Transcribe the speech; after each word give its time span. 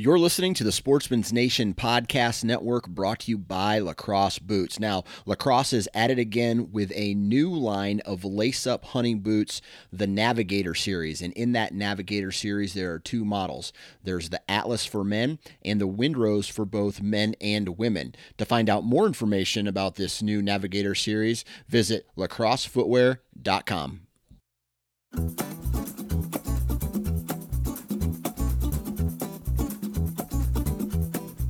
You're 0.00 0.18
listening 0.18 0.54
to 0.54 0.64
the 0.64 0.72
Sportsman's 0.72 1.30
Nation 1.30 1.74
podcast 1.74 2.42
network 2.42 2.88
brought 2.88 3.18
to 3.20 3.30
you 3.30 3.36
by 3.36 3.80
Lacrosse 3.80 4.38
Boots. 4.38 4.80
Now, 4.80 5.04
Lacrosse 5.26 5.74
is 5.74 5.90
at 5.92 6.10
it 6.10 6.18
again 6.18 6.72
with 6.72 6.90
a 6.94 7.12
new 7.12 7.50
line 7.50 8.00
of 8.06 8.24
lace 8.24 8.66
up 8.66 8.86
hunting 8.86 9.18
boots, 9.18 9.60
the 9.92 10.06
Navigator 10.06 10.74
series. 10.74 11.20
And 11.20 11.34
in 11.34 11.52
that 11.52 11.74
Navigator 11.74 12.32
series, 12.32 12.72
there 12.72 12.94
are 12.94 12.98
two 12.98 13.26
models 13.26 13.74
there's 14.02 14.30
the 14.30 14.40
Atlas 14.50 14.86
for 14.86 15.04
men 15.04 15.38
and 15.62 15.78
the 15.78 15.86
Windrose 15.86 16.50
for 16.50 16.64
both 16.64 17.02
men 17.02 17.34
and 17.38 17.76
women. 17.76 18.14
To 18.38 18.46
find 18.46 18.70
out 18.70 18.84
more 18.84 19.04
information 19.06 19.66
about 19.66 19.96
this 19.96 20.22
new 20.22 20.40
Navigator 20.40 20.94
series, 20.94 21.44
visit 21.68 22.06
lacrossefootwear.com. 22.16 24.00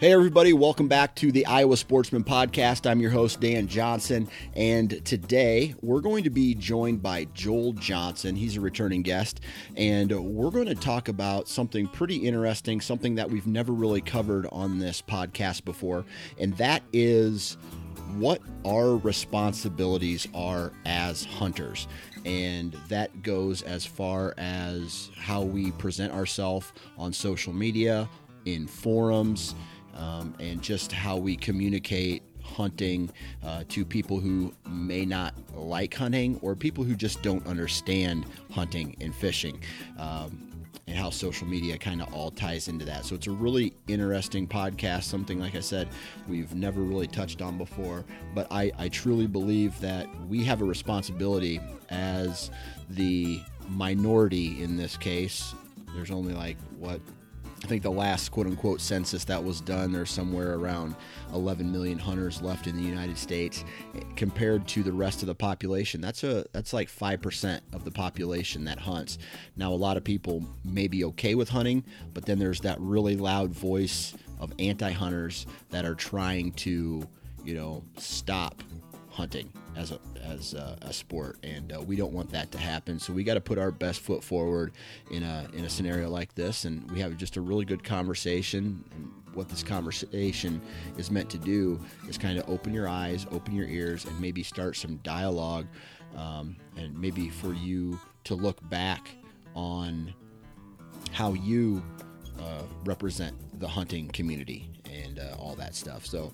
Hey, 0.00 0.12
everybody, 0.12 0.52
welcome 0.52 0.86
back 0.86 1.16
to 1.16 1.32
the 1.32 1.44
Iowa 1.44 1.76
Sportsman 1.76 2.22
Podcast. 2.22 2.88
I'm 2.88 3.00
your 3.00 3.10
host, 3.10 3.40
Dan 3.40 3.66
Johnson, 3.66 4.28
and 4.54 5.04
today 5.04 5.74
we're 5.82 6.00
going 6.00 6.22
to 6.22 6.30
be 6.30 6.54
joined 6.54 7.02
by 7.02 7.24
Joel 7.34 7.72
Johnson. 7.72 8.36
He's 8.36 8.56
a 8.56 8.60
returning 8.60 9.02
guest, 9.02 9.40
and 9.76 10.12
we're 10.12 10.52
going 10.52 10.68
to 10.68 10.76
talk 10.76 11.08
about 11.08 11.48
something 11.48 11.88
pretty 11.88 12.14
interesting, 12.14 12.80
something 12.80 13.16
that 13.16 13.28
we've 13.28 13.48
never 13.48 13.72
really 13.72 14.00
covered 14.00 14.46
on 14.52 14.78
this 14.78 15.02
podcast 15.02 15.64
before, 15.64 16.04
and 16.38 16.56
that 16.58 16.84
is 16.92 17.56
what 18.18 18.40
our 18.64 18.98
responsibilities 18.98 20.28
are 20.32 20.72
as 20.86 21.24
hunters. 21.24 21.88
And 22.24 22.72
that 22.86 23.22
goes 23.24 23.62
as 23.62 23.84
far 23.84 24.34
as 24.38 25.10
how 25.16 25.42
we 25.42 25.72
present 25.72 26.12
ourselves 26.12 26.72
on 26.96 27.12
social 27.12 27.52
media, 27.52 28.08
in 28.44 28.66
forums 28.66 29.54
um, 29.94 30.34
and 30.38 30.62
just 30.62 30.92
how 30.92 31.16
we 31.16 31.36
communicate 31.36 32.22
hunting 32.42 33.10
uh, 33.44 33.62
to 33.68 33.84
people 33.84 34.18
who 34.18 34.52
may 34.68 35.04
not 35.04 35.34
like 35.54 35.94
hunting 35.94 36.38
or 36.42 36.54
people 36.54 36.82
who 36.82 36.94
just 36.94 37.22
don't 37.22 37.46
understand 37.46 38.24
hunting 38.50 38.96
and 39.00 39.14
fishing. 39.14 39.60
Um, 39.98 40.48
and 40.86 40.96
how 40.96 41.10
social 41.10 41.46
media 41.46 41.76
kind 41.76 42.00
of 42.00 42.12
all 42.14 42.30
ties 42.30 42.68
into 42.68 42.84
that. 42.86 43.04
So 43.04 43.14
it's 43.14 43.26
a 43.26 43.30
really 43.30 43.74
interesting 43.88 44.48
podcast, 44.48 45.02
something 45.02 45.38
like 45.38 45.54
I 45.54 45.60
said, 45.60 45.88
we've 46.26 46.54
never 46.54 46.80
really 46.80 47.06
touched 47.06 47.42
on 47.42 47.58
before. 47.58 48.06
But 48.34 48.46
I, 48.50 48.72
I 48.78 48.88
truly 48.88 49.26
believe 49.26 49.78
that 49.80 50.08
we 50.26 50.44
have 50.44 50.62
a 50.62 50.64
responsibility 50.64 51.60
as 51.90 52.50
the 52.88 53.42
minority 53.68 54.62
in 54.62 54.78
this 54.78 54.96
case. 54.96 55.54
There's 55.94 56.10
only 56.10 56.32
like, 56.32 56.56
what, 56.78 57.00
I 57.62 57.66
think 57.66 57.82
the 57.82 57.90
last 57.90 58.30
quote 58.30 58.46
unquote 58.46 58.80
census 58.80 59.24
that 59.24 59.42
was 59.42 59.60
done, 59.60 59.92
there's 59.92 60.10
somewhere 60.10 60.54
around 60.54 60.94
11 61.34 61.70
million 61.70 61.98
hunters 61.98 62.40
left 62.40 62.66
in 62.66 62.76
the 62.76 62.82
United 62.82 63.18
States 63.18 63.64
compared 64.16 64.66
to 64.68 64.82
the 64.82 64.92
rest 64.92 65.22
of 65.22 65.26
the 65.26 65.34
population. 65.34 66.00
That's 66.00 66.22
a 66.24 66.46
that's 66.52 66.72
like 66.72 66.88
5% 66.88 67.60
of 67.72 67.84
the 67.84 67.90
population 67.90 68.64
that 68.64 68.78
hunts. 68.78 69.18
Now 69.56 69.72
a 69.72 69.74
lot 69.74 69.96
of 69.96 70.04
people 70.04 70.44
may 70.64 70.88
be 70.88 71.04
okay 71.04 71.34
with 71.34 71.48
hunting, 71.48 71.84
but 72.14 72.24
then 72.24 72.38
there's 72.38 72.60
that 72.60 72.80
really 72.80 73.16
loud 73.16 73.50
voice 73.50 74.14
of 74.38 74.52
anti-hunters 74.58 75.46
that 75.70 75.84
are 75.84 75.96
trying 75.96 76.52
to, 76.52 77.06
you 77.44 77.54
know, 77.54 77.82
stop 77.96 78.62
hunting 79.18 79.52
as 79.76 79.90
a 79.90 79.98
as 80.22 80.54
a, 80.54 80.78
a 80.82 80.92
sport, 80.92 81.38
and 81.42 81.72
uh, 81.72 81.80
we 81.80 81.96
don't 81.96 82.12
want 82.12 82.30
that 82.30 82.52
to 82.52 82.58
happen. 82.58 83.00
So 83.00 83.12
we 83.12 83.24
got 83.24 83.34
to 83.34 83.40
put 83.40 83.58
our 83.58 83.72
best 83.72 83.98
foot 83.98 84.22
forward 84.22 84.72
in 85.10 85.24
a 85.24 85.48
in 85.52 85.64
a 85.64 85.68
scenario 85.68 86.08
like 86.08 86.36
this, 86.36 86.64
and 86.64 86.88
we 86.92 87.00
have 87.00 87.16
just 87.16 87.36
a 87.36 87.40
really 87.40 87.64
good 87.64 87.82
conversation. 87.82 88.84
And 88.94 89.10
what 89.34 89.48
this 89.48 89.64
conversation 89.64 90.62
is 90.96 91.10
meant 91.10 91.28
to 91.30 91.38
do 91.38 91.80
is 92.08 92.16
kind 92.16 92.38
of 92.38 92.48
open 92.48 92.72
your 92.72 92.88
eyes, 92.88 93.26
open 93.32 93.56
your 93.56 93.66
ears, 93.66 94.04
and 94.04 94.18
maybe 94.20 94.44
start 94.44 94.76
some 94.76 94.98
dialogue, 94.98 95.66
um, 96.16 96.54
and 96.76 96.96
maybe 96.96 97.28
for 97.28 97.52
you 97.52 97.98
to 98.22 98.36
look 98.36 98.56
back 98.70 99.10
on 99.56 100.14
how 101.10 101.32
you 101.32 101.82
uh, 102.38 102.62
represent 102.84 103.34
the 103.58 103.66
hunting 103.66 104.06
community 104.08 104.70
and 105.04 105.18
uh, 105.18 105.34
all 105.40 105.56
that 105.56 105.74
stuff. 105.74 106.06
So 106.06 106.32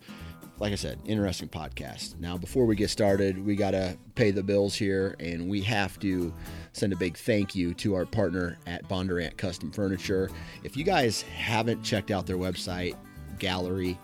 like 0.58 0.72
I 0.72 0.76
said, 0.76 0.98
interesting 1.04 1.48
podcast. 1.48 2.18
Now, 2.20 2.36
before 2.36 2.64
we 2.64 2.76
get 2.76 2.90
started, 2.90 3.44
we 3.44 3.56
got 3.56 3.72
to 3.72 3.96
pay 4.14 4.30
the 4.30 4.42
bills 4.42 4.74
here, 4.74 5.16
and 5.18 5.48
we 5.48 5.60
have 5.62 5.98
to 6.00 6.32
send 6.72 6.92
a 6.92 6.96
big 6.96 7.16
thank 7.16 7.54
you 7.54 7.74
to 7.74 7.94
our 7.94 8.06
partner 8.06 8.58
at 8.66 8.88
Bondurant 8.88 9.36
Custom 9.36 9.70
Furniture. 9.72 10.30
If 10.62 10.76
you 10.76 10.84
guys 10.84 11.22
haven't 11.22 11.82
checked 11.82 12.10
out 12.10 12.26
their 12.26 12.36
website, 12.36 12.96
gallery, 13.38 13.98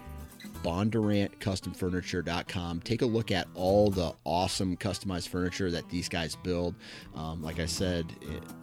bondurantcustomfurniture.com. 0.63 2.81
Take 2.81 3.03
a 3.03 3.07
look 3.07 3.31
at 3.31 3.47
all 3.55 3.91
the 3.91 4.15
awesome 4.25 4.77
customized 4.77 5.29
furniture 5.29 5.71
that 5.71 5.89
these 5.89 6.09
guys 6.09 6.35
build. 6.37 6.75
Um, 7.15 7.43
like 7.43 7.61
I 7.61 7.67
said, 7.67 8.07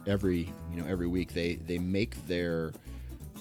every 0.06 0.52
you 0.70 0.80
know 0.80 0.86
every 0.86 1.08
week 1.08 1.32
they 1.32 1.56
they 1.56 1.78
make 1.78 2.26
their 2.26 2.72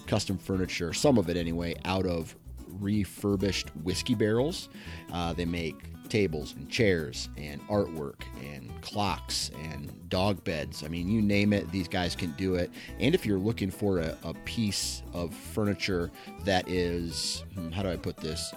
custom 0.07 0.37
furniture, 0.37 0.93
some 0.93 1.17
of 1.17 1.29
it 1.29 1.37
anyway, 1.37 1.75
out 1.85 2.05
of 2.05 2.35
refurbished 2.79 3.69
whiskey 3.83 4.15
barrels. 4.15 4.69
Uh, 5.11 5.33
they 5.33 5.45
make 5.45 5.75
tables 6.07 6.53
and 6.55 6.69
chairs 6.69 7.29
and 7.37 7.61
artwork 7.67 8.21
and 8.41 8.71
clocks 8.81 9.51
and 9.63 10.09
dog 10.09 10.43
beds. 10.43 10.83
I 10.83 10.87
mean, 10.87 11.09
you 11.09 11.21
name 11.21 11.53
it, 11.53 11.69
these 11.71 11.87
guys 11.87 12.15
can 12.15 12.31
do 12.31 12.55
it. 12.55 12.71
And 12.99 13.13
if 13.13 13.25
you're 13.25 13.37
looking 13.39 13.69
for 13.69 13.99
a, 13.99 14.17
a 14.23 14.33
piece 14.45 15.03
of 15.13 15.33
furniture 15.33 16.11
that 16.45 16.67
is, 16.69 17.43
hmm, 17.53 17.71
how 17.71 17.83
do 17.83 17.89
I 17.89 17.97
put 17.97 18.17
this, 18.17 18.53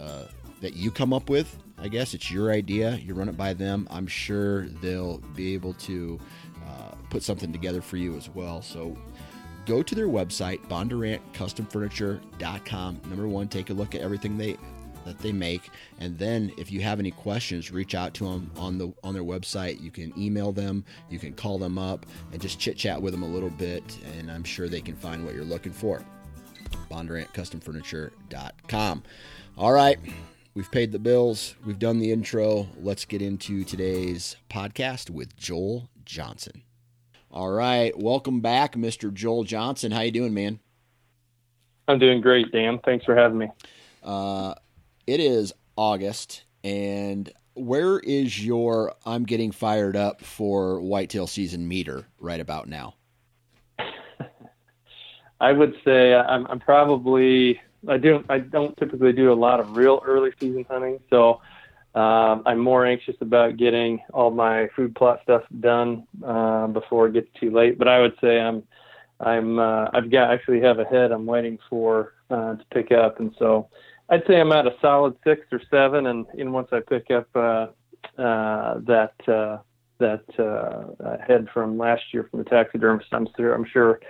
uh, 0.00 0.24
that 0.60 0.74
you 0.74 0.90
come 0.90 1.12
up 1.12 1.30
with, 1.30 1.56
I 1.78 1.88
guess 1.88 2.14
it's 2.14 2.30
your 2.30 2.50
idea, 2.50 2.96
you 2.96 3.14
run 3.14 3.28
it 3.28 3.36
by 3.36 3.52
them, 3.52 3.86
I'm 3.90 4.06
sure 4.06 4.66
they'll 4.66 5.18
be 5.34 5.54
able 5.54 5.74
to 5.74 6.18
uh, 6.66 6.94
put 7.10 7.22
something 7.22 7.52
together 7.52 7.80
for 7.80 7.96
you 7.96 8.16
as 8.16 8.28
well. 8.30 8.62
So, 8.62 8.96
go 9.66 9.82
to 9.82 9.94
their 9.94 10.08
website, 10.08 10.66
bondurantcustomfurniture.com. 10.68 13.00
Number 13.08 13.28
one, 13.28 13.48
take 13.48 13.68
a 13.70 13.74
look 13.74 13.94
at 13.94 14.00
everything 14.00 14.38
they 14.38 14.56
that 15.04 15.18
they 15.20 15.32
make, 15.32 15.70
and 16.00 16.18
then 16.18 16.50
if 16.58 16.72
you 16.72 16.80
have 16.80 16.98
any 16.98 17.12
questions, 17.12 17.70
reach 17.70 17.94
out 17.94 18.12
to 18.14 18.24
them 18.24 18.50
on 18.56 18.76
the 18.76 18.92
on 19.04 19.14
their 19.14 19.22
website. 19.22 19.80
You 19.80 19.92
can 19.92 20.12
email 20.18 20.50
them, 20.52 20.84
you 21.08 21.20
can 21.20 21.32
call 21.32 21.58
them 21.58 21.78
up, 21.78 22.06
and 22.32 22.42
just 22.42 22.58
chit 22.58 22.76
chat 22.76 23.00
with 23.00 23.12
them 23.12 23.22
a 23.22 23.28
little 23.28 23.50
bit, 23.50 23.84
and 24.18 24.28
I'm 24.30 24.42
sure 24.42 24.68
they 24.68 24.80
can 24.80 24.96
find 24.96 25.24
what 25.24 25.34
you're 25.34 25.44
looking 25.44 25.72
for. 25.72 26.04
BondurantCustomFurniture.com. 26.90 29.02
All 29.56 29.72
right. 29.72 30.00
We've 30.54 30.70
paid 30.70 30.90
the 30.90 30.98
bills. 30.98 31.54
We've 31.66 31.78
done 31.78 31.98
the 31.98 32.10
intro. 32.12 32.66
Let's 32.80 33.04
get 33.04 33.20
into 33.20 33.62
today's 33.62 34.36
podcast 34.48 35.10
with 35.10 35.36
Joel 35.36 35.90
Johnson. 36.04 36.62
All 37.36 37.50
right, 37.50 37.94
welcome 37.94 38.40
back, 38.40 38.76
Mr. 38.76 39.12
Joel 39.12 39.44
Johnson. 39.44 39.92
How 39.92 40.00
you 40.00 40.10
doing, 40.10 40.32
man? 40.32 40.58
I'm 41.86 41.98
doing 41.98 42.22
great, 42.22 42.50
Dan. 42.50 42.80
Thanks 42.82 43.04
for 43.04 43.14
having 43.14 43.36
me. 43.36 43.50
Uh, 44.02 44.54
it 45.06 45.20
is 45.20 45.52
August, 45.76 46.44
and 46.64 47.30
where 47.52 47.98
is 47.98 48.42
your 48.42 48.94
"I'm 49.04 49.24
getting 49.24 49.50
fired 49.50 49.96
up 49.96 50.22
for 50.22 50.80
whitetail 50.80 51.26
season" 51.26 51.68
meter 51.68 52.06
right 52.18 52.40
about 52.40 52.68
now? 52.68 52.94
I 55.38 55.52
would 55.52 55.74
say 55.84 56.14
I'm, 56.14 56.46
I'm 56.46 56.58
probably 56.58 57.60
I 57.86 57.98
don't 57.98 58.24
I 58.30 58.38
don't 58.38 58.74
typically 58.78 59.12
do 59.12 59.30
a 59.30 59.34
lot 59.34 59.60
of 59.60 59.76
real 59.76 60.02
early 60.06 60.30
season 60.40 60.64
hunting, 60.70 61.00
so 61.10 61.42
um, 61.96 62.42
I'm 62.44 62.58
more 62.58 62.84
anxious 62.84 63.16
about 63.22 63.56
getting 63.56 64.00
all 64.12 64.30
my 64.30 64.68
food 64.76 64.94
plot 64.94 65.20
stuff 65.22 65.42
done 65.60 66.06
uh, 66.22 66.66
before 66.66 67.06
it 67.06 67.14
gets 67.14 67.28
too 67.40 67.50
late. 67.50 67.78
But 67.78 67.88
I 67.88 68.00
would 68.00 68.14
say 68.20 68.38
I'm 68.38 68.62
I'm 69.20 69.58
uh, 69.58 69.86
I've 69.94 70.10
got 70.10 70.30
actually 70.30 70.60
have 70.60 70.78
a 70.78 70.84
head 70.84 71.10
I'm 71.10 71.24
waiting 71.24 71.58
for 71.70 72.12
uh, 72.30 72.56
to 72.56 72.64
pick 72.70 72.92
up, 72.92 73.18
and 73.18 73.34
so 73.38 73.68
I'd 74.10 74.26
say 74.26 74.38
I'm 74.38 74.52
at 74.52 74.66
a 74.66 74.74
solid 74.82 75.16
six 75.24 75.46
or 75.50 75.60
seven. 75.70 76.08
And, 76.08 76.26
and 76.38 76.52
once 76.52 76.68
I 76.70 76.80
pick 76.80 77.10
up 77.10 77.28
uh, 77.34 77.68
uh, 78.20 78.80
that 78.80 79.14
uh, 79.26 79.58
that 79.98 80.24
uh, 80.38 81.16
head 81.26 81.48
from 81.52 81.78
last 81.78 82.02
year 82.12 82.26
from 82.30 82.40
the 82.40 82.44
taxidermist, 82.44 83.08
I'm 83.12 83.28
sure 83.36 83.54
I'm 83.54 83.66
sure 83.66 84.00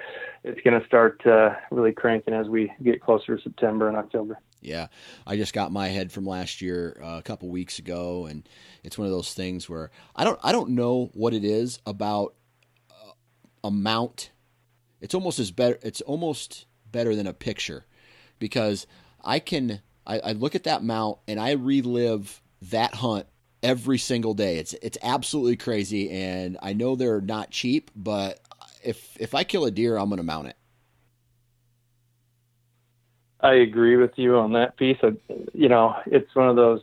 it's 0.45 0.61
going 0.63 0.81
to 0.81 0.87
start 0.87 1.25
uh, 1.27 1.55
really 1.71 1.93
cranking 1.93 2.35
as 2.35 2.49
we 2.49 2.73
get 2.83 3.01
closer 3.01 3.37
to 3.37 3.43
September 3.43 3.89
and 3.89 3.97
October. 3.97 4.39
Yeah, 4.61 4.89
I 5.27 5.37
just 5.37 5.53
got 5.53 5.71
my 5.71 5.89
head 5.89 6.11
from 6.11 6.27
last 6.27 6.61
year 6.61 7.01
uh, 7.03 7.19
a 7.19 7.23
couple 7.23 7.49
weeks 7.49 7.79
ago, 7.79 8.27
and 8.27 8.49
it's 8.83 8.99
one 8.99 9.07
of 9.07 9.13
those 9.13 9.35
things 9.35 9.69
where 9.69 9.91
I 10.15 10.25
don't 10.25 10.41
I 10.43 10.53
don't 10.53 10.71
know 10.71 11.11
what 11.15 11.35
it 11.35 11.45
is 11.45 11.79
about 11.87 12.35
uh, 12.91 13.13
a 13.65 13.71
mount. 13.71 14.31
It's 15.01 15.15
almost 15.15 15.39
as 15.39 15.51
better. 15.51 15.79
It's 15.83 16.01
almost 16.01 16.67
better 16.91 17.15
than 17.15 17.27
a 17.27 17.33
picture 17.33 17.85
because 18.39 18.87
I 19.25 19.39
can 19.39 19.83
I, 20.07 20.19
I 20.21 20.33
look 20.33 20.55
at 20.55 20.65
that 20.65 20.83
mount 20.83 21.19
and 21.29 21.39
I 21.41 21.53
relive 21.53 22.43
that 22.63 22.95
hunt 22.95 23.27
every 23.63 23.99
single 23.99 24.35
day. 24.35 24.59
It's 24.59 24.75
it's 24.75 24.99
absolutely 25.03 25.57
crazy, 25.57 26.11
and 26.11 26.59
I 26.63 26.73
know 26.73 26.97
they're 26.97 27.21
not 27.21 27.51
cheap, 27.51 27.91
but 27.95 28.41
if 28.85 29.17
if 29.21 29.35
I 29.35 29.45
kill 29.45 29.65
a 29.65 29.71
deer, 29.71 29.97
I'm 29.97 30.09
going 30.09 30.19
to 30.19 30.23
mount 30.23 30.49
it. 30.49 30.57
I 33.41 33.55
agree 33.55 33.97
with 33.97 34.13
you 34.17 34.37
on 34.37 34.53
that 34.55 34.77
piece. 34.77 34.97
I, 35.03 35.13
you 35.53 35.69
know, 35.69 35.95
it's 36.07 36.35
one 36.35 36.49
of 36.49 36.57
those. 36.57 36.81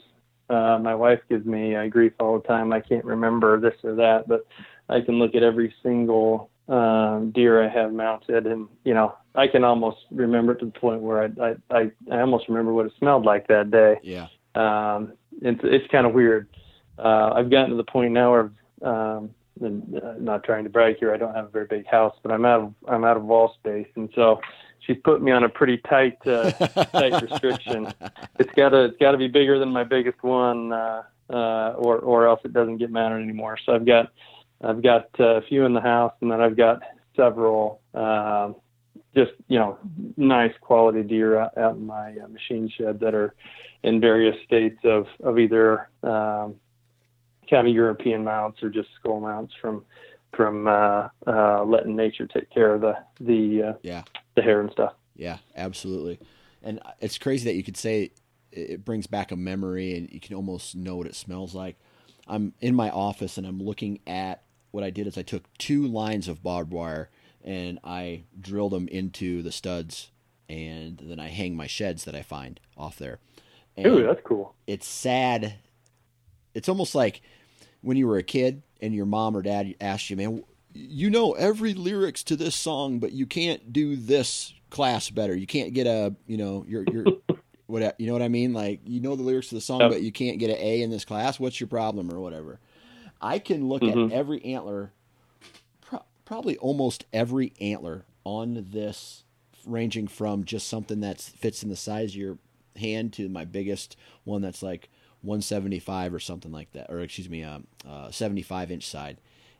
Uh, 0.49 0.77
my 0.77 0.93
wife 0.93 1.19
gives 1.29 1.45
me 1.45 1.75
uh, 1.75 1.87
grief 1.87 2.13
all 2.19 2.39
the 2.39 2.47
time. 2.47 2.71
I 2.73 2.79
can't 2.79 3.05
remember 3.05 3.59
this 3.59 3.73
or 3.83 3.95
that, 3.95 4.27
but 4.27 4.45
I 4.87 5.01
can 5.01 5.17
look 5.17 5.35
at 5.35 5.41
every 5.41 5.73
single 5.81 6.49
um, 6.67 7.31
deer 7.33 7.63
I 7.63 7.69
have 7.69 7.91
mounted, 7.91 8.45
and 8.45 8.67
you 8.83 8.93
know, 8.93 9.15
I 9.35 9.47
can 9.47 9.63
almost 9.63 9.97
remember 10.11 10.53
it 10.53 10.59
to 10.59 10.65
the 10.65 10.71
point 10.71 11.01
where 11.01 11.23
I 11.23 11.29
I 11.41 11.55
I, 11.69 11.91
I 12.11 12.21
almost 12.21 12.47
remember 12.47 12.73
what 12.73 12.85
it 12.85 12.93
smelled 12.99 13.25
like 13.25 13.47
that 13.47 13.71
day. 13.71 13.99
Yeah. 14.03 14.27
Um, 14.55 15.13
it's 15.41 15.61
it's 15.63 15.87
kind 15.91 16.05
of 16.05 16.13
weird. 16.13 16.47
Uh, 16.97 17.31
I've 17.35 17.49
gotten 17.49 17.71
to 17.71 17.75
the 17.75 17.83
point 17.83 18.13
now 18.13 18.31
where, 18.31 18.51
um, 18.81 19.31
and, 19.59 19.99
uh, 20.01 20.13
not 20.19 20.43
trying 20.43 20.63
to 20.63 20.69
brag 20.69 20.97
here, 20.97 21.13
I 21.13 21.17
don't 21.17 21.33
have 21.33 21.45
a 21.45 21.49
very 21.49 21.65
big 21.65 21.87
house, 21.87 22.15
but 22.21 22.31
I'm 22.31 22.45
out 22.45 22.61
of 22.61 22.73
I'm 22.87 23.03
out 23.03 23.17
of 23.17 23.23
wall 23.23 23.55
space, 23.59 23.87
and 23.95 24.09
so 24.15 24.39
she's 24.79 24.97
put 25.03 25.21
me 25.21 25.31
on 25.31 25.43
a 25.43 25.49
pretty 25.49 25.77
tight 25.77 26.17
uh, 26.25 26.51
tight 26.51 27.21
restriction. 27.21 27.93
It's 28.39 28.51
gotta 28.55 28.85
it's 28.85 28.97
gotta 28.99 29.17
be 29.17 29.27
bigger 29.27 29.59
than 29.59 29.69
my 29.69 29.83
biggest 29.83 30.21
one, 30.23 30.73
uh, 30.73 31.03
uh, 31.29 31.73
or 31.77 31.99
or 31.99 32.27
else 32.27 32.41
it 32.43 32.51
doesn't 32.51 32.77
get 32.77 32.89
mounted 32.89 33.21
anymore. 33.21 33.57
So 33.63 33.73
I've 33.73 33.85
got 33.85 34.11
I've 34.61 34.81
got 34.81 35.09
uh, 35.19 35.35
a 35.35 35.41
few 35.41 35.65
in 35.65 35.73
the 35.73 35.81
house, 35.81 36.13
and 36.21 36.31
then 36.31 36.41
I've 36.41 36.57
got 36.57 36.81
several. 37.15 37.79
Uh, 37.93 38.53
just 39.15 39.31
you 39.47 39.59
know, 39.59 39.77
nice 40.17 40.53
quality 40.61 41.03
deer 41.03 41.39
out, 41.39 41.57
out 41.57 41.75
in 41.75 41.85
my 41.85 42.15
uh, 42.23 42.27
machine 42.27 42.71
shed 42.77 42.99
that 42.99 43.13
are 43.13 43.35
in 43.83 43.99
various 43.99 44.35
states 44.45 44.79
of 44.83 45.07
of 45.23 45.39
either 45.39 45.89
um, 46.03 46.55
kind 47.49 47.67
of 47.67 47.73
European 47.73 48.23
mounts 48.23 48.63
or 48.63 48.69
just 48.69 48.89
skull 48.99 49.19
mounts 49.19 49.53
from 49.61 49.85
from 50.35 50.67
uh, 50.67 51.09
uh, 51.27 51.63
letting 51.63 51.95
nature 51.95 52.27
take 52.27 52.49
care 52.49 52.73
of 52.73 52.81
the 52.81 52.95
the 53.19 53.69
uh, 53.69 53.73
yeah 53.83 54.03
the 54.35 54.41
hair 54.41 54.61
and 54.61 54.71
stuff. 54.71 54.93
Yeah, 55.15 55.37
absolutely. 55.55 56.19
And 56.63 56.79
it's 56.99 57.17
crazy 57.17 57.45
that 57.45 57.55
you 57.55 57.63
could 57.63 57.77
say 57.77 58.11
it 58.51 58.85
brings 58.85 59.07
back 59.07 59.31
a 59.31 59.35
memory, 59.35 59.95
and 59.95 60.09
you 60.11 60.19
can 60.19 60.35
almost 60.35 60.75
know 60.75 60.95
what 60.95 61.07
it 61.07 61.15
smells 61.15 61.53
like. 61.53 61.77
I'm 62.27 62.53
in 62.61 62.73
my 62.73 62.89
office 62.89 63.37
and 63.37 63.45
I'm 63.45 63.61
looking 63.61 63.99
at 64.07 64.43
what 64.71 64.83
I 64.83 64.89
did 64.89 65.07
is 65.07 65.17
I 65.17 65.23
took 65.23 65.43
two 65.57 65.85
lines 65.85 66.27
of 66.27 66.41
barbed 66.41 66.71
wire 66.71 67.09
and 67.43 67.79
I 67.83 68.23
drill 68.39 68.69
them 68.69 68.87
into 68.87 69.41
the 69.41 69.51
studs, 69.51 70.09
and 70.49 70.99
then 71.03 71.19
I 71.19 71.29
hang 71.29 71.55
my 71.55 71.67
sheds 71.67 72.05
that 72.05 72.15
I 72.15 72.21
find 72.21 72.59
off 72.77 72.97
there. 72.97 73.19
And 73.75 73.87
Ooh, 73.87 74.03
that's 74.03 74.21
cool. 74.23 74.55
It's 74.67 74.87
sad. 74.87 75.55
It's 76.53 76.69
almost 76.69 76.93
like 76.95 77.21
when 77.81 77.97
you 77.97 78.07
were 78.07 78.17
a 78.17 78.23
kid 78.23 78.61
and 78.81 78.93
your 78.93 79.05
mom 79.05 79.35
or 79.35 79.41
dad 79.41 79.75
asked 79.81 80.09
you, 80.09 80.15
"Man, 80.15 80.43
you 80.73 81.09
know 81.09 81.33
every 81.33 81.73
lyrics 81.73 82.23
to 82.25 82.35
this 82.35 82.55
song, 82.55 82.99
but 82.99 83.11
you 83.11 83.25
can't 83.25 83.73
do 83.73 83.95
this 83.95 84.53
class 84.69 85.09
better. 85.09 85.35
You 85.35 85.47
can't 85.47 85.73
get 85.73 85.87
a, 85.87 86.15
you 86.27 86.37
know, 86.37 86.65
your 86.67 86.83
your 86.91 87.05
what 87.67 87.95
you 87.99 88.07
know 88.07 88.13
what 88.13 88.21
I 88.21 88.27
mean? 88.27 88.53
Like 88.53 88.81
you 88.85 88.99
know 88.99 89.15
the 89.15 89.23
lyrics 89.23 89.49
to 89.49 89.55
the 89.55 89.61
song, 89.61 89.81
Yep. 89.81 89.91
but 89.91 90.01
you 90.03 90.11
can't 90.11 90.37
get 90.39 90.49
an 90.51 90.57
A 90.59 90.81
in 90.81 90.89
this 90.91 91.05
class. 91.05 91.39
What's 91.39 91.59
your 91.59 91.67
problem 91.67 92.11
or 92.11 92.19
whatever?" 92.19 92.59
I 93.21 93.39
can 93.39 93.69
look 93.69 93.81
Mhm. 93.83 94.07
at 94.07 94.13
every 94.13 94.43
antler, 94.43 94.91
probably 96.25 96.57
almost 96.57 97.05
every 97.11 97.53
antler 97.59 98.05
on 98.23 98.67
this, 98.71 99.23
ranging 99.65 100.07
from 100.07 100.43
just 100.43 100.67
something 100.67 101.01
that 101.01 101.21
fits 101.21 101.63
in 101.63 101.69
the 101.69 101.75
size 101.75 102.11
of 102.11 102.15
your 102.15 102.37
hand 102.75 103.13
to 103.13 103.29
my 103.29 103.45
biggest 103.45 103.95
one 104.23 104.41
that's 104.41 104.63
like 104.63 104.89
175 105.21 106.13
or 106.13 106.19
something 106.19 106.51
like 106.51 106.71
that, 106.73 106.89
or 106.89 106.99
excuse 106.99 107.29
me, 107.29 107.43
um, 107.43 107.67
uh, 107.87 108.11
75 108.11 108.71
inch 108.71 108.87
side, 108.87 109.17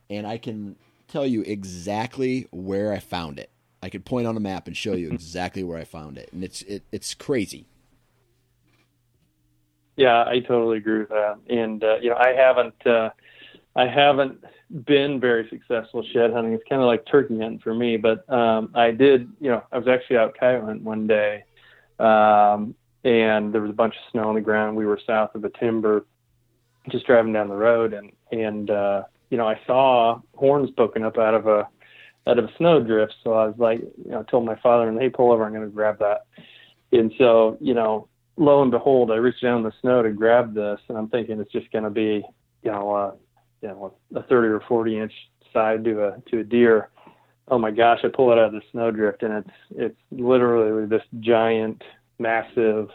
and 0.10 0.28
I 0.28 0.38
can 0.38 0.76
tell 1.08 1.26
you 1.26 1.42
exactly 1.42 2.48
where 2.52 2.92
I 2.92 3.00
found 3.00 3.40
it. 3.40 3.50
I 3.82 3.90
could 3.90 4.06
point 4.06 4.28
on 4.28 4.38
a 4.38 4.42
map 4.42 4.68
and 4.68 4.76
show 4.76 4.94
you 4.94 5.10
exactly 5.12 5.64
where 5.64 5.78
I 5.78 5.84
found 5.84 6.18
it, 6.18 6.30
and 6.34 6.44
it's 6.44 6.62
it, 6.64 6.84
it's 6.92 7.14
crazy. 7.14 7.66
Yeah, 9.96 10.24
I 10.26 10.40
totally 10.40 10.78
agree 10.78 11.00
with 11.00 11.10
that. 11.10 11.38
And 11.50 11.84
uh, 11.84 11.98
you 12.02 12.10
know, 12.10 12.16
I 12.16 12.34
haven't 12.34 12.86
uh, 12.86 13.12
I 13.76 13.88
haven't 13.88 14.44
been 14.86 15.20
very 15.20 15.48
successful 15.50 16.04
shed 16.14 16.32
hunting. 16.32 16.54
It's 16.54 16.64
kind 16.70 16.82
of 16.82 16.88
like 16.88 17.06
turkey 17.06 17.40
hunting 17.40 17.60
for 17.60 17.74
me. 17.74 17.98
But 17.98 18.30
um, 18.32 18.72
I 18.76 18.92
did. 18.92 19.30
You 19.40 19.52
know, 19.52 19.64
I 19.72 19.78
was 19.78 19.88
actually 19.88 20.18
out 20.18 20.36
coyote 20.40 20.66
hunting 20.66 20.84
one 20.84 21.08
day, 21.08 21.44
um, 22.00 22.76
and 23.04 23.54
there 23.54 23.62
was 23.62 23.72
a 23.72 23.76
bunch 23.76 23.96
of 23.96 24.12
snow 24.12 24.30
on 24.30 24.36
the 24.36 24.42
ground. 24.42 24.78
We 24.78 24.86
were 24.86 25.00
south 25.06 25.36
of 25.36 25.44
a 25.44 25.50
timber, 25.50 26.06
just 26.90 27.08
driving 27.08 27.34
down 27.34 27.50
the 27.50 27.56
road, 27.56 27.94
and 27.94 28.12
and 28.32 28.70
uh, 28.70 29.04
you 29.30 29.38
know, 29.38 29.48
I 29.48 29.60
saw 29.66 30.22
horns 30.36 30.70
poking 30.78 31.04
up 31.04 31.18
out 31.18 31.34
of 31.34 31.48
a 31.48 31.68
out 32.28 32.40
of 32.40 32.46
a 32.46 32.52
snowdrift. 32.58 33.16
So 33.24 33.34
I 33.34 33.48
was 33.48 33.56
like, 33.58 33.80
you 33.82 34.12
know, 34.12 34.20
I 34.20 34.24
told 34.24 34.46
my 34.46 34.56
father, 34.62 34.88
and 34.88 35.00
hey, 35.00 35.10
pull 35.10 35.32
over. 35.32 35.44
I'm 35.44 35.54
going 35.54 35.64
to 35.64 35.70
grab 35.70 36.00
that. 36.00 36.26
And 36.92 37.12
so, 37.18 37.58
you 37.60 37.74
know, 37.74 38.08
lo 38.38 38.62
and 38.62 38.72
behold, 38.72 39.12
I 39.12 39.16
reached 39.16 39.42
down 39.42 39.58
in 39.58 39.64
the 39.64 39.74
snow 39.82 40.04
to 40.04 40.12
grab 40.12 40.54
this, 40.54 40.80
and 40.88 40.98
I'm 40.98 41.10
thinking 41.10 41.40
it's 41.40 41.52
just 41.52 41.72
going 41.72 41.84
to 41.84 41.90
be, 41.90 42.24
you 42.62 42.72
know, 42.72 42.92
uh, 42.92 43.12
you 43.64 43.70
know, 43.70 43.94
a 44.14 44.24
30 44.24 44.50
or 44.50 44.60
40 44.68 45.00
inch 45.00 45.14
side 45.54 45.84
to 45.86 46.06
a 46.08 46.22
to 46.30 46.40
a 46.40 46.44
deer. 46.44 46.90
Oh 47.48 47.58
my 47.58 47.72
gosh! 47.72 48.00
I 48.04 48.10
pull 48.10 48.32
it 48.32 48.38
out 48.38 48.48
of 48.48 48.52
the 48.54 48.62
snowdrift, 48.72 49.24
and 49.24 49.34
it's 49.34 49.58
it's 49.76 50.00
literally 50.12 50.86
this 50.86 51.02
giant, 51.20 51.82
massive, 52.20 52.90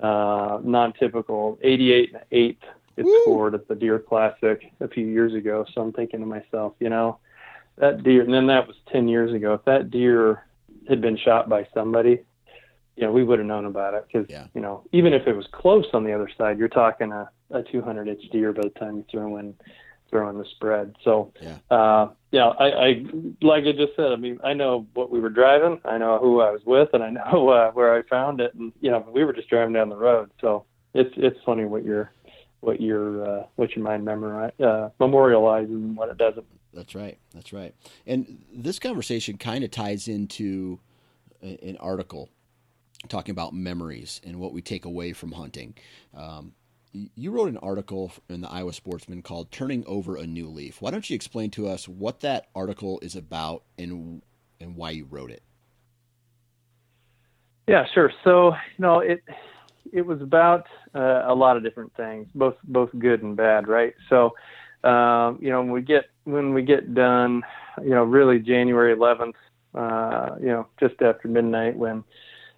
uh, 0.00 0.58
non-typical 0.62 1.58
88 1.62 2.14
and 2.14 2.22
eighth. 2.32 2.62
It 2.96 3.04
Woo! 3.04 3.20
scored 3.22 3.54
at 3.54 3.66
the 3.66 3.74
Deer 3.74 3.98
Classic 3.98 4.60
a 4.80 4.88
few 4.88 5.06
years 5.06 5.34
ago. 5.34 5.66
So 5.74 5.80
I'm 5.80 5.92
thinking 5.92 6.20
to 6.20 6.26
myself, 6.26 6.74
you 6.78 6.88
know, 6.90 7.18
that 7.76 8.04
deer, 8.04 8.22
and 8.22 8.32
then 8.32 8.46
that 8.46 8.66
was 8.66 8.76
10 8.92 9.08
years 9.08 9.32
ago. 9.34 9.54
If 9.54 9.64
that 9.64 9.90
deer 9.90 10.44
had 10.88 11.00
been 11.00 11.16
shot 11.16 11.48
by 11.48 11.66
somebody, 11.74 12.20
you 12.96 13.02
know, 13.02 13.12
we 13.12 13.24
would 13.24 13.38
have 13.40 13.48
known 13.48 13.64
about 13.64 13.94
it 13.94 14.06
because, 14.06 14.28
Yeah. 14.30 14.46
you 14.54 14.60
know, 14.60 14.84
even 14.92 15.12
if 15.12 15.26
it 15.26 15.34
was 15.34 15.46
close 15.50 15.86
on 15.92 16.04
the 16.04 16.12
other 16.12 16.30
side, 16.38 16.58
you're 16.58 16.68
talking 16.68 17.10
a, 17.12 17.28
a 17.50 17.62
200 17.64 18.06
inch 18.08 18.22
deer 18.30 18.52
by 18.52 18.62
the 18.62 18.70
time 18.70 18.98
you 18.98 19.04
throw 19.10 19.36
in, 19.38 19.54
throw 20.14 20.30
in 20.30 20.38
the 20.38 20.44
spread. 20.52 20.94
So, 21.02 21.32
Yeah. 21.42 21.58
uh, 21.76 22.10
yeah, 22.30 22.46
I, 22.46 22.66
I, 22.66 23.04
like 23.42 23.64
I 23.64 23.72
just 23.72 23.96
said, 23.96 24.12
I 24.12 24.16
mean, 24.16 24.38
I 24.44 24.52
know 24.52 24.86
what 24.94 25.10
we 25.10 25.18
were 25.18 25.28
driving, 25.28 25.80
I 25.84 25.98
know 25.98 26.18
who 26.20 26.40
I 26.40 26.52
was 26.52 26.60
with, 26.64 26.90
and 26.92 27.02
I 27.02 27.10
know 27.10 27.48
uh, 27.50 27.72
where 27.72 27.96
I 27.96 28.02
found 28.02 28.40
it. 28.40 28.54
And, 28.54 28.72
you 28.80 28.92
know, 28.92 29.04
we 29.12 29.24
were 29.24 29.32
just 29.32 29.48
driving 29.48 29.74
down 29.74 29.88
the 29.88 29.96
road. 29.96 30.30
So 30.40 30.66
it's, 30.94 31.12
it's 31.16 31.38
funny 31.44 31.64
what 31.64 31.84
your, 31.84 32.12
what 32.60 32.80
your, 32.80 33.40
uh, 33.40 33.46
what 33.56 33.74
your 33.74 33.84
mind 33.84 34.04
memorize, 34.04 34.52
uh, 34.60 34.90
memorializes 35.00 35.74
and 35.74 35.96
what 35.96 36.10
it 36.10 36.16
doesn't. 36.16 36.46
That's 36.72 36.94
right. 36.94 37.18
That's 37.34 37.52
right. 37.52 37.74
And 38.06 38.44
this 38.52 38.78
conversation 38.78 39.36
kind 39.36 39.64
of 39.64 39.72
ties 39.72 40.06
into 40.06 40.78
an 41.42 41.76
article 41.78 42.30
talking 43.08 43.32
about 43.32 43.52
memories 43.52 44.20
and 44.24 44.38
what 44.38 44.52
we 44.52 44.62
take 44.62 44.84
away 44.84 45.12
from 45.12 45.32
hunting. 45.32 45.74
Um, 46.16 46.52
you 46.94 47.30
wrote 47.32 47.48
an 47.48 47.58
article 47.58 48.12
in 48.28 48.40
the 48.40 48.50
Iowa 48.50 48.72
Sportsman 48.72 49.22
called 49.22 49.50
"Turning 49.50 49.84
Over 49.86 50.16
a 50.16 50.26
New 50.26 50.48
Leaf." 50.48 50.80
Why 50.80 50.90
don't 50.90 51.08
you 51.08 51.16
explain 51.16 51.50
to 51.52 51.66
us 51.66 51.88
what 51.88 52.20
that 52.20 52.46
article 52.54 53.00
is 53.00 53.16
about 53.16 53.62
and 53.78 54.22
and 54.60 54.76
why 54.76 54.90
you 54.90 55.06
wrote 55.10 55.30
it? 55.30 55.42
Yeah, 57.66 57.84
sure. 57.94 58.12
So, 58.22 58.52
you 58.52 58.82
know, 58.82 59.00
it 59.00 59.22
it 59.92 60.02
was 60.02 60.20
about 60.20 60.66
uh, 60.94 61.24
a 61.26 61.34
lot 61.34 61.56
of 61.56 61.62
different 61.62 61.94
things, 61.96 62.28
both 62.34 62.56
both 62.64 62.90
good 62.98 63.22
and 63.22 63.36
bad, 63.36 63.66
right? 63.66 63.94
So, 64.08 64.34
um, 64.84 65.38
you 65.40 65.50
know, 65.50 65.60
when 65.60 65.72
we 65.72 65.82
get 65.82 66.04
when 66.24 66.54
we 66.54 66.62
get 66.62 66.94
done, 66.94 67.42
you 67.82 67.90
know, 67.90 68.04
really 68.04 68.38
January 68.38 68.94
11th, 68.94 69.34
uh, 69.74 70.36
you 70.40 70.46
know, 70.46 70.66
just 70.78 71.00
after 71.02 71.28
midnight, 71.28 71.76
when 71.76 72.04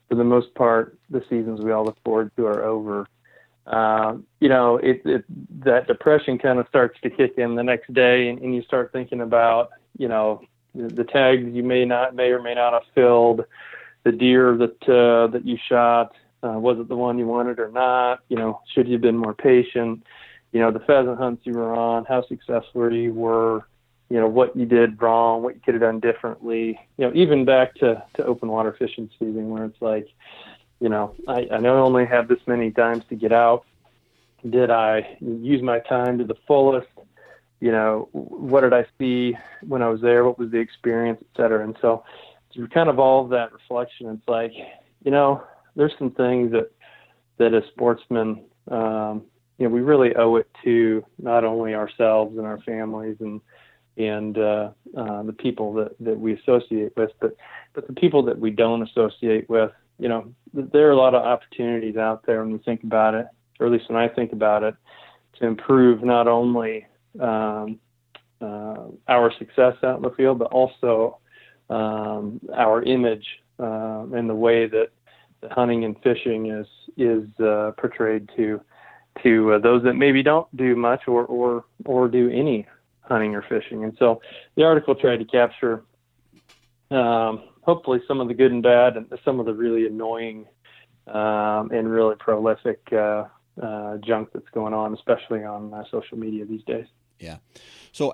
for 0.08 0.14
the 0.14 0.24
most 0.24 0.54
part 0.54 0.98
the 1.10 1.22
seasons 1.28 1.60
we 1.60 1.72
all 1.72 1.84
look 1.84 1.96
forward 2.04 2.30
to 2.36 2.46
are 2.46 2.62
over. 2.64 3.08
Um, 3.66 4.26
you 4.40 4.48
know, 4.48 4.76
it, 4.76 5.02
it 5.04 5.24
that 5.64 5.86
depression 5.88 6.38
kind 6.38 6.58
of 6.58 6.68
starts 6.68 6.98
to 7.02 7.10
kick 7.10 7.34
in 7.36 7.56
the 7.56 7.62
next 7.62 7.92
day, 7.92 8.28
and, 8.28 8.38
and 8.40 8.54
you 8.54 8.62
start 8.62 8.92
thinking 8.92 9.20
about, 9.20 9.70
you 9.98 10.08
know, 10.08 10.42
the, 10.74 10.88
the 10.88 11.04
tags 11.04 11.42
you 11.52 11.62
may 11.62 11.84
not 11.84 12.14
may 12.14 12.30
or 12.30 12.40
may 12.40 12.54
not 12.54 12.74
have 12.74 12.82
filled 12.94 13.44
the 14.04 14.12
deer 14.12 14.56
that 14.56 14.82
uh, 14.88 15.26
that 15.32 15.44
you 15.44 15.58
shot 15.68 16.12
uh, 16.42 16.58
was 16.58 16.78
it 16.78 16.88
the 16.88 16.96
one 16.96 17.18
you 17.18 17.26
wanted 17.26 17.58
or 17.58 17.70
not? 17.70 18.20
You 18.28 18.36
know 18.36 18.60
should 18.72 18.86
you 18.86 18.94
have 18.94 19.02
been 19.02 19.16
more 19.16 19.34
patient? 19.34 20.04
You 20.52 20.60
know 20.60 20.70
the 20.70 20.80
pheasant 20.80 21.18
hunts 21.18 21.42
you 21.44 21.54
were 21.54 21.74
on 21.74 22.04
how 22.04 22.26
successful 22.26 22.92
you 22.92 23.12
were 23.12 23.66
you 24.08 24.20
know 24.20 24.28
what 24.28 24.56
you 24.56 24.66
did 24.66 25.02
wrong 25.02 25.42
what 25.42 25.56
you 25.56 25.60
could 25.64 25.74
have 25.74 25.82
done 25.82 26.00
differently. 26.00 26.78
You 26.98 27.06
know 27.06 27.12
even 27.14 27.44
back 27.44 27.74
to 27.76 28.02
to 28.14 28.24
open 28.24 28.48
water 28.48 28.74
fishing 28.78 29.10
season 29.18 29.50
where 29.50 29.64
it's 29.64 29.80
like 29.80 30.08
you 30.80 30.88
know, 30.88 31.14
I, 31.26 31.48
I 31.50 31.58
not 31.58 31.76
only 31.76 32.06
have 32.06 32.28
this 32.28 32.40
many 32.46 32.70
times 32.70 33.04
to 33.08 33.14
get 33.14 33.32
out, 33.32 33.64
did 34.48 34.70
I 34.70 35.16
use 35.20 35.62
my 35.62 35.80
time 35.80 36.18
to 36.18 36.24
the 36.24 36.36
fullest? 36.46 36.88
You 37.60 37.72
know, 37.72 38.08
what 38.12 38.60
did 38.60 38.74
I 38.74 38.84
see 38.98 39.36
when 39.66 39.82
I 39.82 39.88
was 39.88 40.00
there? 40.02 40.24
What 40.24 40.38
was 40.38 40.50
the 40.50 40.58
experience, 40.58 41.18
et 41.22 41.36
cetera? 41.36 41.64
And 41.64 41.76
so, 41.80 42.04
through 42.52 42.68
kind 42.68 42.88
of 42.88 42.98
all 42.98 43.24
of 43.24 43.30
that 43.30 43.52
reflection, 43.52 44.08
it's 44.10 44.28
like, 44.28 44.52
you 45.04 45.10
know, 45.10 45.42
there's 45.74 45.94
some 45.98 46.10
things 46.10 46.52
that 46.52 46.70
that 47.38 47.54
as 47.54 47.64
sportsmen, 47.72 48.44
um, 48.70 49.22
you 49.58 49.66
know, 49.66 49.68
we 49.68 49.80
really 49.80 50.14
owe 50.16 50.36
it 50.36 50.48
to 50.64 51.04
not 51.18 51.44
only 51.44 51.74
ourselves 51.74 52.36
and 52.36 52.46
our 52.46 52.60
families 52.60 53.16
and 53.20 53.40
and 53.96 54.36
uh, 54.36 54.70
uh, 54.96 55.22
the 55.22 55.32
people 55.32 55.72
that, 55.74 55.96
that 56.00 56.18
we 56.18 56.34
associate 56.34 56.92
with, 56.96 57.10
but 57.20 57.36
but 57.72 57.86
the 57.86 57.94
people 57.94 58.22
that 58.24 58.38
we 58.38 58.50
don't 58.50 58.82
associate 58.82 59.48
with. 59.48 59.72
You 59.98 60.08
know, 60.08 60.34
there 60.52 60.88
are 60.88 60.92
a 60.92 60.96
lot 60.96 61.14
of 61.14 61.22
opportunities 61.22 61.96
out 61.96 62.24
there 62.26 62.42
when 62.42 62.52
we 62.52 62.58
think 62.58 62.82
about 62.82 63.14
it, 63.14 63.26
or 63.58 63.66
at 63.66 63.72
least 63.72 63.88
when 63.88 63.98
I 63.98 64.08
think 64.08 64.32
about 64.32 64.62
it, 64.62 64.74
to 65.38 65.46
improve 65.46 66.02
not 66.02 66.28
only 66.28 66.86
um, 67.20 67.78
uh, 68.40 68.84
our 69.08 69.32
success 69.38 69.74
out 69.82 69.96
in 69.96 70.02
the 70.02 70.10
field, 70.10 70.38
but 70.38 70.52
also 70.52 71.18
um, 71.70 72.40
our 72.54 72.82
image 72.82 73.26
uh, 73.58 74.04
and 74.12 74.28
the 74.28 74.34
way 74.34 74.66
that, 74.66 74.88
hunting 75.50 75.84
and 75.84 75.96
fishing 76.02 76.46
is 76.46 76.66
is 76.96 77.28
uh, 77.40 77.70
portrayed 77.76 78.28
to 78.36 78.60
to 79.22 79.52
uh, 79.52 79.58
those 79.58 79.82
that 79.84 79.94
maybe 79.94 80.22
don't 80.22 80.48
do 80.56 80.74
much 80.74 81.02
or 81.06 81.24
or 81.26 81.64
or 81.84 82.08
do 82.08 82.30
any 82.30 82.66
hunting 83.02 83.34
or 83.34 83.42
fishing. 83.42 83.84
And 83.84 83.94
so 83.98 84.20
the 84.56 84.64
article 84.64 84.94
tried 84.94 85.18
to 85.18 85.24
capture 85.24 85.84
um, 86.90 87.44
hopefully 87.66 88.00
some 88.06 88.20
of 88.20 88.28
the 88.28 88.34
good 88.34 88.52
and 88.52 88.62
bad 88.62 88.96
and 88.96 89.06
some 89.24 89.40
of 89.40 89.46
the 89.46 89.52
really 89.52 89.86
annoying 89.86 90.46
um, 91.08 91.70
and 91.72 91.90
really 91.90 92.14
prolific 92.16 92.80
uh, 92.92 93.24
uh, 93.60 93.96
junk 93.98 94.30
that's 94.32 94.48
going 94.54 94.72
on, 94.72 94.94
especially 94.94 95.44
on 95.44 95.74
uh, 95.74 95.84
social 95.90 96.16
media 96.16 96.44
these 96.46 96.62
days. 96.64 96.86
Yeah. 97.18 97.38
So, 97.92 98.12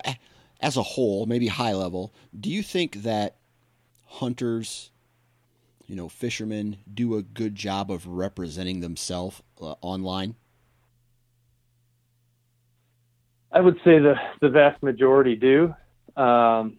as 0.60 0.76
a 0.76 0.82
whole, 0.82 1.26
maybe 1.26 1.48
high 1.48 1.74
level, 1.74 2.14
do 2.38 2.50
you 2.50 2.62
think 2.62 3.02
that 3.02 3.36
hunters, 4.06 4.90
you 5.86 5.96
know, 5.96 6.08
fishermen 6.08 6.78
do 6.92 7.16
a 7.16 7.22
good 7.22 7.54
job 7.54 7.90
of 7.90 8.06
representing 8.06 8.80
themselves 8.80 9.42
uh, 9.60 9.74
online? 9.82 10.34
I 13.50 13.60
would 13.60 13.76
say 13.84 13.98
the 13.98 14.14
the 14.40 14.48
vast 14.48 14.82
majority 14.82 15.36
do, 15.36 15.74
um, 16.16 16.78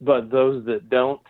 but 0.00 0.30
those 0.30 0.64
that 0.64 0.88
don't 0.88 1.20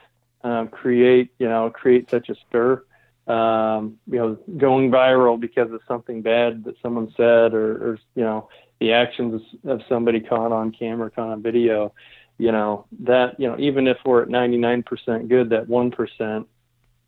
um, 0.45 0.69
create, 0.69 1.33
you 1.39 1.49
know, 1.49 1.71
create 1.71 2.11
such 2.11 2.29
a 2.29 2.35
stir, 2.47 2.85
um, 3.27 3.99
you 4.07 4.19
know, 4.19 4.39
going 4.59 4.91
viral 4.91 5.41
because 5.41 5.73
of 5.73 5.81
something 5.89 6.23
bad 6.23 6.63
that 6.65 6.77
someone 6.83 7.13
said, 7.17 7.55
or, 7.55 7.73
or 7.93 7.99
you 8.15 8.23
know, 8.23 8.49
the 8.79 8.93
actions 8.93 9.43
of 9.65 9.81
somebody 9.89 10.21
caught 10.21 10.53
on 10.53 10.71
camera, 10.71 11.11
caught 11.11 11.31
on 11.31 11.43
video. 11.43 11.93
You 12.37 12.51
know 12.51 12.87
that 13.01 13.39
you 13.39 13.49
know 13.49 13.57
even 13.59 13.87
if 13.87 13.97
we're 14.05 14.23
at 14.23 14.29
99% 14.29 15.29
good, 15.29 15.51
that 15.51 15.69
one 15.69 15.93
percent, 15.93 16.49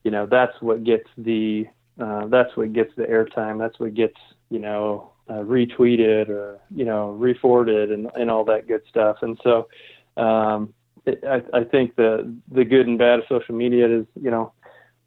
you 0.04 0.12
know, 0.12 0.24
that's 0.24 0.54
what 0.60 0.84
gets 0.84 1.08
the 1.18 1.66
uh, 2.00 2.26
that's 2.28 2.56
what 2.56 2.72
gets 2.72 2.94
the 2.96 3.04
airtime. 3.04 3.58
That's 3.58 3.78
what 3.80 3.94
gets 3.94 4.16
you 4.50 4.60
know 4.60 5.10
uh, 5.28 5.40
retweeted 5.40 6.28
or 6.28 6.60
you 6.74 6.84
know 6.84 7.16
reforwarded 7.20 7.92
and, 7.92 8.08
and 8.14 8.30
all 8.30 8.44
that 8.44 8.68
good 8.68 8.82
stuff. 8.88 9.18
And 9.22 9.38
so 9.42 9.68
um, 10.16 10.72
I, 11.06 11.42
I 11.52 11.64
think 11.64 11.96
the 11.96 12.34
the 12.50 12.64
good 12.64 12.86
and 12.86 12.98
bad 12.98 13.20
of 13.20 13.24
social 13.28 13.54
media 13.54 14.00
is 14.00 14.06
you 14.20 14.30
know 14.30 14.52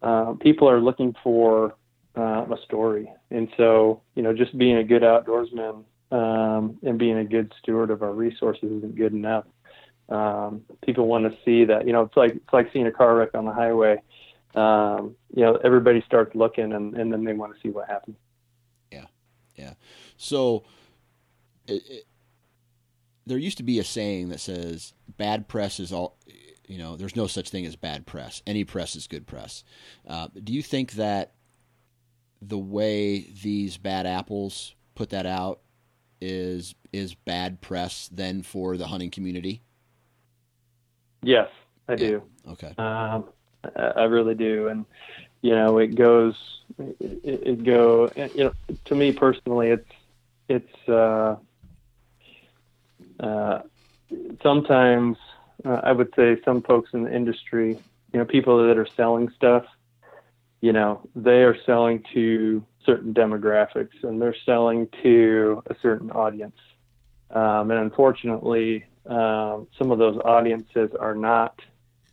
uh, 0.02 0.32
people 0.40 0.68
are 0.68 0.80
looking 0.80 1.14
for 1.22 1.74
uh, 2.16 2.46
a 2.50 2.56
story, 2.64 3.10
and 3.30 3.48
so 3.56 4.02
you 4.14 4.22
know 4.22 4.32
just 4.32 4.56
being 4.56 4.76
a 4.76 4.84
good 4.84 5.02
outdoorsman 5.02 5.84
um, 6.10 6.78
and 6.82 6.98
being 6.98 7.18
a 7.18 7.24
good 7.24 7.52
steward 7.62 7.90
of 7.90 8.02
our 8.02 8.12
resources 8.12 8.70
isn't 8.70 8.96
good 8.96 9.12
enough. 9.12 9.44
Um, 10.08 10.62
people 10.84 11.06
want 11.06 11.30
to 11.30 11.38
see 11.44 11.64
that 11.66 11.86
you 11.86 11.92
know 11.92 12.02
it's 12.02 12.16
like 12.16 12.32
it's 12.32 12.52
like 12.52 12.70
seeing 12.72 12.86
a 12.86 12.92
car 12.92 13.14
wreck 13.14 13.30
on 13.34 13.44
the 13.44 13.52
highway. 13.52 14.00
Um, 14.54 15.14
you 15.34 15.44
know 15.44 15.56
everybody 15.62 16.02
starts 16.06 16.34
looking 16.34 16.72
and, 16.72 16.94
and 16.96 17.12
then 17.12 17.24
they 17.24 17.34
want 17.34 17.54
to 17.54 17.60
see 17.60 17.68
what 17.68 17.88
happens. 17.88 18.16
Yeah, 18.90 19.04
yeah. 19.54 19.74
So 20.16 20.64
it, 21.68 21.82
it, 21.88 22.04
there 23.30 23.38
used 23.38 23.58
to 23.58 23.62
be 23.62 23.78
a 23.78 23.84
saying 23.84 24.28
that 24.30 24.40
says 24.40 24.92
bad 25.16 25.46
press 25.46 25.78
is 25.78 25.92
all 25.92 26.16
you 26.66 26.78
know 26.78 26.96
there's 26.96 27.14
no 27.14 27.26
such 27.26 27.48
thing 27.48 27.64
as 27.64 27.76
bad 27.76 28.06
press. 28.06 28.42
Any 28.46 28.64
press 28.64 28.96
is 28.96 29.06
good 29.06 29.26
press. 29.26 29.64
Uh, 30.06 30.28
do 30.42 30.52
you 30.52 30.62
think 30.62 30.92
that 30.92 31.32
the 32.42 32.58
way 32.58 33.30
these 33.42 33.76
bad 33.76 34.06
apples 34.06 34.74
put 34.94 35.10
that 35.10 35.26
out 35.26 35.60
is 36.20 36.74
is 36.92 37.14
bad 37.14 37.60
press 37.60 38.08
then 38.12 38.42
for 38.42 38.76
the 38.76 38.88
hunting 38.88 39.10
community? 39.10 39.62
Yes 41.22 41.48
i 41.88 41.92
yeah. 41.92 41.96
do. 41.96 42.22
Okay. 42.48 42.74
Um, 42.78 43.24
I 43.76 44.04
really 44.04 44.34
do. 44.34 44.68
And 44.68 44.84
you 45.42 45.54
know 45.54 45.78
it 45.78 45.94
goes 45.94 46.34
it, 46.78 46.96
it 47.22 47.64
go 47.64 48.10
you 48.16 48.44
know 48.44 48.52
to 48.86 48.94
me 48.94 49.12
personally 49.12 49.70
it's 49.70 49.92
it's 50.48 50.88
uh, 50.88 51.36
uh, 53.20 53.60
sometimes 54.42 55.16
uh, 55.64 55.80
I 55.82 55.92
would 55.92 56.12
say 56.16 56.38
some 56.44 56.62
folks 56.62 56.90
in 56.92 57.04
the 57.04 57.14
industry, 57.14 57.78
you 58.12 58.18
know, 58.18 58.24
people 58.24 58.66
that 58.66 58.78
are 58.78 58.86
selling 58.96 59.30
stuff, 59.36 59.64
you 60.60 60.72
know, 60.72 61.00
they 61.14 61.42
are 61.42 61.56
selling 61.64 62.04
to 62.14 62.64
certain 62.84 63.12
demographics 63.14 64.02
and 64.02 64.20
they're 64.20 64.36
selling 64.44 64.88
to 65.02 65.62
a 65.66 65.76
certain 65.82 66.10
audience. 66.10 66.56
Um, 67.30 67.70
and 67.70 67.80
unfortunately, 67.80 68.84
um, 69.06 69.68
some 69.78 69.90
of 69.90 69.98
those 69.98 70.18
audiences 70.24 70.90
are 70.98 71.14
not 71.14 71.60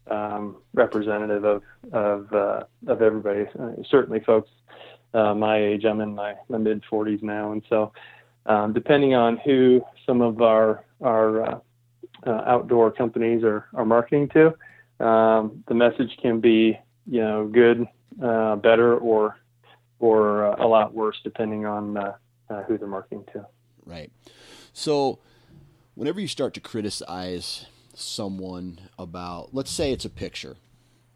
um, 0.10 0.58
representative 0.74 1.44
of 1.44 1.64
of, 1.92 2.34
uh, 2.34 2.64
of 2.88 3.02
everybody. 3.02 3.46
Uh, 3.60 3.72
certainly, 3.90 4.20
folks 4.20 4.50
uh, 5.14 5.34
my 5.34 5.58
age, 5.58 5.86
I'm 5.86 6.02
in 6.02 6.16
my, 6.16 6.36
my 6.50 6.58
mid 6.58 6.84
40s 6.90 7.24
now, 7.24 7.52
and 7.52 7.64
so 7.70 7.92
um, 8.46 8.74
depending 8.74 9.14
on 9.14 9.38
who 9.38 9.82
some 10.06 10.22
of 10.22 10.42
our 10.42 10.84
our 11.02 11.44
uh, 11.44 11.60
uh, 12.26 12.42
outdoor 12.46 12.92
companies 12.92 13.44
are, 13.44 13.68
are 13.74 13.86
marketing 13.86 14.30
to, 14.30 15.06
um, 15.06 15.64
the 15.68 15.74
message 15.74 16.18
can 16.22 16.40
be 16.40 16.78
you 17.06 17.22
know 17.22 17.48
good, 17.48 17.86
uh, 18.24 18.56
better, 18.56 18.98
or 18.98 19.38
or 20.00 20.46
uh, 20.46 20.64
a 20.64 20.68
lot 20.68 20.94
worse 20.94 21.18
depending 21.24 21.66
on 21.66 21.98
uh, 21.98 22.14
uh, 22.50 22.64
who 22.64 22.78
they're 22.78 22.88
marketing 22.88 23.24
to. 23.34 23.46
Right. 23.86 24.12
So, 24.74 25.20
whenever 25.96 26.20
you 26.20 26.28
start 26.28 26.54
to 26.56 26.60
criticize 26.60 27.66
someone 27.94 28.80
about, 29.00 29.54
let's 29.54 29.72
say 29.72 29.92
it's 29.92 30.06
a 30.06 30.10
picture, 30.10 30.58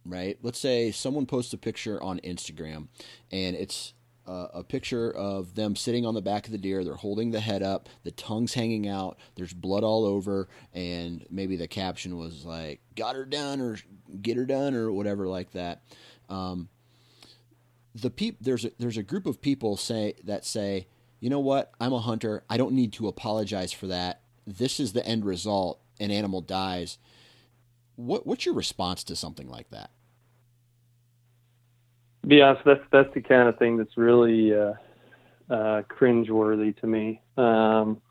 right? 0.05 0.37
Let's 0.41 0.59
say 0.59 0.91
someone 0.91 1.25
posts 1.25 1.53
a 1.53 1.57
picture 1.57 2.01
on 2.01 2.19
Instagram 2.19 2.87
and 3.31 3.55
it's 3.55 3.93
uh, 4.31 4.47
a 4.53 4.63
picture 4.63 5.11
of 5.11 5.55
them 5.55 5.75
sitting 5.75 6.05
on 6.05 6.13
the 6.13 6.21
back 6.21 6.45
of 6.45 6.53
the 6.53 6.57
deer. 6.57 6.85
They're 6.85 6.95
holding 6.95 7.31
the 7.31 7.41
head 7.41 7.61
up, 7.61 7.89
the 8.03 8.11
tongue's 8.11 8.53
hanging 8.53 8.87
out, 8.87 9.17
there's 9.35 9.53
blood 9.53 9.83
all 9.83 10.05
over, 10.05 10.47
and 10.73 11.25
maybe 11.29 11.57
the 11.57 11.67
caption 11.67 12.17
was 12.17 12.45
like, 12.45 12.79
got 12.95 13.15
her 13.15 13.25
done 13.25 13.59
or 13.59 13.77
get 14.21 14.37
her 14.37 14.45
done 14.45 14.73
or 14.73 14.89
whatever 14.89 15.27
like 15.27 15.51
that. 15.51 15.81
Um, 16.29 16.69
the 17.93 18.09
peop- 18.09 18.37
there's 18.39 18.63
a, 18.63 18.71
there's 18.79 18.95
a 18.95 19.03
group 19.03 19.25
of 19.25 19.41
people 19.41 19.75
say 19.75 20.13
that 20.23 20.45
say, 20.45 20.87
you 21.19 21.29
know 21.29 21.41
what, 21.41 21.73
I'm 21.81 21.91
a 21.91 21.99
hunter. 21.99 22.45
I 22.49 22.55
don't 22.55 22.73
need 22.73 22.93
to 22.93 23.09
apologize 23.09 23.73
for 23.73 23.87
that. 23.87 24.21
This 24.47 24.79
is 24.79 24.93
the 24.93 25.05
end 25.05 25.25
result. 25.25 25.81
An 25.99 26.09
animal 26.09 26.41
dies. 26.41 26.97
What 27.95 28.25
what's 28.25 28.45
your 28.45 28.55
response 28.55 29.03
to 29.03 29.15
something 29.15 29.47
like 29.47 29.69
that? 29.69 29.91
Be 32.27 32.41
honest, 32.41 32.63
that's 32.65 32.83
that's 32.91 33.13
the 33.13 33.21
kind 33.21 33.49
of 33.49 33.57
thing 33.57 33.77
that's 33.77 33.97
really 33.97 34.53
uh, 34.53 34.73
uh, 35.49 35.81
cringeworthy 35.83 36.79
to 36.81 36.87
me. 36.87 37.21
Um, 37.37 38.01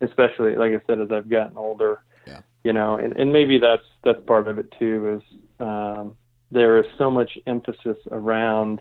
especially, 0.00 0.56
like 0.56 0.72
I 0.72 0.80
said, 0.86 1.00
as 1.00 1.10
I've 1.12 1.28
gotten 1.28 1.56
older. 1.56 2.02
Yeah. 2.26 2.40
You 2.64 2.72
know, 2.72 2.96
and, 2.96 3.16
and 3.16 3.32
maybe 3.32 3.58
that's 3.58 3.82
that's 4.04 4.20
part 4.26 4.48
of 4.48 4.58
it 4.58 4.72
too. 4.78 5.20
Is 5.20 5.38
um, 5.60 6.16
there 6.50 6.78
is 6.78 6.86
so 6.98 7.10
much 7.10 7.38
emphasis 7.46 7.96
around, 8.10 8.80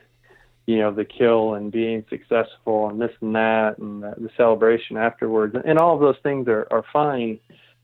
you 0.65 0.79
know, 0.79 0.93
the 0.93 1.05
kill 1.05 1.53
and 1.53 1.71
being 1.71 2.05
successful 2.09 2.89
and 2.89 2.99
this 2.99 3.11
and 3.21 3.35
that 3.35 3.77
and 3.77 4.03
the, 4.03 4.15
the 4.17 4.29
celebration 4.35 4.97
afterwards, 4.97 5.55
and 5.65 5.77
all 5.77 5.95
of 5.95 6.01
those 6.01 6.17
things 6.23 6.47
are 6.47 6.67
are 6.71 6.83
fine. 6.91 7.39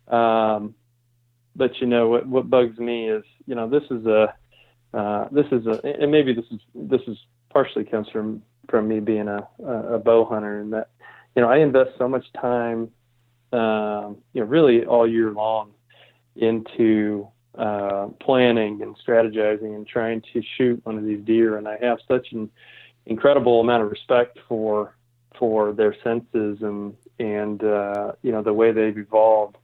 Um, 0.08 0.76
but 1.56 1.72
you 1.80 1.88
know 1.88 2.10
what 2.10 2.28
what 2.28 2.50
bugs 2.50 2.78
me 2.78 3.10
is 3.10 3.24
you 3.46 3.56
know 3.56 3.70
this 3.70 3.84
is 3.90 4.06
a 4.06 4.34
uh, 4.96 5.28
this 5.30 5.46
is 5.52 5.68
a, 5.68 5.82
and 6.02 6.10
maybe 6.12 6.34
this 6.34 6.46
is 6.52 6.60
this 6.74 7.02
is 7.08 7.18
partially 7.50 7.84
comes 7.84 8.08
from 8.10 8.42
from 8.70 8.88
me 8.88 9.00
being 9.00 9.28
a, 9.28 9.48
a 9.68 10.00
bow 10.00 10.26
hunter, 10.26 10.62
and 10.62 10.72
that 10.72 10.90
you 11.36 11.42
know 11.42 11.50
I 11.50 11.58
invest 11.58 11.92
so 11.98 12.08
much 12.08 12.26
time, 12.34 12.90
um, 13.52 14.18
you 14.34 14.42
know, 14.42 14.48
really 14.48 14.86
all 14.86 15.08
year 15.08 15.32
long 15.32 15.72
into 16.38 17.28
uh, 17.58 18.08
planning 18.22 18.82
and 18.82 18.96
strategizing 19.06 19.76
and 19.76 19.86
trying 19.86 20.22
to 20.34 20.42
shoot 20.58 20.80
one 20.86 20.98
of 20.98 21.04
these 21.04 21.24
deer. 21.26 21.58
And 21.58 21.68
I 21.68 21.78
have 21.82 22.00
such 22.08 22.32
an 22.32 22.50
incredible 23.06 23.60
amount 23.60 23.84
of 23.84 23.92
respect 23.92 24.40
for 24.48 24.96
for 25.38 25.74
their 25.74 25.94
senses 26.06 26.60
and 26.62 26.96
and 27.20 27.62
uh, 27.66 28.14
you 28.22 28.32
know 28.32 28.42
the 28.42 28.54
way 28.54 28.72
they've 28.72 28.98
evolved. 28.98 29.58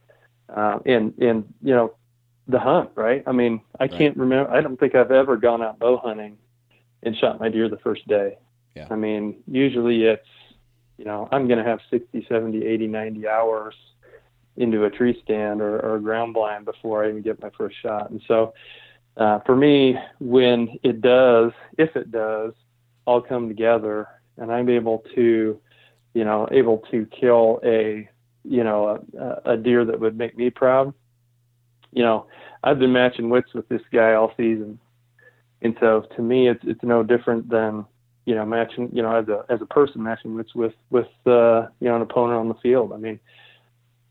Uh, 0.54 0.78
and 0.84 1.16
and 1.18 1.54
you 1.62 1.74
know 1.74 1.94
the 2.48 2.58
hunt, 2.58 2.90
right? 2.94 3.22
I 3.26 3.32
mean, 3.32 3.60
I 3.78 3.84
right. 3.84 3.90
can't 3.90 4.16
remember. 4.16 4.50
I 4.50 4.60
don't 4.60 4.78
think 4.78 4.94
I've 4.94 5.10
ever 5.10 5.36
gone 5.36 5.62
out 5.62 5.78
bow 5.78 5.96
hunting 5.98 6.38
and 7.02 7.16
shot 7.16 7.40
my 7.40 7.48
deer 7.48 7.68
the 7.68 7.78
first 7.78 8.06
day. 8.06 8.38
Yeah. 8.74 8.88
I 8.90 8.96
mean, 8.96 9.42
usually 9.46 10.04
it's, 10.04 10.26
you 10.98 11.04
know, 11.04 11.28
I'm 11.30 11.46
going 11.46 11.58
to 11.58 11.64
have 11.64 11.80
60, 11.90 12.26
70, 12.28 12.64
80, 12.64 12.86
90 12.86 13.28
hours 13.28 13.74
into 14.56 14.84
a 14.84 14.90
tree 14.90 15.20
stand 15.24 15.60
or, 15.60 15.78
or 15.80 15.96
a 15.96 16.00
ground 16.00 16.34
blind 16.34 16.64
before 16.64 17.04
I 17.04 17.08
even 17.08 17.22
get 17.22 17.40
my 17.42 17.50
first 17.56 17.76
shot. 17.80 18.10
And 18.10 18.22
so, 18.28 18.54
uh, 19.16 19.40
for 19.40 19.56
me, 19.56 19.98
when 20.20 20.78
it 20.82 21.00
does, 21.00 21.52
if 21.78 21.96
it 21.96 22.10
does, 22.10 22.52
all 23.04 23.20
come 23.20 23.48
together 23.48 24.08
and 24.36 24.50
I'm 24.52 24.68
able 24.68 25.04
to, 25.14 25.60
you 26.14 26.24
know, 26.24 26.48
able 26.50 26.78
to 26.90 27.06
kill 27.06 27.60
a, 27.64 28.08
you 28.44 28.64
know, 28.64 29.04
a, 29.18 29.52
a 29.52 29.56
deer 29.56 29.84
that 29.84 30.00
would 30.00 30.16
make 30.16 30.36
me 30.36 30.50
proud. 30.50 30.94
You 31.92 32.02
know, 32.02 32.26
I've 32.64 32.78
been 32.78 32.92
matching 32.92 33.30
wits 33.30 33.52
with 33.54 33.68
this 33.68 33.82
guy 33.92 34.14
all 34.14 34.32
season. 34.36 34.78
And 35.60 35.76
so 35.80 36.06
to 36.16 36.22
me, 36.22 36.48
it's, 36.48 36.62
it's 36.64 36.82
no 36.82 37.02
different 37.02 37.48
than, 37.48 37.84
you 38.26 38.34
know, 38.34 38.44
matching, 38.44 38.90
you 38.92 39.02
know, 39.02 39.14
as 39.14 39.28
a 39.28 39.44
as 39.48 39.60
a 39.60 39.66
person 39.66 40.02
matching 40.02 40.34
wits 40.34 40.54
with 40.54 40.74
with 40.90 41.08
uh, 41.26 41.68
you 41.80 41.88
know 41.88 41.96
an 41.96 42.02
opponent 42.02 42.38
on 42.38 42.48
the 42.48 42.54
field. 42.54 42.92
I 42.92 42.96
mean, 42.96 43.20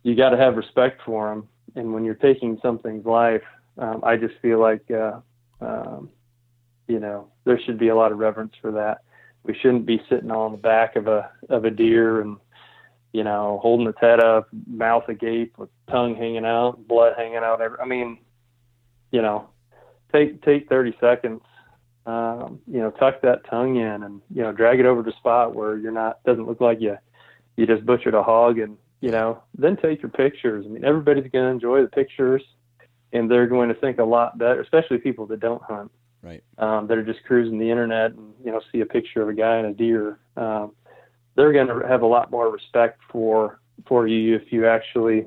you 0.03 0.15
got 0.15 0.29
to 0.29 0.37
have 0.37 0.55
respect 0.55 1.01
for 1.05 1.31
him, 1.31 1.47
and 1.75 1.93
when 1.93 2.03
you're 2.03 2.15
taking 2.15 2.59
something's 2.61 3.05
life, 3.05 3.43
um, 3.77 4.01
I 4.03 4.17
just 4.17 4.35
feel 4.41 4.59
like, 4.59 4.89
uh, 4.91 5.19
um, 5.61 6.09
you 6.87 6.99
know, 6.99 7.27
there 7.45 7.59
should 7.59 7.79
be 7.79 7.87
a 7.87 7.95
lot 7.95 8.11
of 8.11 8.17
reverence 8.17 8.53
for 8.61 8.71
that. 8.71 9.01
We 9.43 9.55
shouldn't 9.55 9.85
be 9.85 10.01
sitting 10.09 10.31
on 10.31 10.51
the 10.51 10.57
back 10.57 10.95
of 10.95 11.07
a 11.07 11.29
of 11.49 11.65
a 11.65 11.71
deer 11.71 12.21
and 12.21 12.37
you 13.13 13.23
know 13.23 13.59
holding 13.61 13.87
its 13.87 13.99
head 13.99 14.19
up, 14.19 14.47
mouth 14.67 15.07
agape, 15.07 15.57
with 15.57 15.69
tongue 15.89 16.15
hanging 16.15 16.45
out, 16.45 16.87
blood 16.87 17.13
hanging 17.17 17.37
out. 17.37 17.61
I 17.81 17.85
mean, 17.85 18.19
you 19.11 19.21
know, 19.21 19.49
take 20.11 20.43
take 20.43 20.69
30 20.69 20.95
seconds 20.99 21.41
um, 22.05 22.59
you 22.67 22.79
know, 22.79 22.91
tuck 22.91 23.21
that 23.21 23.45
tongue 23.49 23.75
in 23.75 24.03
and, 24.03 24.21
you 24.33 24.41
know, 24.41 24.51
drag 24.51 24.79
it 24.79 24.85
over 24.85 25.03
to 25.03 25.11
spot 25.13 25.53
where 25.53 25.77
you're 25.77 25.91
not, 25.91 26.23
doesn't 26.23 26.47
look 26.47 26.61
like 26.61 26.81
you, 26.81 26.97
you 27.57 27.67
just 27.67 27.85
butchered 27.85 28.15
a 28.15 28.23
hog 28.23 28.57
and, 28.57 28.77
you 29.01 29.11
know, 29.11 29.41
then 29.57 29.77
take 29.77 30.01
your 30.01 30.09
pictures. 30.09 30.65
I 30.65 30.69
mean, 30.69 30.83
everybody's 30.83 31.29
going 31.31 31.45
to 31.45 31.51
enjoy 31.51 31.81
the 31.81 31.87
pictures 31.87 32.43
and 33.13 33.29
they're 33.29 33.47
going 33.47 33.69
to 33.69 33.75
think 33.75 33.99
a 33.99 34.03
lot 34.03 34.37
better, 34.37 34.61
especially 34.61 34.97
people 34.97 35.27
that 35.27 35.39
don't 35.39 35.61
hunt. 35.61 35.91
Right. 36.23 36.43
Um, 36.59 36.85
that 36.85 36.99
are 36.99 37.03
just 37.03 37.23
cruising 37.23 37.57
the 37.57 37.69
internet 37.69 38.11
and, 38.11 38.33
you 38.45 38.51
know, 38.51 38.61
see 38.71 38.81
a 38.81 38.85
picture 38.85 39.23
of 39.23 39.29
a 39.29 39.33
guy 39.33 39.57
and 39.57 39.67
a 39.67 39.73
deer. 39.73 40.19
Um, 40.37 40.73
they're 41.35 41.53
going 41.53 41.67
to 41.67 41.87
have 41.87 42.01
a 42.01 42.07
lot 42.07 42.31
more 42.31 42.49
respect 42.49 43.01
for, 43.11 43.59
for 43.87 44.07
you 44.07 44.35
if 44.35 44.51
you 44.51 44.67
actually 44.67 45.25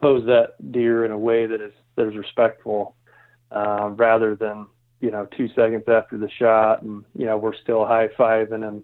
pose 0.00 0.26
that 0.26 0.54
deer 0.72 1.04
in 1.04 1.10
a 1.10 1.18
way 1.18 1.46
that 1.46 1.60
is, 1.60 1.72
that 1.96 2.08
is 2.08 2.16
respectful, 2.16 2.94
uh, 3.50 3.90
rather 3.96 4.34
than, 4.34 4.66
you 5.00 5.10
know, 5.10 5.26
two 5.36 5.48
seconds 5.48 5.84
after 5.88 6.18
the 6.18 6.28
shot, 6.38 6.82
and 6.82 7.04
you 7.14 7.26
know, 7.26 7.36
we're 7.36 7.54
still 7.54 7.84
high 7.86 8.08
fiving, 8.08 8.66
and 8.66 8.82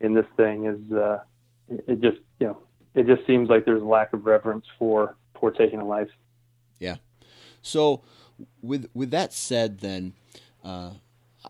and 0.00 0.16
this 0.16 0.26
thing 0.36 0.66
is, 0.66 0.92
uh, 0.92 1.18
it 1.68 2.00
just, 2.00 2.18
you 2.40 2.48
know, 2.48 2.58
it 2.94 3.06
just 3.06 3.26
seems 3.26 3.48
like 3.48 3.64
there's 3.64 3.82
a 3.82 3.86
lack 3.86 4.12
of 4.12 4.26
reverence 4.26 4.66
for 4.78 5.16
for 5.38 5.50
taking 5.50 5.80
a 5.80 5.86
life. 5.86 6.10
Yeah. 6.78 6.96
So, 7.62 8.02
with 8.60 8.88
with 8.92 9.12
that 9.12 9.32
said, 9.32 9.78
then, 9.78 10.14
uh, 10.64 10.90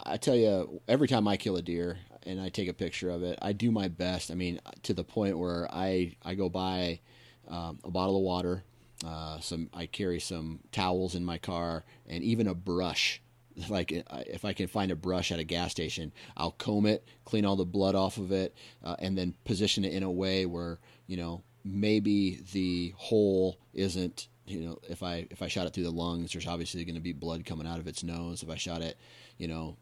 I 0.04 0.18
tell 0.18 0.36
you, 0.36 0.80
every 0.86 1.08
time 1.08 1.26
I 1.26 1.36
kill 1.36 1.56
a 1.56 1.62
deer 1.62 1.98
and 2.26 2.40
I 2.40 2.48
take 2.48 2.68
a 2.68 2.74
picture 2.74 3.10
of 3.10 3.22
it, 3.22 3.38
I 3.42 3.52
do 3.52 3.70
my 3.70 3.88
best. 3.88 4.30
I 4.30 4.34
mean, 4.34 4.60
to 4.84 4.94
the 4.94 5.04
point 5.04 5.38
where 5.38 5.68
I 5.72 6.16
I 6.22 6.34
go 6.34 6.48
buy 6.48 7.00
um, 7.48 7.78
a 7.84 7.90
bottle 7.90 8.16
of 8.16 8.22
water. 8.22 8.64
Uh, 9.04 9.40
some 9.40 9.68
I 9.74 9.86
carry 9.86 10.20
some 10.20 10.60
towels 10.70 11.16
in 11.16 11.24
my 11.24 11.36
car 11.36 11.82
and 12.06 12.22
even 12.22 12.46
a 12.46 12.54
brush 12.54 13.20
like 13.68 13.92
if 13.92 14.44
I 14.44 14.52
can 14.52 14.66
find 14.66 14.90
a 14.90 14.96
brush 14.96 15.32
at 15.32 15.38
a 15.38 15.44
gas 15.44 15.70
station, 15.70 16.12
I'll 16.36 16.52
comb 16.52 16.86
it, 16.86 17.06
clean 17.24 17.44
all 17.44 17.56
the 17.56 17.64
blood 17.64 17.94
off 17.94 18.16
of 18.16 18.32
it, 18.32 18.54
uh, 18.82 18.96
and 18.98 19.16
then 19.16 19.34
position 19.44 19.84
it 19.84 19.92
in 19.92 20.02
a 20.02 20.10
way 20.10 20.46
where 20.46 20.78
you 21.06 21.16
know 21.16 21.42
maybe 21.64 22.40
the 22.52 22.92
hole 22.96 23.58
isn't 23.72 24.28
you 24.46 24.60
know 24.60 24.78
if 24.88 25.02
I 25.02 25.26
if 25.30 25.42
I 25.42 25.48
shot 25.48 25.66
it 25.66 25.74
through 25.74 25.84
the 25.84 25.90
lungs, 25.90 26.32
there's 26.32 26.46
obviously 26.46 26.84
going 26.84 26.94
to 26.94 27.00
be 27.00 27.12
blood 27.12 27.44
coming 27.44 27.66
out 27.66 27.78
of 27.78 27.86
its 27.86 28.02
nose. 28.02 28.42
If 28.42 28.50
I 28.50 28.56
shot 28.56 28.82
it, 28.82 28.96
you 29.38 29.48
know, 29.48 29.76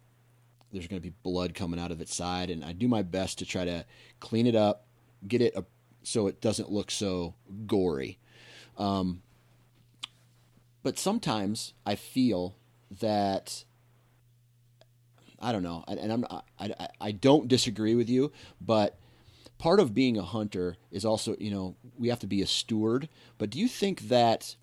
there's 0.72 0.86
going 0.86 1.00
to 1.00 1.08
be 1.08 1.14
blood 1.22 1.54
coming 1.54 1.80
out 1.80 1.90
of 1.90 2.00
its 2.00 2.14
side, 2.14 2.50
and 2.50 2.64
I 2.64 2.72
do 2.72 2.88
my 2.88 3.02
best 3.02 3.38
to 3.38 3.46
try 3.46 3.64
to 3.64 3.84
clean 4.20 4.46
it 4.46 4.54
up, 4.54 4.86
get 5.26 5.40
it 5.40 5.54
a, 5.56 5.64
so 6.02 6.26
it 6.26 6.40
doesn't 6.40 6.70
look 6.70 6.90
so 6.90 7.34
gory. 7.66 8.18
Um, 8.78 9.22
but 10.82 10.98
sometimes 10.98 11.74
I 11.84 11.94
feel 11.94 12.56
that 13.00 13.64
I 15.40 15.52
don't 15.52 15.62
know, 15.62 15.84
and 15.88 16.12
I'm 16.12 16.24
I, 16.58 16.88
I 17.00 17.12
don't 17.12 17.48
disagree 17.48 17.94
with 17.94 18.08
you, 18.08 18.32
but 18.60 18.98
part 19.58 19.80
of 19.80 19.94
being 19.94 20.16
a 20.16 20.22
hunter 20.22 20.76
is 20.90 21.04
also 21.04 21.36
you 21.38 21.50
know 21.50 21.76
we 21.98 22.08
have 22.08 22.20
to 22.20 22.26
be 22.26 22.42
a 22.42 22.46
steward. 22.46 23.08
But 23.38 23.50
do 23.50 23.58
you 23.58 23.68
think 23.68 24.08
that 24.08 24.56